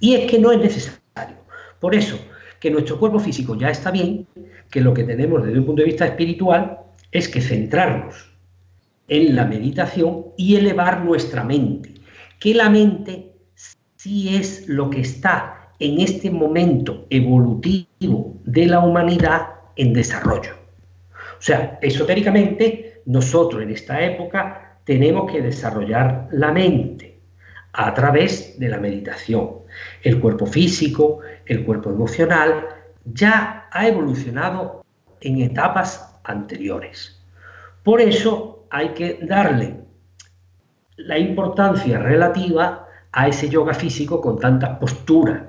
Y 0.00 0.14
es 0.14 0.30
que 0.30 0.38
no 0.38 0.50
es 0.50 0.58
necesario. 0.58 1.00
Por 1.78 1.94
eso, 1.94 2.18
que 2.58 2.70
nuestro 2.70 2.98
cuerpo 2.98 3.20
físico 3.20 3.56
ya 3.56 3.70
está 3.70 3.90
bien, 3.90 4.26
que 4.70 4.80
lo 4.80 4.92
que 4.92 5.04
tenemos 5.04 5.44
desde 5.44 5.58
un 5.58 5.66
punto 5.66 5.82
de 5.82 5.86
vista 5.86 6.06
espiritual 6.06 6.78
es 7.12 7.28
que 7.28 7.40
centrarnos 7.40 8.29
en 9.10 9.34
la 9.36 9.44
meditación 9.44 10.26
y 10.38 10.56
elevar 10.56 11.04
nuestra 11.04 11.44
mente. 11.44 11.94
Que 12.38 12.54
la 12.54 12.70
mente 12.70 13.32
sí 13.96 14.34
es 14.34 14.66
lo 14.66 14.88
que 14.88 15.00
está 15.00 15.72
en 15.78 16.00
este 16.00 16.30
momento 16.30 17.06
evolutivo 17.10 18.36
de 18.44 18.66
la 18.66 18.80
humanidad 18.80 19.48
en 19.76 19.92
desarrollo. 19.92 20.54
O 21.12 21.42
sea, 21.42 21.78
esotéricamente, 21.82 23.02
nosotros 23.06 23.62
en 23.62 23.70
esta 23.70 24.00
época 24.00 24.78
tenemos 24.84 25.30
que 25.30 25.42
desarrollar 25.42 26.28
la 26.30 26.52
mente 26.52 27.18
a 27.72 27.92
través 27.94 28.58
de 28.58 28.68
la 28.68 28.78
meditación. 28.78 29.50
El 30.02 30.20
cuerpo 30.20 30.46
físico, 30.46 31.20
el 31.46 31.64
cuerpo 31.64 31.90
emocional, 31.90 32.66
ya 33.04 33.68
ha 33.72 33.88
evolucionado 33.88 34.84
en 35.20 35.40
etapas 35.40 36.20
anteriores. 36.24 37.20
Por 37.82 38.00
eso 38.00 38.49
hay 38.70 38.90
que 38.90 39.18
darle 39.22 39.76
la 40.96 41.18
importancia 41.18 41.98
relativa 41.98 42.86
a 43.12 43.28
ese 43.28 43.48
yoga 43.48 43.74
físico 43.74 44.20
con 44.20 44.38
tantas 44.38 44.78
posturas 44.78 45.42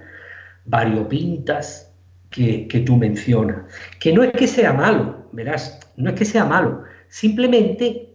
variopintas 0.65 1.93
que, 2.30 2.67
que 2.67 2.80
tú 2.80 2.95
mencionas. 2.97 3.63
Que 3.99 4.13
no 4.13 4.24
es 4.24 4.32
que 4.32 4.47
sea 4.47 4.74
malo, 4.74 5.28
verás, 5.32 5.80
no 5.97 6.09
es 6.09 6.15
que 6.15 6.26
sea 6.26 6.45
malo, 6.45 6.84
simplemente 7.07 8.09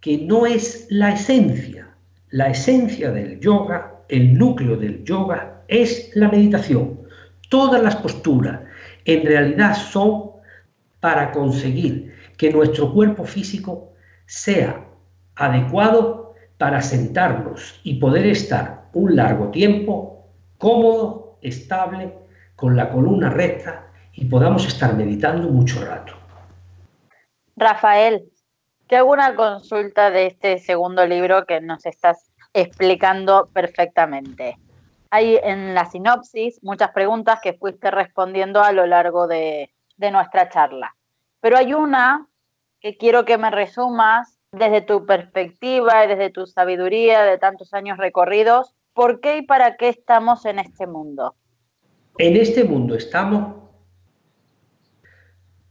que 0.00 0.18
no 0.18 0.46
es 0.46 0.86
la 0.90 1.12
esencia. 1.12 1.88
La 2.30 2.48
esencia 2.48 3.10
del 3.10 3.40
yoga, 3.40 4.02
el 4.08 4.36
núcleo 4.36 4.76
del 4.76 5.04
yoga, 5.04 5.62
es 5.68 6.10
la 6.14 6.28
meditación. 6.28 7.00
Todas 7.48 7.82
las 7.82 7.96
posturas 7.96 8.60
en 9.04 9.24
realidad 9.24 9.74
son 9.74 10.32
para 11.00 11.30
conseguir 11.32 12.12
que 12.36 12.50
nuestro 12.50 12.92
cuerpo 12.92 13.24
físico 13.24 13.93
sea 14.26 14.84
adecuado 15.36 16.34
para 16.58 16.80
sentarnos 16.80 17.80
y 17.84 17.94
poder 17.94 18.26
estar 18.26 18.84
un 18.92 19.16
largo 19.16 19.50
tiempo 19.50 20.26
cómodo, 20.58 21.38
estable, 21.42 22.14
con 22.56 22.76
la 22.76 22.90
columna 22.90 23.30
recta 23.30 23.86
y 24.12 24.26
podamos 24.26 24.66
estar 24.66 24.94
meditando 24.94 25.48
mucho 25.48 25.84
rato. 25.84 26.14
Rafael, 27.56 28.24
te 28.86 28.96
hago 28.96 29.12
una 29.12 29.34
consulta 29.34 30.10
de 30.10 30.26
este 30.26 30.58
segundo 30.58 31.06
libro 31.06 31.46
que 31.46 31.60
nos 31.60 31.84
estás 31.86 32.30
explicando 32.52 33.48
perfectamente. 33.52 34.56
Hay 35.10 35.38
en 35.42 35.74
la 35.74 35.86
sinopsis 35.86 36.60
muchas 36.62 36.90
preguntas 36.90 37.40
que 37.42 37.54
fuiste 37.54 37.90
respondiendo 37.90 38.62
a 38.62 38.72
lo 38.72 38.86
largo 38.86 39.26
de, 39.26 39.70
de 39.96 40.10
nuestra 40.10 40.48
charla, 40.48 40.94
pero 41.40 41.56
hay 41.56 41.74
una 41.74 42.26
que 42.84 42.98
quiero 42.98 43.24
que 43.24 43.38
me 43.38 43.50
resumas 43.50 44.38
desde 44.52 44.82
tu 44.82 45.06
perspectiva 45.06 46.04
y 46.04 46.08
desde 46.08 46.28
tu 46.28 46.46
sabiduría 46.46 47.22
de 47.22 47.38
tantos 47.38 47.72
años 47.72 47.96
recorridos, 47.96 48.74
¿por 48.92 49.22
qué 49.22 49.38
y 49.38 49.42
para 49.42 49.78
qué 49.78 49.88
estamos 49.88 50.44
en 50.44 50.58
este 50.58 50.86
mundo? 50.86 51.34
En 52.18 52.36
este 52.36 52.62
mundo 52.62 52.94
estamos 52.94 53.54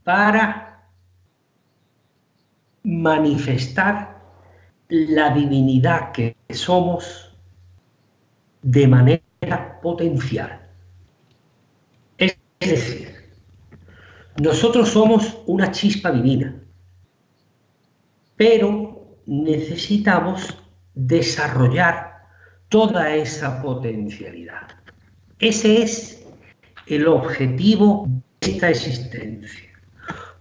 para 0.03 0.89
manifestar 2.81 4.17
la 4.89 5.29
divinidad 5.35 6.13
que 6.13 6.35
somos 6.49 7.37
de 8.63 8.87
manera 8.87 9.79
potencial. 9.83 10.67
Es 12.17 12.35
decir, 12.59 13.13
nosotros 14.41 14.89
somos 14.89 15.43
una 15.45 15.69
chispa 15.69 16.09
divina, 16.09 16.62
pero 18.35 19.17
necesitamos 19.25 20.57
desarrollar 20.95 22.13
toda 22.69 23.13
esa 23.13 23.61
potencialidad. 23.61 24.67
Ese 25.39 25.83
es 25.83 26.25
el 26.87 27.07
objetivo 27.07 28.07
de 28.41 28.51
esta 28.51 28.69
existencia. 28.69 29.69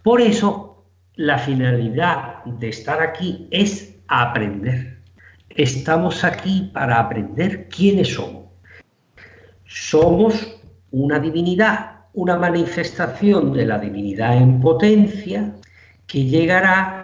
Por 0.03 0.21
eso 0.21 0.85
la 1.17 1.39
finalidad 1.39 2.45
de 2.45 2.69
estar 2.69 3.01
aquí 3.01 3.47
es 3.51 3.97
aprender. 4.09 4.99
Estamos 5.51 6.25
aquí 6.25 6.71
para 6.73 6.99
aprender 6.99 7.69
quiénes 7.69 8.15
somos. 8.15 8.47
Somos 9.67 10.61
una 10.91 11.19
divinidad, 11.19 12.01
una 12.15 12.37
manifestación 12.37 13.53
de 13.53 13.67
la 13.67 13.79
divinidad 13.79 14.37
en 14.37 14.61
potencia 14.61 15.55
que 16.07 16.25
llegará 16.25 17.02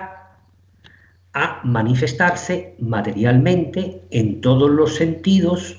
a 1.35 1.61
manifestarse 1.65 2.75
materialmente 2.79 4.03
en 4.11 4.41
todos 4.41 4.71
los 4.71 4.97
sentidos 4.97 5.79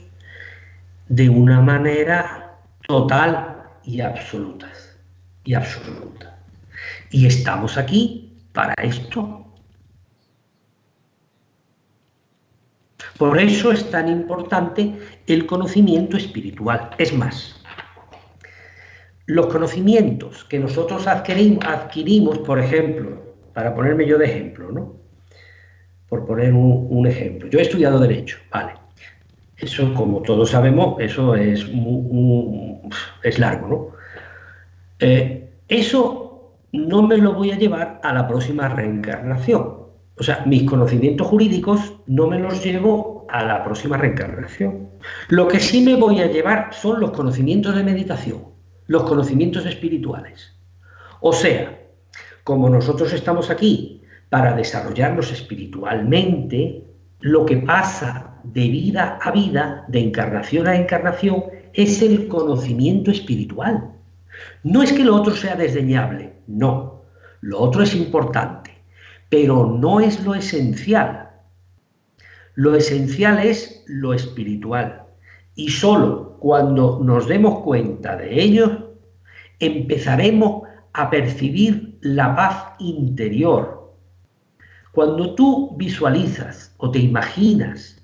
de 1.08 1.30
una 1.30 1.60
manera 1.62 2.60
total 2.88 3.64
y 3.84 4.02
absoluta. 4.02 4.72
Y 5.44 5.54
absoluta. 5.54 6.40
Y 7.12 7.26
estamos 7.26 7.78
aquí 7.78 8.38
para 8.54 8.74
esto. 8.84 9.46
Por 13.18 13.38
eso 13.40 13.72
es 13.72 13.90
tan 13.90 14.08
importante 14.08 14.94
el 15.28 15.46
conocimiento 15.46 16.16
espiritual. 16.16 16.92
Es 16.98 17.14
más, 17.14 17.62
los 19.26 19.48
conocimientos 19.48 20.46
que 20.46 20.60
nosotros 20.60 21.06
adquirimos, 21.06 22.40
por 22.40 22.60
ejemplo, 22.60 23.22
para 23.54 23.76
ponerme 23.76 24.08
yo 24.08 24.18
de 24.18 24.26
ejemplo, 24.26 24.72
¿no? 24.72 24.99
Por 26.10 26.26
poner 26.26 26.54
un, 26.54 27.06
ejemplo. 27.06 27.50
Yo 27.50 27.60
he 27.60 27.62
estudiado 27.62 28.00
Derecho, 28.00 28.38
vale. 28.52 28.74
Eso, 29.58 29.94
como 29.94 30.22
todos 30.22 30.50
sabemos, 30.50 31.00
eso 31.00 31.36
es, 31.36 31.66
es 33.24 33.40
largo, 33.40 33.68
¿no? 33.68 33.88
Eh, 35.00 35.50
eso 35.68 36.56
no 36.72 37.04
me 37.04 37.18
lo 37.18 37.34
voy 37.34 37.52
a 37.52 37.58
llevar 37.58 38.00
a 38.04 38.14
la 38.14 38.28
próxima 38.28 38.70
reencarnación. 38.70 39.80
O 40.18 40.24
sea, 40.24 40.44
mis 40.46 40.64
conocimientos 40.64 41.28
jurídicos 41.28 41.94
no 42.08 42.28
me 42.28 42.40
los 42.40 42.64
llevo 42.64 43.26
a 43.30 43.44
la 43.44 43.64
próxima 43.64 43.98
reencarnación. 43.98 44.90
Lo 45.30 45.48
que 45.48 45.60
sí 45.60 45.82
me 45.82 45.96
voy 45.96 46.20
a 46.20 46.28
llevar 46.28 46.74
son 46.74 47.00
los 47.00 47.12
conocimientos 47.12 47.76
de 47.76 47.84
meditación, 47.84 48.44
los 48.88 49.04
conocimientos 49.04 49.66
espirituales. 49.66 50.54
O 51.22 51.32
sea, 51.32 51.80
como 52.44 52.70
nosotros 52.70 53.14
estamos 53.14 53.50
aquí 53.50 53.99
para 54.30 54.54
desarrollarnos 54.54 55.32
espiritualmente, 55.32 56.84
lo 57.22 57.46
que 57.46 57.58
pasa 57.58 58.40
de 58.44 58.70
vida 58.70 59.20
a 59.22 59.32
vida, 59.32 59.86
de 59.88 60.00
encarnación 60.00 60.68
a 60.68 60.76
encarnación, 60.76 61.44
es 61.74 62.02
el 62.02 62.28
conocimiento 62.28 63.12
espiritual. 63.12 63.92
No 64.64 64.84
es 64.84 64.94
que 64.94 65.04
lo 65.04 65.16
otro 65.16 65.36
sea 65.36 65.56
desdeñable, 65.56 66.34
no. 66.48 67.02
Lo 67.42 67.60
otro 67.60 67.84
es 67.84 67.96
importante, 67.96 68.72
pero 69.30 69.66
no 69.66 70.00
es 70.00 70.24
lo 70.24 70.36
esencial. 70.36 71.30
Lo 72.56 72.76
esencial 72.76 73.40
es 73.40 73.84
lo 73.88 74.14
espiritual. 74.14 75.04
Y 75.56 75.70
solo 75.70 76.38
cuando 76.40 77.00
nos 77.04 77.28
demos 77.28 77.60
cuenta 77.60 78.16
de 78.16 78.42
ello, 78.42 78.96
empezaremos 79.60 80.68
a 80.94 81.10
percibir 81.10 81.98
la 82.02 82.36
paz 82.36 82.74
interior. 82.80 83.79
Cuando 85.00 85.34
tú 85.34 85.78
visualizas 85.78 86.76
o 86.76 86.92
te 86.92 87.00
imaginas 87.00 88.04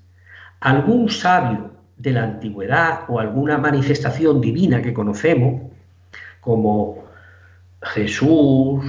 algún 0.60 1.10
sabio 1.10 1.72
de 1.98 2.12
la 2.12 2.22
antigüedad 2.22 3.00
o 3.08 3.20
alguna 3.20 3.58
manifestación 3.58 4.40
divina 4.40 4.80
que 4.80 4.94
conocemos, 4.94 5.60
como 6.40 7.04
Jesús, 7.82 8.82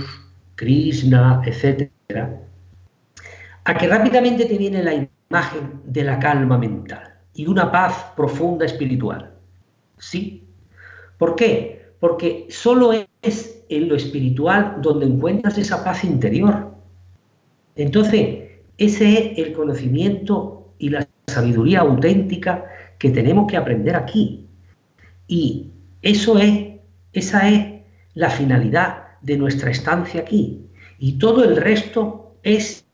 Krishna, 0.55 1.41
etc., 1.43 1.91
a 3.66 3.74
que 3.74 3.88
rápidamente 3.89 4.45
te 4.45 4.58
viene 4.58 4.82
la 4.82 4.93
imagen 5.30 5.82
de 5.84 6.03
la 6.05 6.18
calma 6.18 6.58
mental 6.58 7.14
y 7.34 7.45
una 7.45 7.70
paz 7.70 8.14
profunda 8.16 8.66
espiritual. 8.66 9.34
¿Sí? 9.97 10.47
¿Por 11.18 11.36
qué? 11.36 11.91
Porque 11.99 12.47
solo 12.49 12.93
es 13.22 13.66
en 13.68 13.89
lo 13.89 13.97
espiritual 13.97 14.78
donde 14.82 15.08
encuentras 15.08 15.58
esa 15.58 15.84
paz 15.84 16.05
interior. 16.05 16.77
Entonces, 17.78 18.40
ese 18.78 19.32
es 19.32 19.38
el 19.38 19.54
conocimiento 19.54 20.74
y 20.80 20.90
la 20.90 21.08
sabiduría 21.28 21.82
auténtica 21.82 22.66
que 22.98 23.12
tenemos 23.12 23.48
que 23.50 23.58
aprender 23.58 23.96
aquí. 23.96 24.48
Y 25.28 25.72
eso 26.02 26.38
es, 26.38 26.80
esa 27.14 27.50
es 27.50 27.82
la 28.14 28.30
finalidad 28.30 29.20
de 29.22 29.38
nuestra 29.38 29.72
estancia 29.72 30.22
aquí. 30.22 30.66
Y 31.00 31.20
todo 31.20 31.44
el 31.44 31.56
resto 31.58 32.36
es 32.44 32.88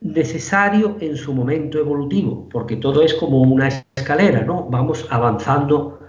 necesario 0.00 0.96
en 1.00 1.16
su 1.16 1.32
momento 1.32 1.78
evolutivo, 1.78 2.48
porque 2.50 2.76
todo 2.76 3.02
es 3.02 3.14
como 3.14 3.40
una 3.40 3.68
escalera, 3.96 4.42
¿no? 4.42 4.64
Vamos 4.64 5.06
avanzando 5.10 6.00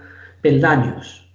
peldaños. 0.42 1.30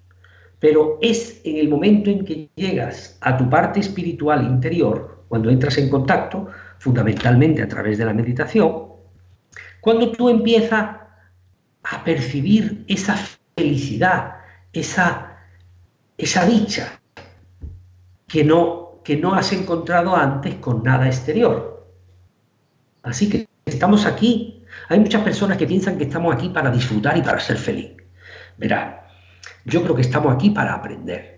Pero 0.59 0.97
es 1.01 1.41
en 1.43 1.57
el 1.57 1.67
momento 1.67 2.09
en 2.09 2.23
que 2.23 2.49
llegas 2.55 3.17
a 3.21 3.35
tu 3.37 3.49
parte 3.49 3.79
espiritual 3.79 4.45
interior, 4.45 5.12
cuando 5.33 5.49
entras 5.49 5.79
en 5.79 5.89
contacto, 5.89 6.47
fundamentalmente 6.77 7.63
a 7.63 7.67
través 7.67 7.97
de 7.97 8.05
la 8.05 8.13
meditación, 8.13 8.83
cuando 9.81 10.11
tú 10.11 10.29
empiezas 10.29 10.97
a 11.81 12.03
percibir 12.03 12.85
esa 12.87 13.17
felicidad, 13.57 14.35
esa, 14.71 15.39
esa 16.19 16.45
dicha 16.45 16.99
que 18.27 18.43
no, 18.43 18.99
que 19.03 19.17
no 19.17 19.33
has 19.33 19.51
encontrado 19.53 20.15
antes 20.15 20.53
con 20.57 20.83
nada 20.83 21.07
exterior. 21.07 21.83
Así 23.01 23.27
que 23.27 23.47
estamos 23.65 24.05
aquí. 24.05 24.63
Hay 24.89 24.99
muchas 24.99 25.23
personas 25.23 25.57
que 25.57 25.65
piensan 25.65 25.97
que 25.97 26.03
estamos 26.03 26.31
aquí 26.35 26.49
para 26.49 26.69
disfrutar 26.69 27.17
y 27.17 27.23
para 27.23 27.39
ser 27.39 27.57
feliz. 27.57 27.93
Verá, 28.59 29.07
yo 29.65 29.81
creo 29.81 29.95
que 29.95 30.03
estamos 30.03 30.31
aquí 30.31 30.51
para 30.51 30.75
aprender. 30.75 31.32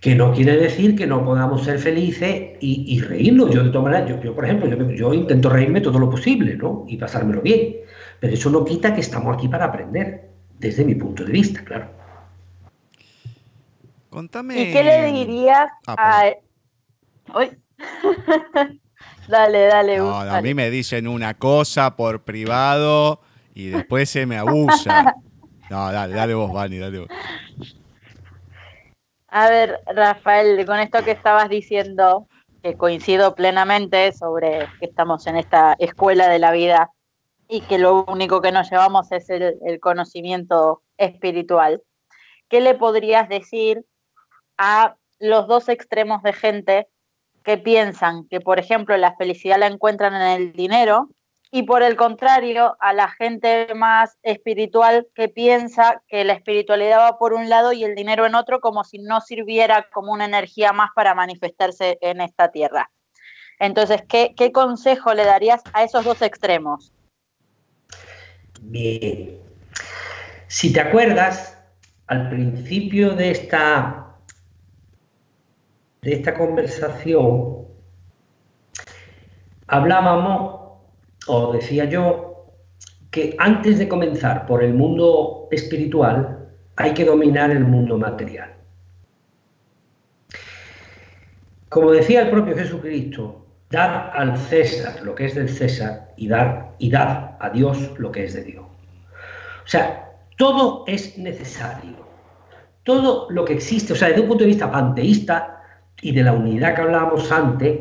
Que 0.00 0.14
no 0.14 0.32
quiere 0.32 0.56
decir 0.56 0.94
que 0.94 1.06
no 1.06 1.24
podamos 1.24 1.64
ser 1.64 1.78
felices 1.78 2.56
y, 2.60 3.00
reírnos. 3.00 3.50
Yo, 3.50 3.64
de 3.64 3.70
todas 3.70 3.90
maneras, 3.90 4.22
yo, 4.22 4.34
por 4.34 4.44
ejemplo, 4.44 4.92
yo, 4.92 5.12
intento 5.12 5.48
reírme 5.48 5.80
todo 5.80 5.98
lo 5.98 6.08
posible, 6.08 6.56
¿no? 6.56 6.84
Y 6.86 6.96
pasármelo 6.96 7.42
bien. 7.42 7.76
Pero 8.20 8.34
eso 8.34 8.50
no 8.50 8.64
quita 8.64 8.94
que 8.94 9.00
estamos 9.00 9.34
aquí 9.36 9.48
para 9.48 9.66
aprender, 9.66 10.30
desde 10.58 10.84
mi 10.84 10.94
punto 10.94 11.24
de 11.24 11.32
vista, 11.32 11.64
claro. 11.64 11.88
Contame. 14.10 14.60
¿Y 14.60 14.72
qué 14.72 14.82
le 14.82 15.12
dirías 15.12 15.68
ah, 15.86 16.30
a. 17.34 17.48
dale, 19.28 19.66
dale. 19.66 19.98
No, 19.98 20.16
a 20.16 20.40
mí 20.40 20.54
me 20.54 20.70
dicen 20.70 21.06
una 21.06 21.34
cosa 21.34 21.96
por 21.96 22.22
privado 22.22 23.20
y 23.54 23.66
después 23.66 24.08
se 24.08 24.26
me 24.26 24.38
abusa. 24.38 25.14
No, 25.70 25.92
dale, 25.92 26.14
dale 26.14 26.32
vos, 26.32 26.50
Vani, 26.50 26.78
dale 26.78 27.00
vos. 27.00 27.08
A 29.40 29.48
ver, 29.48 29.80
Rafael, 29.86 30.66
con 30.66 30.80
esto 30.80 31.04
que 31.04 31.12
estabas 31.12 31.48
diciendo, 31.48 32.26
que 32.60 32.76
coincido 32.76 33.36
plenamente 33.36 34.10
sobre 34.10 34.66
que 34.80 34.86
estamos 34.86 35.28
en 35.28 35.36
esta 35.36 35.76
escuela 35.78 36.28
de 36.28 36.40
la 36.40 36.50
vida 36.50 36.90
y 37.46 37.60
que 37.60 37.78
lo 37.78 38.04
único 38.06 38.40
que 38.40 38.50
nos 38.50 38.68
llevamos 38.68 39.12
es 39.12 39.30
el, 39.30 39.78
conocimiento 39.78 40.82
espiritual. 40.96 41.84
¿Qué 42.48 42.60
le 42.60 42.74
podrías 42.74 43.28
decir 43.28 43.84
a 44.56 44.96
los 45.20 45.46
dos 45.46 45.68
extremos 45.68 46.20
de 46.24 46.32
gente 46.32 46.88
que 47.44 47.58
piensan 47.58 48.26
que, 48.26 48.40
por 48.40 48.58
ejemplo, 48.58 48.96
la 48.96 49.14
felicidad 49.14 49.60
la 49.60 49.68
encuentran 49.68 50.16
en 50.16 50.22
el 50.22 50.52
dinero 50.52 51.10
y 51.50 51.62
por 51.62 51.82
el 51.82 51.96
contrario, 51.96 52.76
a 52.78 52.92
la 52.92 53.08
gente 53.08 53.68
más 53.74 54.18
espiritual 54.22 55.06
que 55.14 55.28
piensa 55.28 56.02
que 56.06 56.24
la 56.24 56.34
espiritualidad 56.34 56.98
va 56.98 57.18
por 57.18 57.32
un 57.32 57.48
lado 57.48 57.72
y 57.72 57.84
el 57.84 57.94
dinero 57.94 58.26
en 58.26 58.34
otro, 58.34 58.60
como 58.60 58.84
si 58.84 58.98
no 58.98 59.20
sirviera 59.22 59.88
como 59.90 60.12
una 60.12 60.26
energía 60.26 60.72
más 60.72 60.90
para 60.94 61.14
manifestarse 61.14 61.96
en 62.02 62.20
esta 62.20 62.50
tierra. 62.50 62.90
Entonces, 63.58 64.02
¿qué, 64.08 64.52
consejo 64.52 65.14
le 65.14 65.24
darías 65.24 65.62
a 65.72 65.84
esos 65.84 66.04
dos 66.04 66.20
extremos? 66.20 66.92
Bien. 68.60 69.40
Si 70.48 70.72
te 70.72 70.80
acuerdas, 70.80 71.58
al 72.08 72.28
principio 72.28 73.14
de 73.14 73.30
esta, 73.30 74.16
de 76.02 76.12
esta 76.12 76.34
conversación, 76.34 77.66
hablábamos 79.66 80.57
o 81.28 81.52
decía 81.52 81.84
yo, 81.84 82.46
que 83.10 83.36
antes 83.38 83.78
de 83.78 83.88
comenzar 83.88 84.46
por 84.46 84.62
el 84.62 84.74
mundo 84.74 85.48
espiritual 85.50 86.48
hay 86.76 86.94
que 86.94 87.04
dominar 87.04 87.50
el 87.50 87.64
mundo 87.64 87.96
material. 87.96 88.54
Como 91.68 91.92
decía 91.92 92.22
el 92.22 92.30
propio 92.30 92.56
Jesucristo, 92.56 93.44
dar 93.70 94.12
al 94.14 94.36
César 94.36 95.02
lo 95.02 95.14
que 95.14 95.26
es 95.26 95.34
del 95.34 95.48
César 95.48 96.12
y 96.16 96.28
dar 96.28 96.74
y 96.78 96.90
dar 96.90 97.36
a 97.40 97.50
Dios 97.50 97.90
lo 97.98 98.10
que 98.10 98.24
es 98.24 98.34
de 98.34 98.44
Dios. 98.44 98.64
O 98.64 99.70
sea, 99.70 100.12
todo 100.36 100.84
es 100.86 101.18
necesario. 101.18 102.08
Todo 102.84 103.30
lo 103.30 103.44
que 103.44 103.52
existe, 103.52 103.92
o 103.92 103.96
sea, 103.96 104.08
desde 104.08 104.22
un 104.22 104.28
punto 104.28 104.44
de 104.44 104.48
vista 104.48 104.70
panteísta 104.70 105.62
y 106.00 106.12
de 106.12 106.22
la 106.22 106.32
unidad 106.32 106.74
que 106.74 106.80
hablábamos 106.80 107.30
antes, 107.30 107.80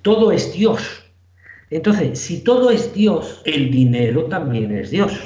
todo 0.00 0.32
es 0.32 0.52
Dios. 0.54 1.05
Entonces, 1.70 2.18
si 2.18 2.44
todo 2.44 2.70
es 2.70 2.94
Dios, 2.94 3.42
el 3.44 3.70
dinero 3.70 4.24
también 4.24 4.76
es 4.76 4.90
Dios. 4.90 5.20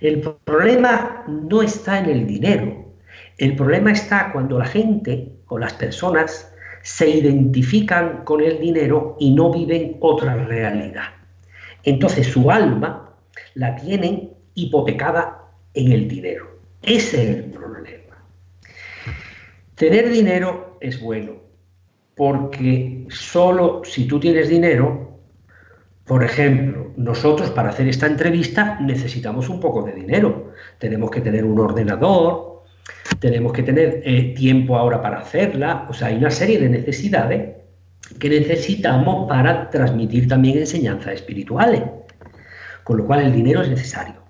El 0.00 0.20
problema 0.20 1.24
no 1.26 1.62
está 1.62 1.98
en 1.98 2.06
el 2.06 2.26
dinero. 2.26 2.86
El 3.38 3.56
problema 3.56 3.92
está 3.92 4.32
cuando 4.32 4.58
la 4.58 4.64
gente 4.64 5.32
o 5.48 5.58
las 5.58 5.74
personas 5.74 6.52
se 6.82 7.10
identifican 7.10 8.24
con 8.24 8.42
el 8.42 8.60
dinero 8.60 9.16
y 9.18 9.34
no 9.34 9.52
viven 9.52 9.96
otra 10.00 10.34
realidad. 10.44 11.08
Entonces 11.82 12.26
su 12.26 12.50
alma 12.50 13.14
la 13.54 13.76
tienen 13.76 14.30
hipotecada 14.54 15.42
en 15.74 15.92
el 15.92 16.08
dinero. 16.08 16.58
Ese 16.82 17.22
es 17.22 17.36
el 17.36 17.44
problema. 17.50 18.16
Tener 19.74 20.08
dinero 20.08 20.78
es 20.80 21.00
bueno, 21.00 21.32
porque 22.14 23.06
solo 23.10 23.82
si 23.84 24.06
tú 24.06 24.18
tienes 24.18 24.48
dinero 24.48 25.05
por 26.06 26.22
ejemplo, 26.22 26.92
nosotros 26.96 27.50
para 27.50 27.70
hacer 27.70 27.88
esta 27.88 28.06
entrevista 28.06 28.78
necesitamos 28.80 29.48
un 29.48 29.58
poco 29.58 29.82
de 29.82 29.92
dinero. 29.92 30.52
Tenemos 30.78 31.10
que 31.10 31.20
tener 31.20 31.44
un 31.44 31.58
ordenador, 31.58 32.62
tenemos 33.18 33.52
que 33.52 33.64
tener 33.64 34.02
eh, 34.04 34.32
tiempo 34.36 34.76
ahora 34.76 35.02
para 35.02 35.18
hacerla. 35.18 35.86
O 35.90 35.92
sea, 35.92 36.08
hay 36.08 36.16
una 36.16 36.30
serie 36.30 36.60
de 36.60 36.68
necesidades 36.68 37.56
que 38.20 38.30
necesitamos 38.30 39.28
para 39.28 39.68
transmitir 39.68 40.28
también 40.28 40.58
enseñanzas 40.58 41.14
espirituales. 41.14 41.82
Con 42.84 42.98
lo 42.98 43.04
cual 43.04 43.22
el 43.22 43.32
dinero 43.32 43.62
es 43.62 43.68
necesario. 43.68 44.22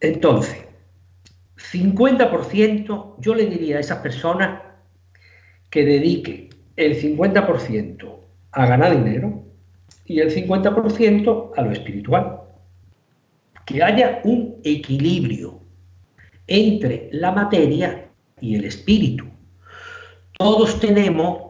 Entonces, 0.00 0.64
50% 1.56 3.14
yo 3.18 3.34
le 3.36 3.46
diría 3.46 3.76
a 3.76 3.80
esa 3.80 4.02
persona 4.02 4.78
que 5.70 5.84
dedique 5.84 6.50
el 6.74 7.00
50% 7.00 8.16
a 8.50 8.66
ganar 8.66 8.96
dinero 8.96 9.41
y 10.12 10.20
el 10.20 10.30
50% 10.30 11.52
a 11.56 11.62
lo 11.62 11.72
espiritual. 11.72 12.40
Que 13.64 13.82
haya 13.82 14.20
un 14.24 14.56
equilibrio 14.64 15.60
entre 16.46 17.08
la 17.12 17.32
materia 17.32 18.08
y 18.40 18.56
el 18.56 18.64
espíritu. 18.64 19.24
Todos 20.36 20.80
tenemos, 20.80 21.42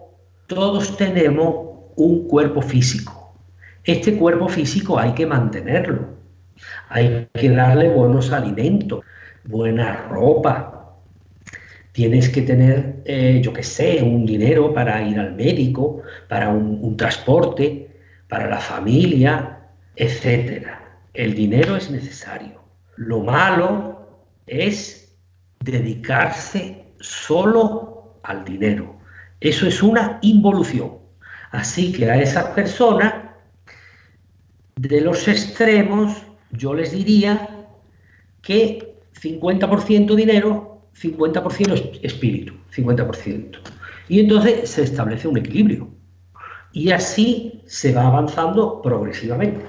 todos 0.46 0.96
tenemos 0.96 1.72
un 1.96 2.28
cuerpo 2.28 2.62
físico. 2.62 3.34
Este 3.84 4.16
cuerpo 4.16 4.48
físico 4.48 4.98
hay 4.98 5.12
que 5.12 5.26
mantenerlo, 5.26 6.06
hay 6.88 7.26
que 7.34 7.50
darle 7.50 7.88
buenos 7.88 8.30
alimentos, 8.30 9.04
buena 9.44 10.06
ropa. 10.08 10.94
Tienes 11.90 12.28
que 12.28 12.42
tener, 12.42 13.02
eh, 13.04 13.40
yo 13.42 13.52
qué 13.52 13.62
sé, 13.62 14.02
un 14.02 14.24
dinero 14.24 14.72
para 14.72 15.02
ir 15.02 15.18
al 15.18 15.34
médico, 15.34 16.02
para 16.28 16.50
un, 16.50 16.96
transporte, 16.96 17.91
para 18.32 18.48
la 18.48 18.60
familia, 18.60 19.58
etc. 19.94 20.66
El 21.12 21.34
dinero 21.34 21.76
es 21.76 21.90
necesario. 21.90 22.62
Lo 22.96 23.20
malo 23.20 24.24
es 24.46 25.14
dedicarse 25.60 26.82
solo 26.98 28.16
al 28.22 28.42
dinero. 28.42 28.96
Eso 29.38 29.66
es 29.66 29.82
una 29.82 30.18
involución. 30.22 30.92
Así 31.50 31.92
que 31.92 32.10
a 32.10 32.22
esas 32.22 32.46
personas 32.54 33.12
de 34.76 35.02
los 35.02 35.28
extremos 35.28 36.16
yo 36.52 36.72
les 36.72 36.92
diría 36.92 37.66
que 38.40 38.96
50% 39.20 40.14
dinero, 40.14 40.80
50% 40.98 42.00
espíritu, 42.02 42.54
50%. 42.74 43.58
Y 44.08 44.20
entonces 44.20 44.70
se 44.70 44.84
establece 44.84 45.28
un 45.28 45.36
equilibrio. 45.36 46.01
Y 46.72 46.90
así 46.90 47.62
se 47.66 47.92
va 47.92 48.06
avanzando 48.06 48.80
progresivamente. 48.80 49.66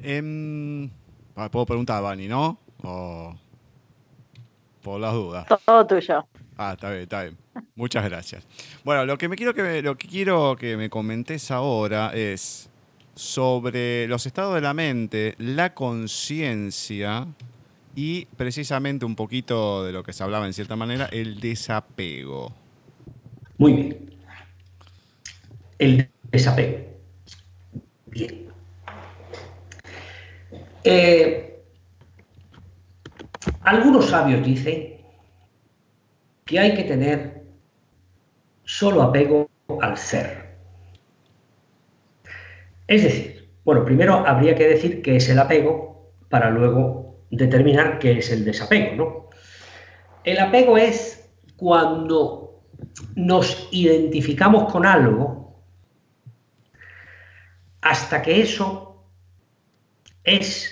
Em, 0.00 0.90
puedo 1.50 1.66
preguntar 1.66 1.98
a 1.98 2.00
Bani, 2.00 2.28
¿no? 2.28 2.58
O 2.82 3.34
por 4.82 5.00
las 5.00 5.12
dudas. 5.12 5.46
Todo 5.64 5.86
tuyo. 5.86 6.26
Ah, 6.56 6.72
está 6.72 6.90
bien, 6.90 7.02
está 7.02 7.22
bien. 7.22 7.38
Muchas 7.76 8.04
gracias. 8.04 8.44
Bueno, 8.84 9.04
lo 9.06 9.16
que 9.16 9.28
me 9.28 9.36
quiero 9.36 9.54
que 9.54 9.62
me, 9.62 9.82
lo 9.82 9.96
que 9.96 10.08
quiero 10.08 10.56
que 10.58 10.76
me 10.76 10.90
comentes 10.90 11.50
ahora 11.50 12.12
es 12.14 12.68
sobre 13.14 14.08
los 14.08 14.26
estados 14.26 14.54
de 14.54 14.60
la 14.60 14.74
mente, 14.74 15.34
la 15.38 15.74
conciencia 15.74 17.26
y 17.94 18.24
precisamente 18.36 19.04
un 19.04 19.14
poquito 19.14 19.84
de 19.84 19.92
lo 19.92 20.02
que 20.02 20.12
se 20.12 20.22
hablaba 20.22 20.46
en 20.46 20.52
cierta 20.52 20.76
manera, 20.76 21.06
el 21.06 21.40
desapego. 21.40 22.52
Muy 23.58 23.72
bien. 23.72 24.16
El 25.78 26.08
desapego. 26.30 26.78
Bien. 28.06 28.48
Eh, 30.84 31.62
algunos 33.62 34.06
sabios 34.06 34.44
dicen 34.44 35.00
que 36.44 36.58
hay 36.58 36.74
que 36.74 36.84
tener 36.84 37.42
solo 38.64 39.02
apego 39.02 39.48
al 39.80 39.96
ser. 39.96 40.56
Es 42.86 43.02
decir, 43.04 43.48
bueno, 43.64 43.84
primero 43.84 44.26
habría 44.26 44.54
que 44.54 44.68
decir 44.68 45.02
qué 45.02 45.16
es 45.16 45.28
el 45.28 45.38
apego 45.38 46.12
para 46.28 46.50
luego 46.50 47.24
determinar 47.30 47.98
qué 47.98 48.18
es 48.18 48.30
el 48.30 48.44
desapego, 48.44 48.96
¿no? 48.96 49.30
El 50.24 50.38
apego 50.38 50.76
es 50.76 51.30
cuando 51.56 52.41
nos 53.14 53.68
identificamos 53.70 54.70
con 54.72 54.86
algo 54.86 55.62
hasta 57.80 58.22
que 58.22 58.40
eso 58.40 59.04
es, 60.24 60.70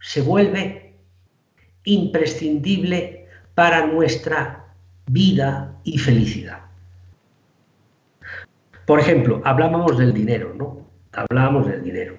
se 0.00 0.20
vuelve 0.20 0.94
imprescindible 1.84 3.26
para 3.54 3.86
nuestra 3.86 4.74
vida 5.06 5.78
y 5.84 5.98
felicidad. 5.98 6.60
Por 8.86 8.98
ejemplo, 8.98 9.40
hablábamos 9.44 9.98
del 9.98 10.12
dinero, 10.12 10.54
¿no? 10.54 10.86
Hablábamos 11.12 11.66
del 11.66 11.82
dinero. 11.82 12.16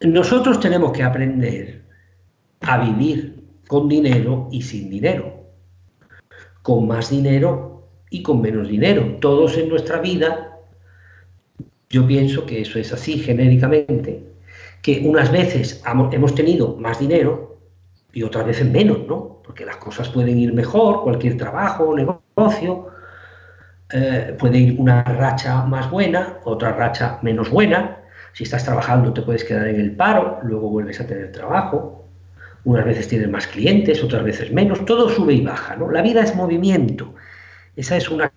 Nosotros 0.00 0.60
tenemos 0.60 0.92
que 0.92 1.02
aprender 1.02 1.82
a 2.60 2.78
vivir 2.78 3.42
con 3.66 3.88
dinero 3.88 4.48
y 4.52 4.62
sin 4.62 4.90
dinero, 4.90 5.35
con 6.66 6.88
más 6.88 7.10
dinero 7.10 7.84
y 8.10 8.24
con 8.24 8.42
menos 8.42 8.66
dinero. 8.66 9.18
Todos 9.20 9.56
en 9.56 9.68
nuestra 9.68 10.00
vida, 10.00 10.58
yo 11.88 12.08
pienso 12.08 12.44
que 12.44 12.62
eso 12.62 12.80
es 12.80 12.92
así 12.92 13.20
genéricamente, 13.20 14.24
que 14.82 15.02
unas 15.04 15.30
veces 15.30 15.80
hemos 16.10 16.34
tenido 16.34 16.74
más 16.76 16.98
dinero 16.98 17.60
y 18.12 18.24
otras 18.24 18.46
veces 18.46 18.68
menos, 18.68 19.06
¿no? 19.06 19.42
Porque 19.44 19.64
las 19.64 19.76
cosas 19.76 20.08
pueden 20.08 20.40
ir 20.40 20.52
mejor, 20.54 21.04
cualquier 21.04 21.36
trabajo, 21.36 21.94
negocio, 21.94 22.88
eh, 23.92 24.34
puede 24.36 24.58
ir 24.58 24.80
una 24.80 25.04
racha 25.04 25.64
más 25.66 25.88
buena, 25.88 26.38
otra 26.42 26.72
racha 26.72 27.20
menos 27.22 27.48
buena. 27.48 27.98
Si 28.32 28.42
estás 28.42 28.64
trabajando 28.64 29.12
te 29.12 29.22
puedes 29.22 29.44
quedar 29.44 29.68
en 29.68 29.78
el 29.78 29.94
paro, 29.94 30.40
luego 30.42 30.68
vuelves 30.68 31.00
a 31.00 31.06
tener 31.06 31.30
trabajo. 31.30 32.05
Unas 32.66 32.84
veces 32.84 33.06
tienes 33.06 33.30
más 33.30 33.46
clientes, 33.46 34.02
otras 34.02 34.24
veces 34.24 34.52
menos. 34.52 34.84
Todo 34.84 35.08
sube 35.08 35.34
y 35.34 35.40
baja. 35.40 35.76
¿no? 35.76 35.88
La 35.88 36.02
vida 36.02 36.22
es 36.22 36.34
movimiento. 36.34 37.14
Esa 37.76 37.96
es 37.96 38.10
una, 38.10 38.32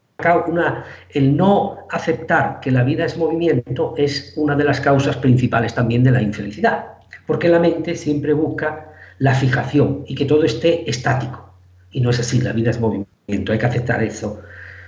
una, 0.47 0.85
el 1.09 1.35
no 1.35 1.87
aceptar 1.89 2.59
que 2.59 2.69
la 2.69 2.83
vida 2.83 3.05
es 3.05 3.17
movimiento 3.17 3.95
es 3.97 4.33
una 4.35 4.55
de 4.55 4.65
las 4.65 4.81
causas 4.81 5.17
principales 5.17 5.73
también 5.73 6.03
de 6.03 6.11
la 6.11 6.21
infelicidad. 6.21 6.85
Porque 7.25 7.49
la 7.49 7.57
mente 7.57 7.95
siempre 7.95 8.33
busca 8.33 8.93
la 9.17 9.33
fijación 9.33 10.03
y 10.05 10.13
que 10.13 10.25
todo 10.25 10.43
esté 10.43 10.87
estático. 10.87 11.51
Y 11.89 12.01
no 12.01 12.11
es 12.11 12.19
así, 12.19 12.39
la 12.39 12.53
vida 12.53 12.69
es 12.69 12.79
movimiento. 12.79 13.51
Hay 13.51 13.57
que 13.57 13.65
aceptar 13.65 14.03
eso 14.03 14.43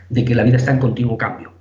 de 0.10 0.24
que 0.24 0.36
la 0.36 0.44
vida 0.44 0.58
está 0.58 0.72
en 0.72 0.78
continuo 0.78 1.18
cambio. 1.18 1.52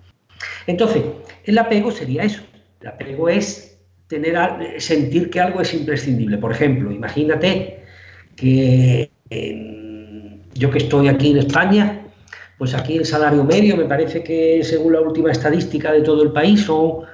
Entonces, 0.66 1.02
el 1.44 1.56
apego 1.56 1.90
sería 1.90 2.24
eso. 2.24 2.42
El 2.82 2.88
apego 2.88 3.30
es 3.30 3.69
tener 4.10 4.36
sentir 4.78 5.30
que 5.30 5.38
algo 5.38 5.60
es 5.60 5.72
imprescindible. 5.72 6.36
Por 6.36 6.50
ejemplo, 6.50 6.90
imagínate 6.90 7.84
que 8.34 9.08
yo 10.54 10.70
que 10.70 10.78
estoy 10.78 11.06
aquí 11.06 11.30
en 11.30 11.38
España, 11.38 12.02
pues 12.58 12.74
aquí 12.74 12.96
el 12.96 13.06
salario 13.06 13.44
medio 13.44 13.76
me 13.76 13.84
parece 13.84 14.24
que 14.24 14.62
según 14.64 14.94
la 14.94 15.00
última 15.00 15.30
estadística 15.30 15.92
de 15.92 16.02
todo 16.02 16.24
el 16.24 16.32
país 16.32 16.62
son, 16.62 17.04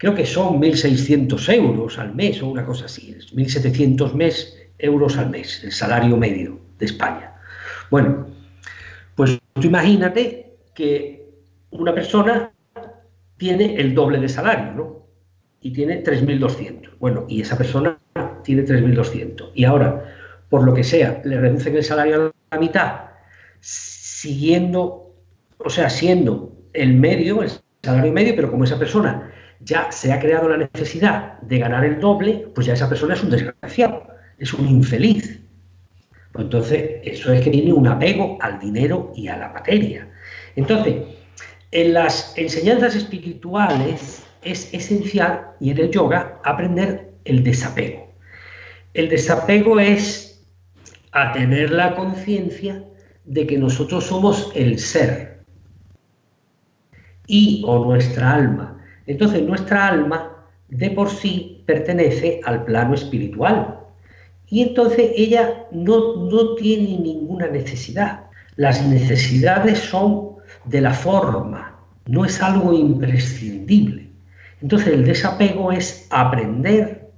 creo 0.00 0.16
que 0.16 0.26
son 0.26 0.60
1.600 0.60 1.54
euros 1.54 1.98
al 2.00 2.12
mes 2.12 2.42
o 2.42 2.48
una 2.48 2.66
cosa 2.66 2.86
así, 2.86 3.16
1.700 3.32 4.12
mes, 4.12 4.58
euros 4.78 5.16
al 5.16 5.30
mes, 5.30 5.62
el 5.62 5.70
salario 5.70 6.16
medio 6.16 6.58
de 6.80 6.86
España. 6.86 7.34
Bueno, 7.88 8.26
pues 9.14 9.38
tú 9.54 9.62
imagínate 9.68 10.56
que 10.74 11.24
una 11.70 11.94
persona 11.94 12.50
tiene 13.36 13.76
el 13.76 13.94
doble 13.94 14.18
de 14.18 14.28
salario, 14.28 14.72
¿no? 14.72 15.01
Y 15.62 15.72
tiene 15.72 16.02
3.200. 16.02 16.90
Bueno, 16.98 17.24
y 17.28 17.40
esa 17.40 17.56
persona 17.56 17.98
tiene 18.42 18.64
3.200. 18.64 19.50
Y 19.54 19.64
ahora, 19.64 20.04
por 20.48 20.64
lo 20.64 20.74
que 20.74 20.84
sea, 20.84 21.22
le 21.24 21.40
reducen 21.40 21.76
el 21.76 21.84
salario 21.84 22.34
a 22.50 22.56
la 22.56 22.60
mitad, 22.60 23.00
siguiendo, 23.60 25.14
o 25.58 25.70
sea, 25.70 25.88
siendo 25.88 26.52
el 26.72 26.94
medio, 26.94 27.42
el 27.42 27.50
salario 27.82 28.12
medio, 28.12 28.34
pero 28.36 28.50
como 28.50 28.64
esa 28.64 28.78
persona 28.78 29.32
ya 29.60 29.92
se 29.92 30.12
ha 30.12 30.18
creado 30.18 30.48
la 30.48 30.56
necesidad 30.56 31.40
de 31.40 31.58
ganar 31.58 31.84
el 31.84 32.00
doble, 32.00 32.48
pues 32.54 32.66
ya 32.66 32.74
esa 32.74 32.88
persona 32.88 33.14
es 33.14 33.22
un 33.22 33.30
desgraciado, 33.30 34.06
es 34.38 34.52
un 34.52 34.68
infeliz. 34.68 35.40
Pues 36.32 36.44
entonces, 36.44 37.00
eso 37.04 37.32
es 37.32 37.42
que 37.42 37.50
tiene 37.50 37.72
un 37.72 37.86
apego 37.86 38.38
al 38.40 38.58
dinero 38.58 39.12
y 39.14 39.28
a 39.28 39.36
la 39.36 39.50
materia. 39.50 40.08
Entonces, 40.56 40.96
en 41.70 41.94
las 41.94 42.36
enseñanzas 42.36 42.96
espirituales 42.96 44.24
es 44.42 44.72
esencial, 44.72 45.52
y 45.60 45.70
en 45.70 45.78
el 45.78 45.90
yoga, 45.90 46.40
aprender 46.44 47.12
el 47.24 47.44
desapego. 47.44 48.12
El 48.94 49.08
desapego 49.08 49.80
es 49.80 50.44
a 51.12 51.32
tener 51.32 51.70
la 51.70 51.94
conciencia 51.94 52.84
de 53.24 53.46
que 53.46 53.58
nosotros 53.58 54.04
somos 54.04 54.50
el 54.54 54.78
ser 54.78 55.42
y 57.26 57.62
o 57.66 57.84
nuestra 57.84 58.34
alma. 58.34 58.78
Entonces 59.06 59.42
nuestra 59.42 59.88
alma 59.88 60.46
de 60.68 60.90
por 60.90 61.08
sí 61.08 61.62
pertenece 61.66 62.40
al 62.44 62.64
plano 62.64 62.94
espiritual 62.94 63.78
y 64.48 64.62
entonces 64.62 65.12
ella 65.16 65.66
no, 65.70 66.16
no 66.16 66.54
tiene 66.56 66.98
ninguna 66.98 67.46
necesidad. 67.46 68.26
Las 68.56 68.86
necesidades 68.86 69.78
son 69.78 70.36
de 70.66 70.80
la 70.80 70.92
forma, 70.92 71.78
no 72.06 72.24
es 72.24 72.42
algo 72.42 72.72
imprescindible. 72.72 74.11
Entonces 74.62 74.94
el 74.94 75.04
desapego 75.04 75.72
es 75.72 76.06
aprender 76.10 77.10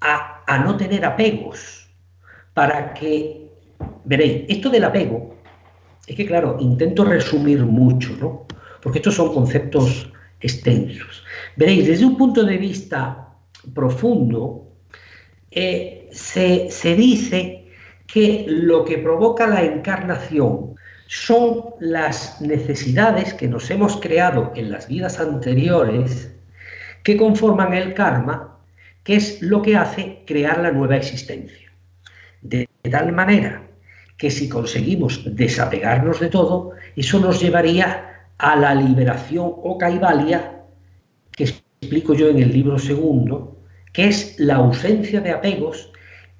a, 0.00 0.58
no 0.58 0.76
tener 0.76 1.04
apegos 1.04 1.88
para 2.52 2.92
que, 2.92 3.48
veréis, 4.04 4.44
esto 4.48 4.68
del 4.68 4.84
apego, 4.84 5.36
es 6.06 6.16
que 6.16 6.26
claro, 6.26 6.56
intento 6.60 7.04
resumir 7.04 7.64
mucho, 7.64 8.14
¿no? 8.20 8.46
Porque 8.82 8.98
estos 8.98 9.14
son 9.14 9.32
conceptos 9.32 10.12
extensos. 10.40 11.24
Veréis, 11.56 11.86
desde 11.86 12.04
un 12.04 12.18
punto 12.18 12.44
de 12.44 12.58
vista 12.58 13.28
profundo, 13.72 14.72
eh, 15.50 16.08
se, 16.12 16.70
se 16.70 16.94
dice 16.94 17.68
que 18.06 18.44
lo 18.46 18.84
que 18.84 18.98
provoca 18.98 19.46
la 19.46 19.62
encarnación 19.62 20.73
son 21.06 21.74
las 21.80 22.40
necesidades 22.40 23.34
que 23.34 23.48
nos 23.48 23.70
hemos 23.70 23.96
creado 24.00 24.52
en 24.54 24.70
las 24.70 24.88
vidas 24.88 25.20
anteriores 25.20 26.32
que 27.02 27.16
conforman 27.16 27.74
el 27.74 27.94
karma, 27.94 28.58
que 29.02 29.16
es 29.16 29.42
lo 29.42 29.62
que 29.62 29.76
hace 29.76 30.22
crear 30.26 30.58
la 30.58 30.72
nueva 30.72 30.96
existencia. 30.96 31.70
De 32.40 32.68
tal 32.90 33.12
manera 33.12 33.62
que 34.16 34.30
si 34.30 34.48
conseguimos 34.48 35.22
desapegarnos 35.36 36.20
de 36.20 36.28
todo, 36.28 36.72
eso 36.96 37.20
nos 37.20 37.40
llevaría 37.40 38.28
a 38.38 38.56
la 38.56 38.74
liberación 38.74 39.52
o 39.54 39.76
caivalia, 39.78 40.62
que 41.32 41.44
explico 41.44 42.14
yo 42.14 42.28
en 42.28 42.38
el 42.38 42.52
libro 42.52 42.78
segundo, 42.78 43.58
que 43.92 44.06
es 44.08 44.38
la 44.38 44.56
ausencia 44.56 45.20
de 45.20 45.30
apegos 45.30 45.92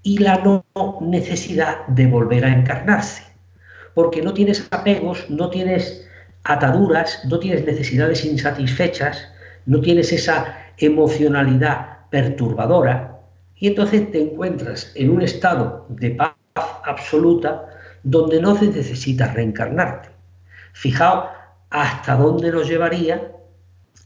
y 0.03 0.19
la 0.19 0.39
no 0.39 0.65
necesidad 1.01 1.87
de 1.89 2.07
volver 2.07 2.45
a 2.45 2.53
encarnarse. 2.53 3.34
Porque 3.95 4.23
no 4.23 4.35
tienes 4.35 4.67
apegos, 4.71 5.29
no 5.31 5.51
tienes 5.51 6.07
ataduras, 6.45 7.25
no 7.25 7.39
tienes 7.39 7.65
necesidades 7.65 8.25
insatisfechas, 8.25 9.29
no 9.67 9.81
tienes 9.81 10.13
esa 10.13 10.59
emocionalidad 10.79 12.09
perturbadora 12.11 13.21
y 13.57 13.69
entonces 13.69 14.11
te 14.11 14.21
encuentras 14.21 14.93
en 14.95 15.11
un 15.11 15.23
estado 15.23 15.87
de 15.89 16.11
paz 16.11 16.35
absoluta 16.85 17.67
donde 18.03 18.41
no 18.41 18.55
necesitas 18.55 19.33
reencarnarte. 19.35 20.11
Fijaos 20.73 21.31
hasta 21.71 22.17
dónde 22.17 22.53
nos 22.53 22.69
llevaría 22.69 23.33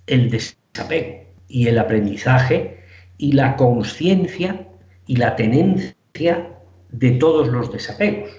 el 0.06 0.30
desapego 0.30 1.26
y 1.48 1.66
el 1.66 1.78
aprendizaje 1.78 2.78
y 3.18 3.32
la 3.32 3.56
conciencia 3.56 4.68
y 5.06 5.16
la 5.16 5.34
tenencia 5.34 6.50
de 6.90 7.10
todos 7.12 7.48
los 7.48 7.72
desapegos. 7.72 8.30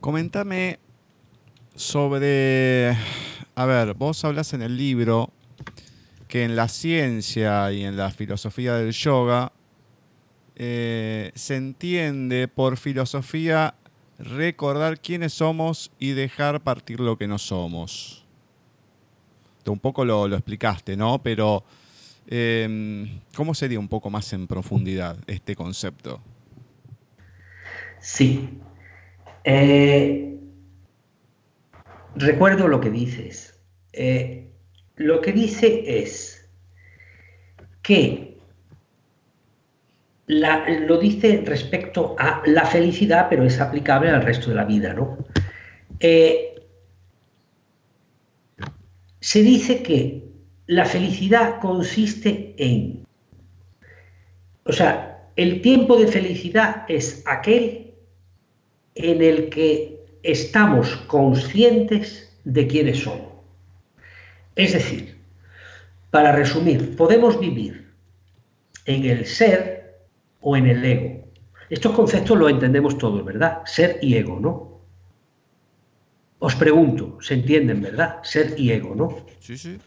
Coméntame 0.00 0.78
sobre, 1.74 2.96
a 3.54 3.66
ver, 3.66 3.92
vos 3.92 4.24
hablas 4.24 4.54
en 4.54 4.62
el 4.62 4.78
libro 4.78 5.30
que 6.26 6.44
en 6.44 6.56
la 6.56 6.68
ciencia 6.68 7.70
y 7.70 7.84
en 7.84 7.98
la 7.98 8.10
filosofía 8.10 8.76
del 8.76 8.92
yoga 8.92 9.52
eh, 10.56 11.32
se 11.34 11.56
entiende 11.56 12.48
por 12.48 12.78
filosofía 12.78 13.74
recordar 14.18 15.00
quiénes 15.00 15.34
somos 15.34 15.92
y 15.98 16.12
dejar 16.12 16.62
partir 16.62 17.00
lo 17.00 17.18
que 17.18 17.28
no 17.28 17.36
somos. 17.36 18.24
un 19.66 19.78
poco 19.78 20.06
lo, 20.06 20.26
explicaste, 20.34 20.96
¿no? 20.96 21.22
Pero 21.22 21.62
em, 22.26 23.20
¿cómo 23.36 23.54
sería 23.54 23.78
un 23.78 23.88
poco 23.88 24.08
más 24.08 24.32
en 24.32 24.46
profundidad 24.46 25.18
este 25.26 25.54
concepto? 25.54 26.20
Sí. 28.00 28.48
Eh, 29.44 30.38
recuerdo 32.16 32.68
lo 32.68 32.80
que 32.80 32.90
dices. 32.90 33.60
Eh, 33.92 34.48
lo 34.96 35.20
que 35.20 35.32
dice 35.32 36.02
es 36.02 36.48
que 37.82 38.38
lo 40.26 40.98
dice 40.98 41.42
respecto 41.44 42.14
a 42.18 42.42
la 42.46 42.64
felicidad, 42.64 43.26
pero 43.28 43.44
es 43.44 43.60
aplicable 43.60 44.10
al 44.10 44.22
resto 44.22 44.50
de 44.50 44.56
la 44.56 44.64
vida, 44.64 44.94
¿no? 44.94 45.18
Eh, 45.98 46.54
se 49.18 49.42
dice 49.42 49.82
que 49.82 50.24
la 50.66 50.84
felicidad 50.84 51.58
consiste 51.60 52.54
en, 52.58 53.04
o 54.64 54.72
sea, 54.72 55.28
el 55.34 55.60
tiempo 55.62 55.96
de 55.96 56.06
felicidad 56.06 56.84
es 56.88 57.24
aquel 57.26 57.89
en 58.94 59.22
el 59.22 59.48
que 59.48 60.04
estamos 60.22 60.96
conscientes 61.06 62.36
de 62.44 62.66
quiénes 62.66 62.98
somos. 62.98 63.28
Es 64.56 64.72
decir, 64.72 65.16
para 66.10 66.32
resumir, 66.32 66.96
podemos 66.96 67.38
vivir 67.38 67.88
en 68.86 69.04
el 69.04 69.26
ser 69.26 69.98
o 70.40 70.56
en 70.56 70.66
el 70.66 70.84
ego. 70.84 71.24
Estos 71.70 71.92
conceptos 71.92 72.36
los 72.36 72.50
entendemos 72.50 72.98
todos, 72.98 73.24
¿verdad? 73.24 73.60
Ser 73.64 73.98
y 74.02 74.16
ego, 74.16 74.40
¿no? 74.40 74.80
Os 76.40 76.54
pregunto, 76.56 77.18
¿se 77.20 77.34
entienden, 77.34 77.82
verdad? 77.82 78.18
Ser 78.22 78.54
y 78.58 78.72
ego, 78.72 78.94
¿no? 78.94 79.24
Sí, 79.38 79.56
sí. 79.56 79.78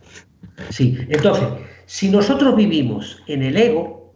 Sí, 0.69 0.97
entonces, 1.09 1.47
si 1.85 2.09
nosotros 2.09 2.55
vivimos 2.55 3.21
en 3.27 3.43
el 3.43 3.57
ego, 3.57 4.13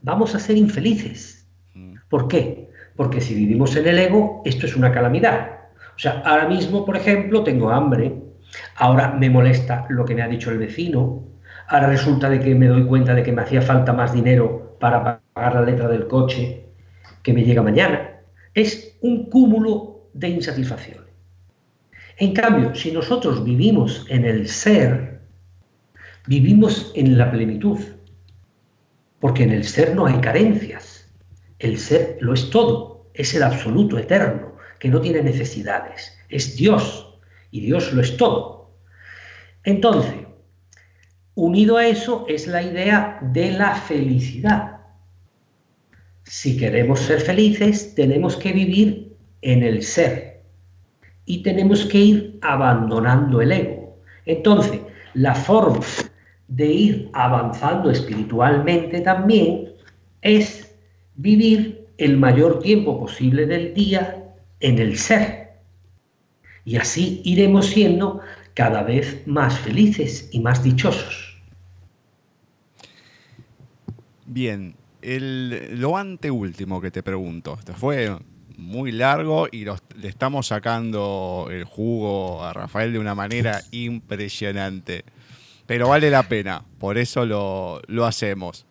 vamos 0.00 0.34
a 0.34 0.40
ser 0.40 0.56
infelices. 0.56 1.46
Mm. 1.74 1.96
¿Por 2.08 2.28
qué? 2.28 2.67
Porque 2.98 3.22
si 3.22 3.34
vivimos 3.34 3.74
en 3.76 3.88
el 3.88 3.98
ego, 3.98 4.42
esto 4.44 4.66
es 4.66 4.76
una 4.76 4.92
calamidad. 4.92 5.52
O 5.96 5.98
sea, 5.98 6.20
ahora 6.26 6.46
mismo, 6.46 6.84
por 6.84 6.98
ejemplo, 6.98 7.42
tengo 7.42 7.70
hambre, 7.70 8.28
Ahora 8.76 9.12
me 9.12 9.30
molesta 9.30 9.86
lo 9.88 10.04
que 10.04 10.14
me 10.14 10.22
ha 10.22 10.28
dicho 10.28 10.50
el 10.50 10.58
vecino. 10.58 11.24
Ahora 11.68 11.88
resulta 11.88 12.30
de 12.30 12.40
que 12.40 12.54
me 12.54 12.66
doy 12.66 12.84
cuenta 12.86 13.14
de 13.14 13.22
que 13.22 13.32
me 13.32 13.42
hacía 13.42 13.62
falta 13.62 13.92
más 13.92 14.12
dinero 14.12 14.76
para 14.80 15.20
pagar 15.32 15.54
la 15.54 15.62
letra 15.62 15.88
del 15.88 16.06
coche 16.06 16.64
que 17.22 17.32
me 17.32 17.44
llega 17.44 17.62
mañana. 17.62 18.20
Es 18.54 18.96
un 19.00 19.28
cúmulo 19.28 20.08
de 20.14 20.28
insatisfacciones. 20.28 21.08
En 22.16 22.32
cambio, 22.32 22.74
si 22.74 22.90
nosotros 22.90 23.44
vivimos 23.44 24.06
en 24.08 24.24
el 24.24 24.48
ser, 24.48 25.20
vivimos 26.26 26.90
en 26.96 27.16
la 27.16 27.30
plenitud, 27.30 27.78
porque 29.20 29.44
en 29.44 29.52
el 29.52 29.64
ser 29.64 29.94
no 29.94 30.06
hay 30.06 30.18
carencias. 30.20 31.12
El 31.58 31.78
ser 31.78 32.18
lo 32.20 32.34
es 32.34 32.50
todo, 32.50 32.87
es 33.18 33.34
el 33.34 33.42
absoluto 33.42 33.98
eterno, 33.98 34.56
que 34.78 34.88
no 34.88 35.00
tiene 35.00 35.22
necesidades, 35.22 36.16
es 36.28 36.56
Dios 36.56 37.18
y 37.50 37.60
Dios 37.60 37.92
lo 37.92 38.00
es 38.00 38.16
todo. 38.16 38.70
Entonces, 39.64 40.14
unido 41.34 41.76
a 41.76 41.86
eso 41.86 42.24
es 42.28 42.46
la 42.46 42.62
idea 42.62 43.18
de 43.20 43.50
la 43.52 43.74
felicidad. 43.74 44.78
Si 46.22 46.56
queremos 46.56 47.00
ser 47.00 47.20
felices, 47.20 47.94
tenemos 47.94 48.36
que 48.36 48.52
vivir 48.52 49.16
en 49.42 49.64
el 49.64 49.82
ser 49.82 50.42
y 51.24 51.42
tenemos 51.42 51.84
que 51.86 51.98
ir 51.98 52.38
abandonando 52.40 53.40
el 53.42 53.50
ego. 53.50 53.98
Entonces, 54.26 54.80
la 55.14 55.34
forma 55.34 55.84
de 56.46 56.66
ir 56.66 57.10
avanzando 57.14 57.90
espiritualmente 57.90 59.00
también 59.00 59.72
es 60.22 60.74
vivir 61.16 61.77
el 61.98 62.16
mayor 62.16 62.60
tiempo 62.60 62.98
posible 62.98 63.46
del 63.46 63.74
día 63.74 64.24
en 64.60 64.78
el 64.78 64.96
ser 64.96 65.48
y 66.68 66.76
así 66.76 67.22
iremos 67.24 67.66
siendo 67.66 68.20
cada 68.52 68.82
vez 68.82 69.26
más 69.26 69.58
felices 69.58 70.28
y 70.32 70.40
más 70.40 70.62
dichosos. 70.62 71.40
Bien, 74.26 74.74
lo 75.00 75.96
anteúltimo 75.96 76.80
que 76.82 76.90
te 76.90 77.02
pregunto, 77.02 77.56
esto 77.58 77.72
fue 77.72 78.14
muy 78.58 78.92
largo 78.92 79.48
y 79.50 79.64
le 79.64 80.08
estamos 80.08 80.48
sacando 80.48 81.48
el 81.50 81.64
jugo 81.64 82.44
a 82.44 82.52
Rafael 82.52 82.92
de 82.92 82.98
una 82.98 83.14
manera 83.14 83.62
impresionante. 83.70 85.04
Pero 85.64 85.88
vale 85.88 86.10
la 86.10 86.24
pena, 86.24 86.64
por 86.78 86.98
eso 86.98 87.24
lo, 87.24 87.80
lo 87.86 88.04
hacemos. 88.04 88.66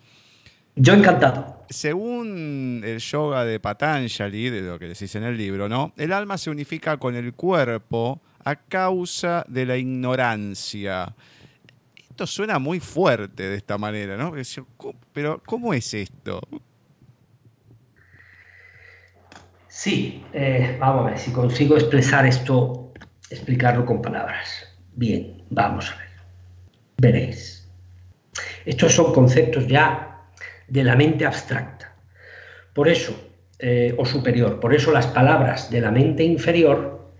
Yo 0.79 0.93
encantado. 0.93 1.65
Según 1.69 2.83
el 2.85 2.99
yoga 2.99 3.43
de 3.43 3.59
Patanjali, 3.59 4.51
de 4.51 4.61
lo 4.61 4.77
que 4.77 4.87
decís 4.87 5.13
en 5.15 5.23
el 5.23 5.35
libro, 5.35 5.67
¿no? 5.67 5.91
El 5.97 6.13
alma 6.13 6.37
se 6.37 6.51
unifica 6.51 6.97
con 6.97 7.15
el 7.15 7.33
cuerpo 7.33 8.21
a 8.45 8.55
causa 8.55 9.43
de 9.47 9.65
la 9.65 9.75
ignorancia. 9.75 11.15
Esto 11.97 12.27
suena 12.27 12.59
muy 12.59 12.79
fuerte 12.79 13.49
de 13.49 13.55
esta 13.55 13.79
manera, 13.79 14.17
¿no? 14.17 14.33
Pero, 15.13 15.41
¿cómo 15.45 15.73
es 15.73 15.93
esto? 15.95 16.41
Sí, 19.67 20.23
eh, 20.33 20.77
vamos 20.79 21.07
a 21.07 21.09
ver 21.09 21.19
si 21.19 21.31
consigo 21.31 21.75
expresar 21.75 22.27
esto, 22.27 22.93
explicarlo 23.31 23.83
con 23.83 23.99
palabras. 24.01 24.77
Bien, 24.93 25.43
vamos 25.49 25.91
a 25.91 25.97
ver. 25.97 26.07
Veréis. 26.97 27.67
Estos 28.65 28.93
son 28.93 29.13
conceptos 29.13 29.67
ya 29.67 30.16
de 30.67 30.83
la 30.83 30.95
mente 30.95 31.25
abstracta. 31.25 31.93
Por 32.73 32.87
eso, 32.87 33.13
eh, 33.59 33.95
o 33.97 34.05
superior, 34.05 34.59
por 34.59 34.73
eso 34.73 34.91
las 34.91 35.07
palabras 35.07 35.69
de 35.71 35.81
la 35.81 35.91
mente 35.91 36.23
inferior 36.23 37.11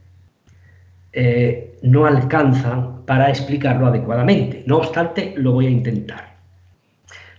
eh, 1.11 1.77
no 1.81 2.05
alcanzan 2.05 3.05
para 3.05 3.29
explicarlo 3.29 3.87
adecuadamente. 3.87 4.63
No 4.67 4.77
obstante, 4.77 5.33
lo 5.37 5.53
voy 5.53 5.67
a 5.67 5.69
intentar. 5.69 6.37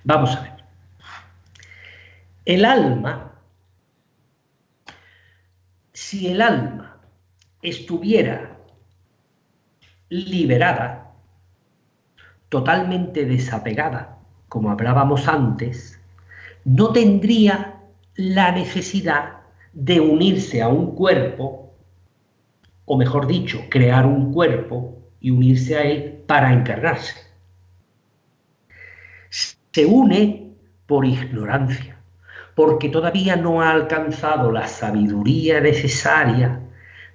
Vamos 0.04 0.34
a 0.36 0.40
ver. 0.40 0.52
El 2.44 2.64
alma, 2.64 3.34
si 5.92 6.28
el 6.28 6.40
alma 6.40 6.98
estuviera 7.60 8.56
liberada, 10.08 11.12
totalmente 12.48 13.26
desapegada, 13.26 14.18
como 14.48 14.70
hablábamos 14.70 15.28
antes, 15.28 15.97
no 16.68 16.92
tendría 16.92 17.80
la 18.14 18.52
necesidad 18.52 19.38
de 19.72 20.00
unirse 20.00 20.60
a 20.60 20.68
un 20.68 20.94
cuerpo, 20.94 21.72
o 22.84 22.98
mejor 22.98 23.26
dicho, 23.26 23.64
crear 23.70 24.04
un 24.04 24.34
cuerpo 24.34 24.98
y 25.18 25.30
unirse 25.30 25.78
a 25.78 25.82
él 25.82 26.22
para 26.26 26.52
encargarse. 26.52 27.14
Se 29.30 29.86
une 29.86 30.52
por 30.84 31.06
ignorancia, 31.06 31.96
porque 32.54 32.90
todavía 32.90 33.34
no 33.36 33.62
ha 33.62 33.70
alcanzado 33.70 34.52
la 34.52 34.68
sabiduría 34.68 35.62
necesaria 35.62 36.60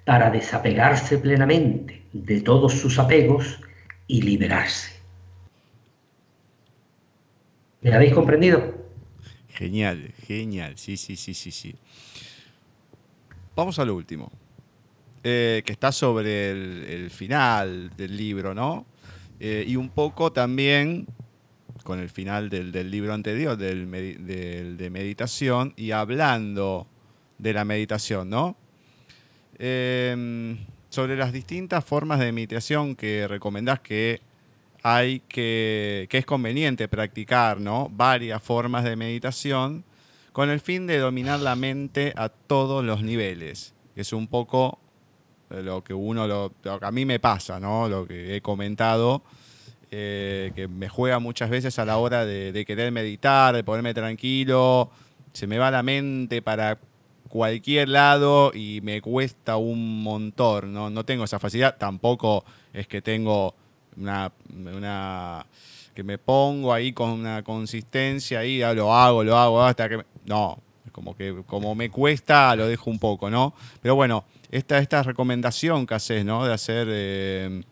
para 0.04 0.30
desapegarse 0.30 1.18
plenamente 1.18 2.02
de 2.12 2.40
todos 2.40 2.72
sus 2.72 2.98
apegos 2.98 3.60
y 4.08 4.20
liberarse. 4.22 5.00
¿Me 7.82 7.94
habéis 7.94 8.14
comprendido? 8.14 8.73
Genial, 9.54 10.12
genial. 10.26 10.76
Sí, 10.76 10.96
sí, 10.96 11.16
sí, 11.16 11.32
sí, 11.32 11.50
sí. 11.50 11.74
Vamos 13.54 13.78
a 13.78 13.84
lo 13.84 13.94
último. 13.94 14.30
Eh, 15.22 15.62
que 15.64 15.72
está 15.72 15.90
sobre 15.90 16.50
el, 16.50 17.10
final 17.10 17.90
del 17.96 18.16
libro, 18.16 18.52
¿no? 18.52 18.84
Eh, 19.40 19.64
y 19.66 19.76
un 19.76 19.88
poco 19.88 20.32
también 20.32 21.06
con 21.82 21.98
el 21.98 22.10
final 22.10 22.50
del, 22.50 22.90
libro 22.90 23.14
anterior, 23.14 23.56
del, 23.56 24.76
de 24.76 24.90
meditación, 24.90 25.72
y 25.76 25.92
hablando 25.92 26.86
de 27.38 27.52
la 27.52 27.64
meditación, 27.64 28.30
¿no? 28.30 28.56
Em, 29.58 30.58
sobre 30.88 31.16
las 31.16 31.32
distintas 31.32 31.84
formas 31.84 32.18
de 32.18 32.32
meditación 32.32 32.96
que 32.96 33.28
recomendás 33.28 33.80
que 33.80 34.20
hay 34.86 35.20
que, 35.20 36.06
que 36.10 36.18
es 36.18 36.26
conveniente 36.26 36.88
practicar, 36.88 37.58
¿no? 37.58 37.88
Varias 37.90 38.42
formas 38.42 38.84
de 38.84 38.96
meditación 38.96 39.82
con 40.32 40.50
el 40.50 40.60
fin 40.60 40.86
de 40.86 40.98
dominar 40.98 41.40
la 41.40 41.56
mente 41.56 42.12
a 42.16 42.28
todos 42.28 42.84
los 42.84 43.02
niveles. 43.02 43.72
Es 43.96 44.12
un 44.12 44.28
poco 44.28 44.78
lo 45.48 45.82
que 45.82 45.94
uno, 45.94 46.28
lo, 46.28 46.52
que 46.62 46.68
a 46.68 46.90
mí 46.90 47.06
me 47.06 47.18
pasa, 47.18 47.58
¿no? 47.58 47.88
Lo 47.88 48.06
que 48.06 48.36
he 48.36 48.42
comentado, 48.42 49.22
eh, 49.90 50.52
que 50.54 50.68
me 50.68 50.90
juega 50.90 51.18
muchas 51.18 51.48
veces 51.48 51.78
a 51.78 51.86
la 51.86 51.96
hora 51.96 52.26
de, 52.26 52.52
de, 52.52 52.64
querer 52.66 52.92
meditar, 52.92 53.54
de 53.54 53.64
ponerme 53.64 53.94
tranquilo, 53.94 54.90
se 55.32 55.46
me 55.46 55.56
va 55.56 55.70
la 55.70 55.82
mente 55.82 56.42
para 56.42 56.78
cualquier 57.30 57.88
lado 57.88 58.52
y 58.52 58.80
me 58.82 59.00
cuesta 59.00 59.56
un 59.56 60.02
montón, 60.02 60.74
¿no? 60.74 60.90
No 60.90 61.06
tengo 61.06 61.24
esa 61.24 61.38
facilidad, 61.38 61.78
tampoco 61.78 62.44
es 62.74 62.86
que 62.86 63.00
tengo 63.00 63.54
una, 63.96 64.32
una 64.52 65.46
que 65.94 66.02
me 66.02 66.18
pongo 66.18 66.72
ahí 66.72 66.92
con 66.92 67.10
una 67.10 67.42
consistencia 67.42 68.44
y 68.44 68.60
lo 68.74 68.94
hago, 68.94 69.22
lo 69.24 69.36
hago 69.36 69.62
hasta 69.62 69.88
que... 69.88 70.04
No, 70.26 70.58
como 70.92 71.16
que 71.16 71.42
como 71.46 71.74
me 71.74 71.90
cuesta, 71.90 72.54
lo 72.54 72.68
dejo 72.68 72.90
un 72.90 72.98
poco, 72.98 73.28
¿no? 73.28 73.54
Pero 73.82 73.94
bueno, 73.96 74.24
esta, 74.50 74.78
esta 74.78 75.02
recomendación 75.02 75.86
que 75.86 75.94
haces, 75.94 76.24
¿no? 76.24 76.44
De 76.44 76.52
hacer 76.52 76.86
eh, 76.90 77.62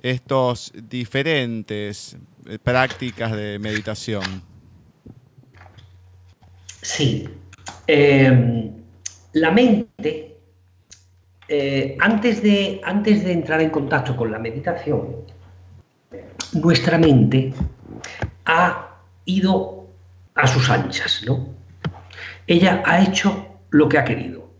estos 0.00 0.72
diferentes 0.88 2.16
eh, 2.46 2.58
prácticas 2.58 3.32
de 3.32 3.58
meditación. 3.58 4.42
Sí. 6.80 7.28
Em, 7.86 8.72
la 9.34 9.50
mente, 9.50 10.38
eh, 11.48 11.96
antes, 12.00 12.42
de, 12.42 12.80
antes 12.84 13.24
de 13.24 13.32
entrar 13.32 13.60
en 13.60 13.70
contacto 13.70 14.16
con 14.16 14.30
la 14.32 14.38
meditación, 14.38 15.26
nuestra 16.54 16.98
mente 16.98 17.52
ha 18.44 18.98
ido 19.24 19.88
a 20.34 20.46
sus 20.46 20.70
anchas, 20.70 21.22
¿no? 21.26 21.54
Ella 22.46 22.82
ha 22.84 23.02
hecho 23.02 23.60
lo 23.70 23.88
que 23.88 23.98
ha 23.98 24.04
querido. 24.04 24.50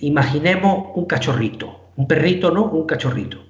Imaginemos 0.00 0.90
un 0.94 1.06
cachorrito, 1.06 1.90
un 1.96 2.08
perrito, 2.08 2.50
¿no? 2.50 2.64
Un 2.64 2.86
cachorrito. 2.86 3.44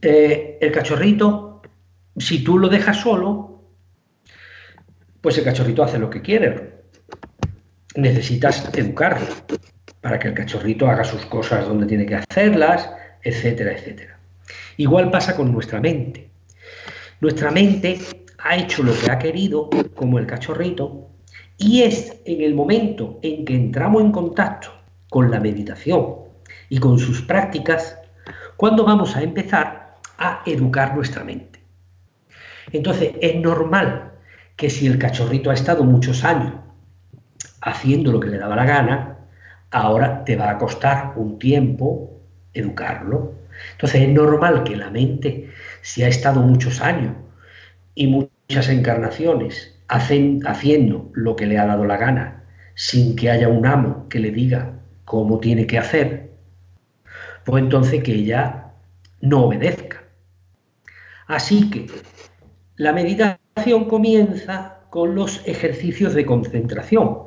Eh, 0.00 0.58
el 0.60 0.72
cachorrito, 0.72 1.62
si 2.16 2.42
tú 2.42 2.58
lo 2.58 2.68
dejas 2.68 3.00
solo, 3.00 3.62
pues 5.20 5.38
el 5.38 5.44
cachorrito 5.44 5.82
hace 5.82 5.98
lo 5.98 6.10
que 6.10 6.20
quiere. 6.20 6.82
Necesitas 7.94 8.68
educarlo 8.74 9.28
para 10.00 10.18
que 10.18 10.28
el 10.28 10.34
cachorrito 10.34 10.88
haga 10.88 11.04
sus 11.04 11.24
cosas 11.26 11.66
donde 11.66 11.86
tiene 11.86 12.04
que 12.04 12.16
hacerlas, 12.16 12.90
etcétera, 13.22 13.72
etcétera. 13.72 14.18
Igual 14.76 15.10
pasa 15.10 15.36
con 15.36 15.52
nuestra 15.52 15.80
mente. 15.80 16.30
Nuestra 17.20 17.50
mente 17.50 17.98
ha 18.38 18.56
hecho 18.56 18.82
lo 18.82 18.92
que 18.98 19.10
ha 19.10 19.18
querido, 19.18 19.70
como 19.94 20.18
el 20.18 20.26
cachorrito, 20.26 21.08
y 21.56 21.82
es 21.82 22.20
en 22.24 22.40
el 22.40 22.54
momento 22.54 23.18
en 23.22 23.44
que 23.44 23.54
entramos 23.54 24.02
en 24.02 24.12
contacto 24.12 24.70
con 25.08 25.30
la 25.30 25.38
meditación 25.38 26.16
y 26.68 26.78
con 26.78 26.98
sus 26.98 27.22
prácticas 27.22 27.98
cuando 28.56 28.84
vamos 28.84 29.14
a 29.16 29.22
empezar 29.22 29.98
a 30.18 30.42
educar 30.46 30.94
nuestra 30.94 31.22
mente. 31.22 31.60
Entonces, 32.72 33.12
es 33.20 33.36
normal 33.36 34.12
que 34.56 34.70
si 34.70 34.86
el 34.86 34.98
cachorrito 34.98 35.50
ha 35.50 35.54
estado 35.54 35.84
muchos 35.84 36.24
años 36.24 36.54
haciendo 37.60 38.12
lo 38.12 38.20
que 38.20 38.28
le 38.28 38.38
daba 38.38 38.56
la 38.56 38.64
gana, 38.64 39.18
ahora 39.70 40.24
te 40.24 40.36
va 40.36 40.50
a 40.50 40.58
costar 40.58 41.12
un 41.16 41.38
tiempo 41.38 42.20
educarlo, 42.52 43.34
entonces 43.72 44.02
es 44.02 44.08
normal 44.08 44.64
que 44.64 44.76
la 44.76 44.90
mente, 44.90 45.50
si 45.82 46.02
ha 46.02 46.08
estado 46.08 46.40
muchos 46.40 46.80
años 46.80 47.14
y 47.94 48.06
muchas 48.06 48.68
encarnaciones 48.68 49.78
haciendo 49.88 51.10
lo 51.12 51.36
que 51.36 51.46
le 51.46 51.58
ha 51.58 51.66
dado 51.66 51.84
la 51.84 51.96
gana, 51.96 52.44
sin 52.74 53.16
que 53.16 53.30
haya 53.30 53.48
un 53.48 53.66
amo 53.66 54.08
que 54.08 54.20
le 54.20 54.30
diga 54.30 54.78
cómo 55.04 55.38
tiene 55.40 55.66
que 55.66 55.78
hacer, 55.78 56.30
pues 57.44 57.62
entonces 57.62 58.02
que 58.02 58.12
ella 58.12 58.72
no 59.20 59.44
obedezca. 59.44 60.02
Así 61.26 61.68
que 61.70 61.86
la 62.76 62.92
meditación 62.92 63.84
comienza 63.86 64.78
con 64.90 65.14
los 65.14 65.46
ejercicios 65.46 66.14
de 66.14 66.26
concentración, 66.26 67.18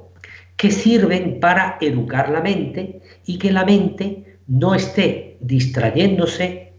que 0.58 0.72
sirven 0.72 1.40
para 1.40 1.78
educar 1.82 2.30
la 2.30 2.42
mente 2.42 3.02
y 3.26 3.38
que 3.38 3.52
la 3.52 3.66
mente 3.66 4.40
no 4.48 4.74
esté 4.74 5.35
distrayéndose, 5.46 6.74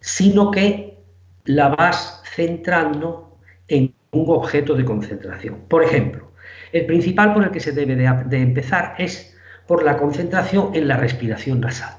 sino 0.00 0.50
que 0.50 0.98
la 1.44 1.68
vas 1.68 2.22
centrando 2.34 3.38
en 3.68 3.94
un 4.12 4.26
objeto 4.28 4.74
de 4.74 4.84
concentración. 4.84 5.62
Por 5.68 5.82
ejemplo, 5.82 6.32
el 6.72 6.86
principal 6.86 7.34
por 7.34 7.44
el 7.44 7.50
que 7.50 7.60
se 7.60 7.72
debe 7.72 7.96
de, 7.96 8.38
empezar 8.38 8.94
es 8.98 9.36
por 9.66 9.82
la 9.82 9.96
concentración 9.96 10.70
en 10.74 10.88
la 10.88 10.96
respiración 10.96 11.60
nasal. 11.60 11.96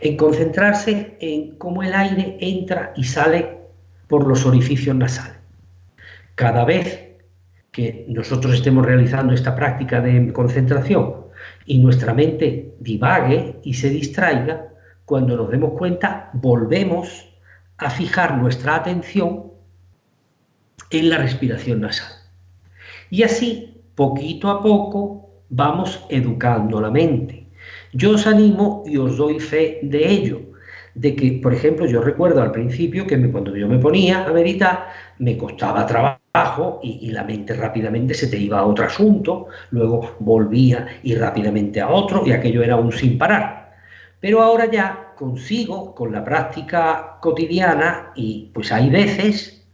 En 0.00 0.16
concentrarse 0.16 1.16
en 1.20 1.56
cómo 1.56 1.82
el 1.82 1.94
aire 1.94 2.36
entra 2.40 2.92
y 2.96 3.04
sale 3.04 3.58
por 4.08 4.26
los 4.26 4.44
orificios 4.44 4.94
nasales. 4.94 5.38
Cada 6.34 6.64
vez 6.64 7.16
que 7.72 8.04
nosotros 8.08 8.54
estemos 8.54 8.84
realizando 8.84 9.32
esta 9.32 9.54
práctica 9.54 10.00
de 10.00 10.32
concentración 10.32 11.26
y 11.64 11.78
nuestra 11.78 12.14
mente 12.14 12.74
divague 12.78 13.56
y 13.62 13.74
se 13.74 13.90
distraiga, 13.90 14.68
cuando 15.06 15.36
nos 15.36 15.50
demos 15.50 15.72
cuenta, 15.78 16.30
volvemos 16.34 17.32
a 17.78 17.90
fijar 17.90 18.36
nuestra 18.36 18.74
atención 18.74 19.44
en 20.90 21.08
la 21.08 21.18
respiración 21.18 21.80
nasal. 21.80 22.12
Y 23.08 23.22
así, 23.22 23.82
poquito 23.94 24.50
a 24.50 24.60
poco, 24.62 25.30
vamos 25.48 26.04
educando 26.10 26.80
la 26.80 26.90
mente. 26.90 27.46
Yo 27.92 28.12
os 28.12 28.26
animo 28.26 28.82
y 28.84 28.96
os 28.96 29.16
doy 29.16 29.38
fe 29.38 29.78
de 29.82 30.10
ello, 30.10 30.40
de 30.94 31.14
que, 31.14 31.38
por 31.40 31.54
ejemplo, 31.54 31.86
yo 31.86 32.00
recuerdo 32.00 32.42
al 32.42 32.50
principio 32.50 33.06
que 33.06 33.30
cuando 33.30 33.56
yo 33.56 33.68
me 33.68 33.78
ponía 33.78 34.26
a 34.26 34.32
meditar, 34.32 34.88
me 35.18 35.38
costaba 35.38 35.86
trabajo 35.86 36.80
y, 36.82 36.98
y, 37.02 37.10
la 37.12 37.22
mente 37.22 37.54
rápidamente 37.54 38.12
se 38.12 38.26
te 38.26 38.38
iba 38.38 38.58
a 38.58 38.66
otro 38.66 38.86
asunto, 38.86 39.46
luego 39.70 40.16
volvía 40.18 40.86
y 41.02 41.14
rápidamente 41.14 41.80
a 41.80 41.88
otro, 41.88 42.26
y 42.26 42.32
aquello 42.32 42.62
era 42.62 42.76
un 42.76 42.92
sin 42.92 43.16
parar. 43.16 43.65
Pero 44.20 44.42
ahora 44.42 44.70
ya 44.70 45.12
consigo 45.16 45.94
con 45.94 46.12
la 46.12 46.24
práctica 46.24 47.18
cotidiana 47.20 48.12
y 48.14 48.50
pues 48.54 48.72
hay 48.72 48.90
veces 48.90 49.66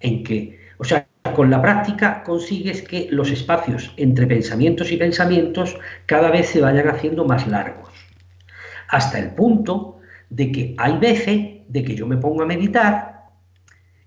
en 0.00 0.24
que, 0.24 0.58
o 0.78 0.84
sea, 0.84 1.06
con 1.34 1.50
la 1.50 1.60
práctica 1.60 2.22
consigues 2.22 2.82
que 2.82 3.08
los 3.10 3.30
espacios 3.30 3.92
entre 3.96 4.26
pensamientos 4.26 4.90
y 4.90 4.96
pensamientos 4.96 5.78
cada 6.06 6.30
vez 6.30 6.48
se 6.48 6.60
vayan 6.60 6.88
haciendo 6.88 7.24
más 7.24 7.46
largos. 7.46 7.90
Hasta 8.88 9.18
el 9.18 9.34
punto 9.34 9.98
de 10.30 10.50
que 10.50 10.74
hay 10.78 10.98
veces 10.98 11.60
de 11.68 11.84
que 11.84 11.94
yo 11.94 12.06
me 12.06 12.16
pongo 12.16 12.42
a 12.42 12.46
meditar 12.46 13.26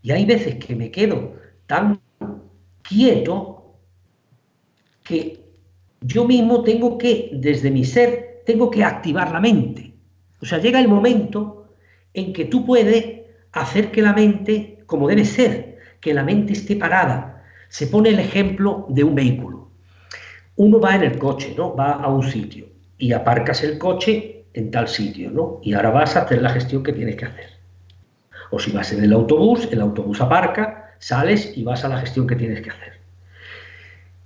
y 0.01 0.11
hay 0.11 0.25
veces 0.25 0.55
que 0.55 0.75
me 0.75 0.91
quedo 0.91 1.35
tan 1.67 2.01
quieto 2.81 3.77
que 5.03 5.43
yo 6.01 6.25
mismo 6.25 6.63
tengo 6.63 6.97
que, 6.97 7.29
desde 7.33 7.71
mi 7.71 7.85
ser, 7.85 8.32
tengo 8.45 8.69
que 8.69 8.83
activar 8.83 9.31
la 9.31 9.39
mente. 9.39 9.93
O 10.41 10.45
sea, 10.45 10.59
llega 10.59 10.79
el 10.79 10.87
momento 10.87 11.73
en 12.13 12.33
que 12.33 12.45
tú 12.45 12.65
puedes 12.65 13.21
hacer 13.51 13.91
que 13.91 14.01
la 14.01 14.13
mente, 14.13 14.83
como 14.85 15.07
debe 15.07 15.25
ser, 15.25 15.77
que 16.01 16.13
la 16.13 16.23
mente 16.23 16.53
esté 16.53 16.75
parada. 16.75 17.43
Se 17.69 17.87
pone 17.87 18.09
el 18.09 18.19
ejemplo 18.19 18.85
de 18.89 19.03
un 19.03 19.15
vehículo. 19.15 19.69
uno 20.55 20.79
va 20.79 20.95
en 20.95 21.03
el 21.03 21.17
coche, 21.17 21.55
¿no? 21.57 21.75
Va 21.75 21.93
a 21.93 22.07
un 22.09 22.23
sitio 22.23 22.67
y 22.97 23.11
aparcas 23.11 23.63
el 23.63 23.79
coche 23.79 24.45
en 24.53 24.69
tal 24.69 24.87
sitio, 24.87 25.31
¿no? 25.31 25.59
Y 25.63 25.73
ahora 25.73 25.89
vas 25.89 26.15
a 26.15 26.21
hacer 26.21 26.41
la 26.41 26.49
gestión 26.49 26.83
que 26.83 26.93
tienes 26.93 27.15
que 27.15 27.25
hacer. 27.25 27.49
O 28.51 28.59
si 28.59 28.71
vas 28.71 28.91
en 28.93 29.03
el 29.03 29.13
autobús, 29.13 29.67
el 29.71 29.81
autobús 29.81 30.21
aparca, 30.21 30.95
sales 30.99 31.57
y 31.57 31.63
vas 31.63 31.83
a 31.83 31.89
la 31.89 31.97
gestión 31.97 32.27
que 32.27 32.35
tienes 32.35 32.61
que 32.61 32.69
hacer. 32.69 32.99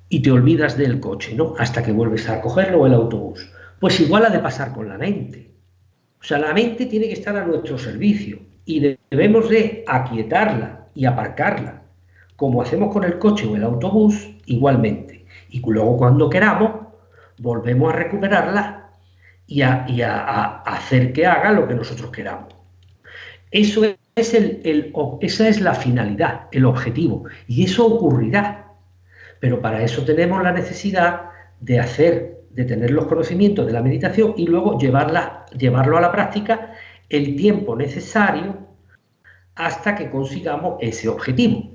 Y 0.10 0.22
te 0.22 0.32
olvidas 0.32 0.78
del 0.78 1.00
coche, 1.00 1.34
¿no? 1.34 1.56
Hasta 1.58 1.82
que 1.82 1.92
vuelves 1.92 2.28
a 2.30 2.42
cogerlo 2.42 2.82
o 2.82 2.88
el 2.88 2.94
autobús. 2.94 3.50
Pues 3.80 4.00
igual 4.00 4.26
ha 4.26 4.30
de 4.30 4.40
pasar 4.40 4.74
con 4.74 4.90
la 4.90 4.98
mente. 4.98 5.52
O 6.20 6.24
sea, 6.24 6.40
la 6.40 6.54
mente 6.54 6.88
tiene 6.88 7.08
que 7.08 7.14
estar 7.14 7.36
a 7.36 7.46
nuestro 7.46 7.78
servicio 7.78 8.40
y 8.66 8.98
debemos 9.10 9.50
de 9.50 9.84
aquietarla 9.88 10.88
y 10.94 11.06
aparcarla, 11.06 11.84
como 12.36 12.62
hacemos 12.62 12.92
con 12.92 13.04
el 13.04 13.20
coche 13.20 13.46
o 13.46 13.56
el 13.56 13.64
autobús, 13.64 14.30
igualmente. 14.46 15.26
Y 15.50 15.62
luego 15.62 15.98
cuando 15.98 16.30
queramos, 16.30 16.88
volvemos 17.38 17.94
a 17.94 17.98
recuperarla 17.98 18.90
y 19.46 19.62
a, 19.62 20.62
hacer 20.66 21.14
que 21.14 21.26
haga 21.26 21.52
lo 21.52 21.68
que 21.68 21.76
nosotros 21.76 22.12
queramos. 22.12 22.54
Eso 23.52 23.86
es 24.16 24.34
el, 24.34 24.92
esa 25.22 25.48
es 25.48 25.62
la 25.62 25.74
finalidad, 25.74 26.48
el 26.52 26.66
objetivo, 26.66 27.26
y 27.48 27.64
eso 27.64 27.86
ocurrirá. 27.86 28.74
Pero 29.40 29.62
para 29.62 29.84
eso 29.84 30.04
tenemos 30.04 30.44
la 30.44 30.52
necesidad 30.52 31.30
de 31.62 31.80
hacer, 31.80 32.37
de 32.58 32.66
tener 32.66 32.90
los 32.90 33.06
conocimientos 33.06 33.68
de 33.68 33.72
la 33.72 33.84
meditación 33.84 34.34
y 34.36 34.48
luego 34.48 34.80
llevarla, 34.80 35.46
llevarlo 35.56 35.96
a 35.96 36.02
la 36.02 36.12
práctica 36.12 36.74
el 37.08 37.36
tiempo 37.36 37.76
necesario 37.76 38.58
hasta 39.54 39.94
que 39.94 40.10
consigamos 40.10 40.78
ese 40.82 41.08
objetivo. 41.08 41.70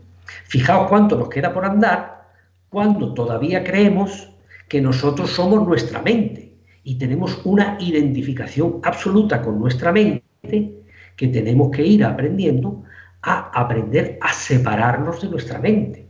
Fijaos 0.45 0.89
cuánto 0.89 1.17
nos 1.17 1.29
queda 1.29 1.55
por 1.55 1.65
andar 1.65 2.25
cuando 2.69 3.15
todavía 3.15 3.63
creemos 3.63 4.29
que 4.69 4.81
nosotros 4.81 5.31
somos 5.31 5.65
nuestra 5.65 6.03
mente 6.03 6.53
y 6.83 6.99
tenemos 6.99 7.41
una 7.45 7.77
identificación 7.79 8.81
absoluta 8.83 9.41
con 9.41 9.61
nuestra 9.61 9.93
mente 9.93 10.83
que 11.15 11.29
tenemos 11.29 11.71
que 11.71 11.87
ir 11.87 12.05
aprendiendo 12.05 12.83
a 13.23 13.53
aprender 13.55 14.19
a 14.21 14.33
separarnos 14.33 15.23
de 15.23 15.29
nuestra 15.29 15.61
mente. 15.61 16.09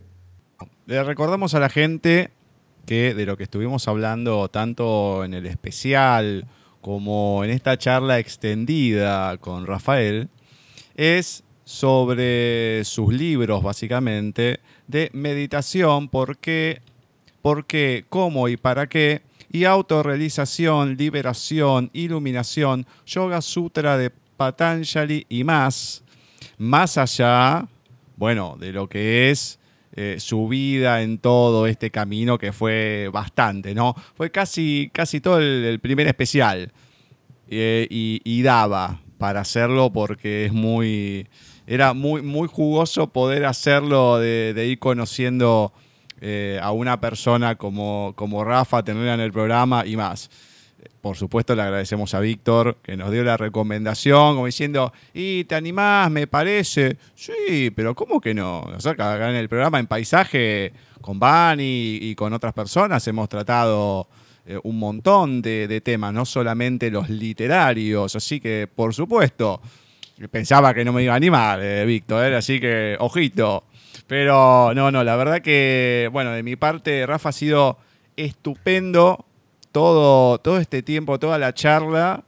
Le 0.87 1.05
recordamos 1.05 1.55
a 1.55 1.61
la 1.61 1.69
gente 1.69 2.31
que 2.87 3.15
de 3.15 3.27
lo 3.27 3.37
que 3.37 3.45
estuvimos 3.45 3.89
hablando 3.89 4.49
tanto 4.49 5.25
en 5.25 5.35
el 5.35 5.47
especial 5.47 6.47
como 6.81 7.45
en 7.45 7.51
esta 7.51 7.79
charla 7.79 8.19
extendida 8.19 9.37
con 9.39 9.67
Rafael 9.67 10.29
es 10.95 11.45
sobre 11.65 12.85
sus 12.85 13.15
libros 13.15 13.63
básicamente 13.63 14.61
de 14.89 15.11
meditación, 15.13 16.09
por 16.09 16.37
qué, 16.39 16.83
cómo 18.09 18.49
y 18.49 18.57
para 18.57 18.89
qué, 18.89 19.23
y 19.51 19.65
autorrealización, 19.65 20.97
liberación, 20.97 21.91
iluminación, 21.93 22.87
Yoga 23.07 23.41
Sutra 23.41 23.97
de 23.97 24.11
Patanjali 24.11 25.25
y 25.29 25.45
más, 25.45 26.03
más 26.59 26.99
allá, 26.99 27.69
bueno, 28.17 28.57
de 28.59 28.73
lo 28.73 28.89
que 28.89 29.31
es 29.31 29.59
eh, 29.95 30.17
su 30.19 30.49
vida 30.49 31.03
en 31.03 31.19
todo 31.19 31.67
este 31.67 31.91
camino 31.91 32.39
que 32.39 32.53
fue 32.53 33.11
bastante, 33.13 33.75
¿no? 33.75 33.95
Fue 34.15 34.31
casi, 34.31 34.91
casi 34.93 35.21
todo 35.21 35.39
el, 35.39 35.81
primer 35.81 36.07
especial 36.07 36.73
eh, 37.49 37.87
y, 37.91 38.43
daba 38.43 39.01
para 39.19 39.41
hacerlo 39.41 39.93
porque 39.93 40.47
es 40.47 40.53
muy, 40.53 41.29
era 41.67 41.93
muy, 41.93 42.23
muy 42.23 42.49
jugoso 42.49 43.13
poder 43.13 43.45
hacerlo 43.45 44.19
de 44.19 44.67
ir 44.67 44.79
conociendo 44.79 45.73
eh, 46.25 46.61
a 46.63 46.71
una 46.71 47.01
persona 47.01 47.57
como, 47.57 48.13
como 48.15 48.45
Rafa, 48.45 48.85
tenerla 48.85 49.15
en 49.15 49.21
el 49.21 49.33
programa 49.33 49.85
y 49.85 49.97
más. 49.97 50.31
Por 51.01 51.17
supuesto, 51.17 51.57
le 51.57 51.63
agradecemos 51.63 52.15
a 52.15 52.21
Víctor 52.21 52.77
que 52.83 52.97
nos 52.97 53.11
dio 53.11 53.25
la 53.25 53.37
recomendación, 53.37 54.35
como 54.35 54.47
diciendo, 54.47 54.93
y 55.13 55.45
te 55.45 55.57
animás, 55.57 56.11
me 56.11 56.27
parece. 56.27 56.97
Sí, 57.15 57.73
pero 57.75 57.95
¿cómo 57.95 58.21
que 58.21 58.35
no? 58.35 58.61
O 58.61 58.81
sea, 58.81 58.93
acá 58.93 59.31
en 59.31 59.37
el 59.37 59.49
programa 59.49 59.81
en 59.81 59.89
paisaje, 59.89 60.73
con 61.01 61.19
Bani 61.19 61.99
y, 62.01 62.15
con 62.15 62.33
otras 62.33 62.53
personas, 62.53 63.07
hemos 63.09 63.29
tratado 63.29 64.07
eh, 64.47 64.59
un 64.63 64.79
montón 64.79 65.43
de, 65.43 65.81
temas, 65.85 66.15
no 66.15 66.25
solamente 66.25 66.91
los 66.91 67.11
literarios. 67.11 68.15
Así 68.15 68.41
que, 68.41 68.69
por 68.73 68.95
supuesto, 68.95 69.61
pensaba 70.31 70.73
que 70.73 70.85
no 70.85 70.93
me 70.93 71.03
iba 71.03 71.15
a 71.15 71.17
animar, 71.17 71.61
eh, 71.63 71.85
Víctor, 71.85 72.33
así 72.35 72.61
que, 72.61 72.97
ojito. 73.01 73.65
Pero 74.07 74.73
no, 74.75 74.91
no, 74.91 75.03
la 75.03 75.17
verdad 75.17 75.41
que, 75.41 76.09
bueno, 76.13 76.31
de 76.31 76.43
mi 76.43 76.57
parte, 76.57 77.05
Rafa 77.07 77.31
ha 77.31 77.33
sido 77.33 77.79
estupendo 78.17 79.27
todo, 79.73 80.39
todo 80.39 80.59
este 80.59 80.83
tiempo, 80.83 81.19
toda 81.19 81.39
la 81.39 81.53
charla. 81.53 82.25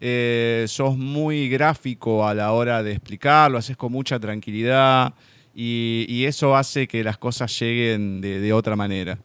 Eh, 0.00 0.64
sos 0.68 0.96
muy 0.96 1.48
gráfico 1.48 2.26
a 2.26 2.32
la 2.34 2.52
hora 2.52 2.82
de 2.82 2.92
explicarlo, 2.92 3.58
haces 3.58 3.76
con 3.76 3.90
mucha 3.90 4.20
tranquilidad 4.20 5.12
y, 5.54 6.24
eso 6.24 6.54
hace 6.54 6.86
que 6.86 7.02
las 7.02 7.18
cosas 7.18 7.58
lleguen 7.58 8.20
de, 8.20 8.52
otra 8.52 8.76
manera. 8.76 9.18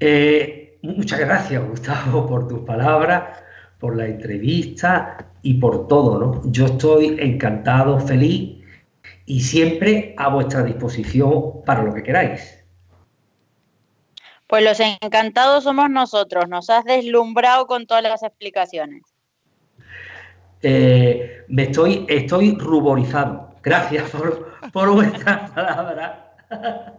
Eh, 0.00 0.76
muchas 0.82 1.18
gracias, 1.18 1.66
Gustavo, 1.66 2.26
por 2.26 2.46
tus 2.46 2.60
palabras, 2.60 3.38
por 3.78 3.96
la 3.96 4.06
entrevista 4.06 5.30
y 5.40 5.54
por 5.54 5.88
todo, 5.88 6.18
¿no? 6.18 6.42
Yo 6.52 6.66
estoy 6.66 7.16
encantado, 7.18 7.98
feliz 8.00 8.58
y 9.24 9.40
siempre 9.40 10.14
a 10.18 10.28
vuestra 10.28 10.62
disposición 10.62 11.62
para 11.64 11.82
lo 11.82 11.94
que 11.94 12.02
queráis. 12.02 12.57
Pues 14.48 14.64
los 14.64 14.80
encantados 14.80 15.64
somos 15.64 15.90
nosotros, 15.90 16.48
nos 16.48 16.70
has 16.70 16.84
deslumbrado 16.84 17.66
con 17.66 17.86
todas 17.86 18.02
las 18.02 18.22
explicaciones. 18.22 19.02
Eh, 20.62 21.44
me 21.48 21.64
estoy, 21.64 22.06
estoy 22.08 22.56
ruborizado. 22.58 23.54
Gracias 23.62 24.10
por, 24.10 24.58
por 24.72 24.90
vuestras 24.90 25.50
palabras. 25.54 26.12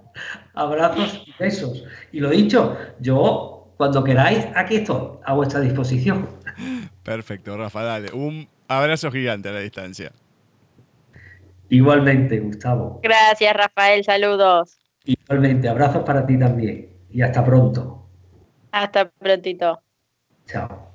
Abrazos 0.53 1.23
y 1.25 1.33
besos. 1.39 1.83
Y 2.11 2.19
lo 2.19 2.29
dicho, 2.29 2.77
yo 2.99 3.73
cuando 3.77 4.03
queráis, 4.03 4.45
aquí 4.55 4.75
estoy, 4.75 5.17
a 5.23 5.33
vuestra 5.33 5.61
disposición. 5.61 6.29
Perfecto, 7.01 7.57
Rafa, 7.57 7.81
dale. 7.81 8.11
Un 8.11 8.47
abrazo 8.67 9.11
gigante 9.11 9.49
a 9.49 9.53
la 9.53 9.61
distancia. 9.61 10.11
Igualmente, 11.69 12.39
Gustavo. 12.39 12.99
Gracias, 13.01 13.55
Rafael. 13.55 14.03
Saludos. 14.03 14.77
Igualmente, 15.05 15.67
abrazos 15.67 16.03
para 16.03 16.25
ti 16.25 16.37
también. 16.37 16.88
Y 17.11 17.21
hasta 17.21 17.43
pronto. 17.43 18.07
Hasta 18.71 19.09
prontito. 19.09 19.81
Chao. 20.45 20.93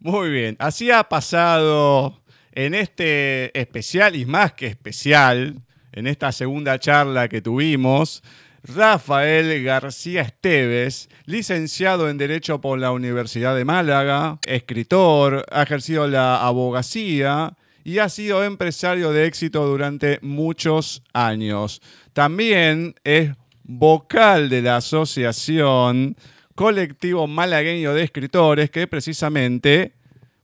Muy 0.00 0.30
bien. 0.30 0.56
Así 0.58 0.90
ha 0.90 1.04
pasado 1.04 2.22
en 2.52 2.74
este 2.74 3.58
especial 3.58 4.16
y 4.16 4.24
más 4.24 4.52
que 4.54 4.66
especial, 4.66 5.62
en 5.92 6.06
esta 6.06 6.32
segunda 6.32 6.78
charla 6.78 7.28
que 7.28 7.42
tuvimos, 7.42 8.22
Rafael 8.62 9.62
García 9.62 10.22
Esteves, 10.22 11.08
licenciado 11.26 12.10
en 12.10 12.18
Derecho 12.18 12.60
por 12.60 12.78
la 12.78 12.90
Universidad 12.90 13.54
de 13.54 13.64
Málaga, 13.64 14.38
escritor, 14.46 15.44
ha 15.52 15.62
ejercido 15.62 16.08
la 16.08 16.44
abogacía 16.44 17.56
y 17.84 17.98
ha 17.98 18.08
sido 18.08 18.42
empresario 18.42 19.12
de 19.12 19.26
éxito 19.26 19.64
durante 19.66 20.18
muchos 20.22 21.04
años. 21.12 21.80
También 22.12 22.94
es 23.04 23.30
vocal 23.66 24.48
de 24.48 24.62
la 24.62 24.76
asociación 24.76 26.16
Colectivo 26.54 27.26
Malagueño 27.26 27.92
de 27.94 28.02
Escritores, 28.02 28.70
que 28.70 28.86
precisamente, 28.86 29.94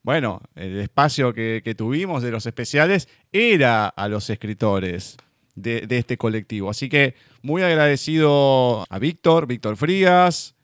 bueno, 0.03 0.43
el 0.55 0.79
espacio 0.81 1.33
que, 1.33 1.75
tuvimos 1.77 2.23
de 2.23 2.31
los 2.31 2.47
especiales 2.47 3.09
era 3.33 3.87
a 3.87 4.09
los 4.09 4.29
escritores 4.29 5.17
de, 5.55 5.87
de 5.87 5.99
este 5.99 6.19
colectivo. 6.19 6.69
Así 6.69 6.89
que 6.89 7.15
muy 7.43 7.63
agradecido 7.63 8.85
a 8.91 8.99
Víctor, 8.99 9.47
Víctor 9.47 9.77
Frías, 9.77 10.55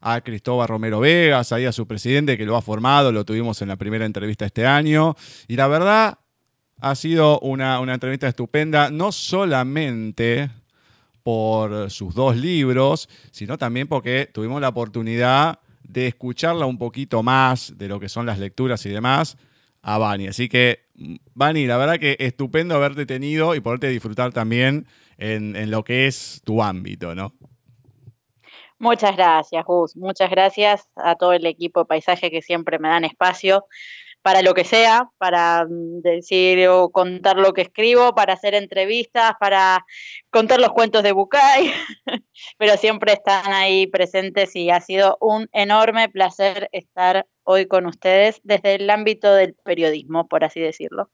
a 0.00 0.20
Cristóbal 0.20 0.68
Romero 0.68 1.00
Vegas, 1.00 1.52
ahí 1.52 1.64
a 1.64 1.72
su 1.72 1.86
presidente 1.86 2.36
que 2.36 2.44
lo 2.44 2.56
ha 2.56 2.62
formado, 2.62 3.12
lo 3.12 3.24
tuvimos 3.24 3.62
en 3.62 3.68
la 3.68 3.76
primera 3.76 4.04
entrevista 4.04 4.46
este 4.46 4.66
año. 4.66 5.16
Y 5.48 5.56
la 5.56 5.68
verdad, 5.68 6.18
ha 6.80 6.94
sido 6.94 7.40
una, 7.40 7.80
entrevista 7.92 8.28
estupenda, 8.28 8.90
no 8.90 9.12
solamente 9.12 10.50
por 11.28 11.90
sus 11.90 12.14
dos 12.14 12.38
libros, 12.38 13.06
sino 13.32 13.58
también 13.58 13.86
porque 13.86 14.30
tuvimos 14.32 14.62
la 14.62 14.70
oportunidad 14.70 15.58
de 15.82 16.06
escucharla 16.06 16.64
un 16.64 16.78
poquito 16.78 17.22
más 17.22 17.76
de 17.76 17.86
lo 17.86 18.00
que 18.00 18.08
son 18.08 18.24
las 18.24 18.38
lecturas 18.38 18.86
y 18.86 18.88
demás 18.88 19.36
a 19.82 19.98
Bani. 19.98 20.28
Así 20.28 20.48
que, 20.48 20.86
Bani, 21.34 21.66
la 21.66 21.76
verdad 21.76 21.98
que 21.98 22.16
estupendo 22.18 22.76
haberte 22.76 23.04
tenido 23.04 23.54
y 23.54 23.60
poderte 23.60 23.88
disfrutar 23.88 24.32
también 24.32 24.86
en, 25.18 25.70
lo 25.70 25.84
que 25.84 26.06
es 26.06 26.40
tu 26.46 26.62
ámbito, 26.62 27.14
¿no? 27.14 27.34
Muchas 28.78 29.14
gracias, 29.14 29.62
Gus. 29.66 29.96
Muchas 29.96 30.30
gracias 30.30 30.88
a 30.96 31.14
todo 31.16 31.34
el 31.34 31.44
equipo 31.44 31.80
de 31.80 31.86
Paisaje 31.88 32.30
que 32.30 32.40
siempre 32.40 32.78
me 32.78 32.88
dan 32.88 33.04
espacio. 33.04 33.66
Para 34.22 34.42
lo 34.42 34.54
que 34.54 34.64
sea, 34.64 35.10
para 35.18 35.64
mm, 35.64 36.00
decir 36.02 36.68
o 36.68 36.90
contar 36.90 37.36
lo 37.36 37.52
que 37.52 37.62
escribo, 37.62 38.14
para 38.14 38.34
hacer 38.34 38.54
entrevistas, 38.54 39.32
para 39.40 39.84
contar 40.30 40.60
los 40.60 40.70
cuentos 40.70 41.02
de 41.02 41.12
Bucay, 41.12 41.72
pero 42.58 42.76
siempre 42.76 43.12
están 43.12 43.52
ahí 43.52 43.86
presentes 43.86 44.54
y 44.56 44.70
ha 44.70 44.80
sido 44.80 45.16
un 45.20 45.48
enorme 45.52 46.08
placer 46.08 46.68
estar 46.72 47.26
hoy 47.44 47.66
con 47.66 47.86
ustedes 47.86 48.40
desde 48.42 48.74
el 48.74 48.90
ámbito 48.90 49.32
del 49.34 49.54
periodismo, 49.64 50.28
por 50.28 50.44
así 50.44 50.60
decirlo. 50.60 51.10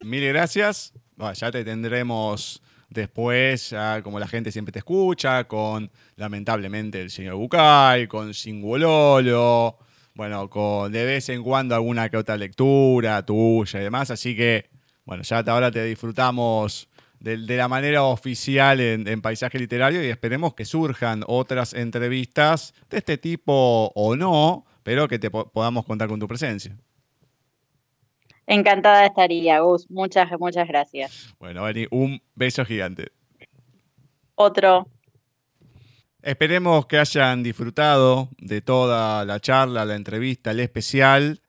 Mil 0.00 0.26
gracias. 0.28 0.92
ya 1.34 1.50
te 1.50 1.64
tendremos 1.64 2.62
después, 2.88 3.74
como 4.02 4.18
la 4.18 4.26
gente 4.26 4.52
siempre 4.52 4.72
te 4.72 4.80
escucha, 4.80 5.44
con 5.44 5.90
lamentablemente 6.16 7.00
el 7.00 7.10
señor 7.10 7.36
Bucay, 7.36 8.06
con 8.06 8.34
Singololo, 8.34 9.78
bueno, 10.16 10.48
con 10.48 10.90
de 10.90 11.04
vez 11.04 11.28
en 11.28 11.42
cuando 11.42 11.74
alguna 11.74 12.08
que 12.08 12.16
otra 12.16 12.36
lectura 12.36 13.24
tuya 13.24 13.80
y 13.80 13.82
demás. 13.82 14.10
Así 14.10 14.34
que, 14.34 14.70
bueno, 15.04 15.22
ya 15.22 15.40
ahora 15.46 15.70
te 15.70 15.84
disfrutamos 15.84 16.88
de, 17.20 17.36
la 17.36 17.68
manera 17.68 18.02
oficial 18.02 18.80
en, 18.80 19.20
paisaje 19.20 19.58
literario 19.58 20.02
y 20.02 20.08
esperemos 20.08 20.54
que 20.54 20.64
surjan 20.64 21.22
otras 21.26 21.74
entrevistas 21.74 22.72
de 22.88 22.98
este 22.98 23.18
tipo 23.18 23.92
o 23.94 24.16
no, 24.16 24.64
pero 24.82 25.06
que 25.06 25.18
te 25.18 25.30
podamos 25.30 25.84
contar 25.84 26.08
con 26.08 26.18
tu 26.18 26.26
presencia. 26.26 26.76
Encantada 28.46 29.04
estaría, 29.04 29.60
Gus. 29.60 29.90
Muchas, 29.90 30.30
muchas 30.38 30.66
gracias. 30.66 31.34
Bueno, 31.38 31.62
Vani, 31.62 31.86
un 31.90 32.22
beso 32.34 32.64
gigante. 32.64 33.08
Otro. 34.34 34.86
Esperemos 36.26 36.86
que 36.86 36.98
hayan 36.98 37.44
disfrutado 37.44 38.30
de 38.38 38.60
toda 38.60 39.24
la 39.24 39.38
charla, 39.38 39.84
la 39.84 39.94
entrevista, 39.94 40.50
el 40.50 40.58
especial. 40.58 41.40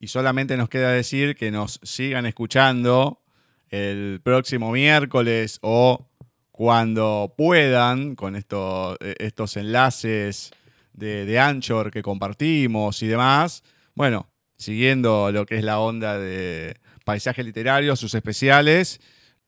Y 0.00 0.08
solamente 0.08 0.56
nos 0.56 0.68
queda 0.68 0.90
decir 0.90 1.36
que 1.36 1.52
nos 1.52 1.78
sigan 1.84 2.26
escuchando 2.26 3.22
el 3.68 4.20
próximo 4.24 4.72
miércoles 4.72 5.60
o 5.62 6.10
cuando 6.50 7.32
puedan 7.38 8.16
con 8.16 8.34
estos, 8.34 8.96
eh, 9.02 9.14
estos 9.20 9.56
enlaces 9.56 10.50
de, 10.92 11.26
de 11.26 11.38
Anchor 11.38 11.92
que 11.92 12.02
compartimos 12.02 13.04
y 13.04 13.06
demás. 13.06 13.62
Bueno, 13.94 14.28
siguiendo 14.58 15.30
lo 15.30 15.46
que 15.46 15.58
es 15.58 15.62
la 15.62 15.78
onda 15.78 16.18
de 16.18 16.74
paisaje 17.04 17.44
literario, 17.44 17.94
sus 17.94 18.14
especiales 18.14 19.00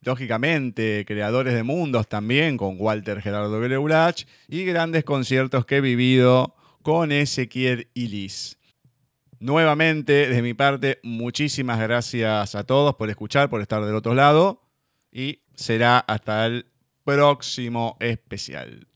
lógicamente, 0.07 1.05
creadores 1.07 1.53
de 1.53 1.65
mundos 1.65 2.09
también, 2.09 2.57
con 2.57 2.77
Walter 2.79 3.21
Gerardo 3.21 3.61
Greulach, 3.61 4.25
y 4.49 4.65
grandes 4.65 5.05
conciertos 5.05 5.67
que 5.67 5.79
he 5.79 5.81
vivido 5.81 6.55
con 6.83 7.11
Ezequiel 7.11 7.89
y 7.93 8.07
Liz. 8.07 8.57
Nuevamente, 9.41 10.29
de 10.29 10.43
mi 10.43 10.55
parte, 10.55 11.01
muchísimas 11.03 11.81
gracias 11.81 12.55
a 12.55 12.65
todos 12.65 12.95
por 12.95 13.11
escuchar, 13.11 13.51
por 13.51 13.61
estar 13.61 13.85
del 13.85 13.97
otro 13.97 14.15
lado, 14.15 14.63
y 15.13 15.41
será 15.55 15.99
hasta 15.99 16.47
el 16.47 16.67
próximo 17.05 17.97
especial. 18.01 18.87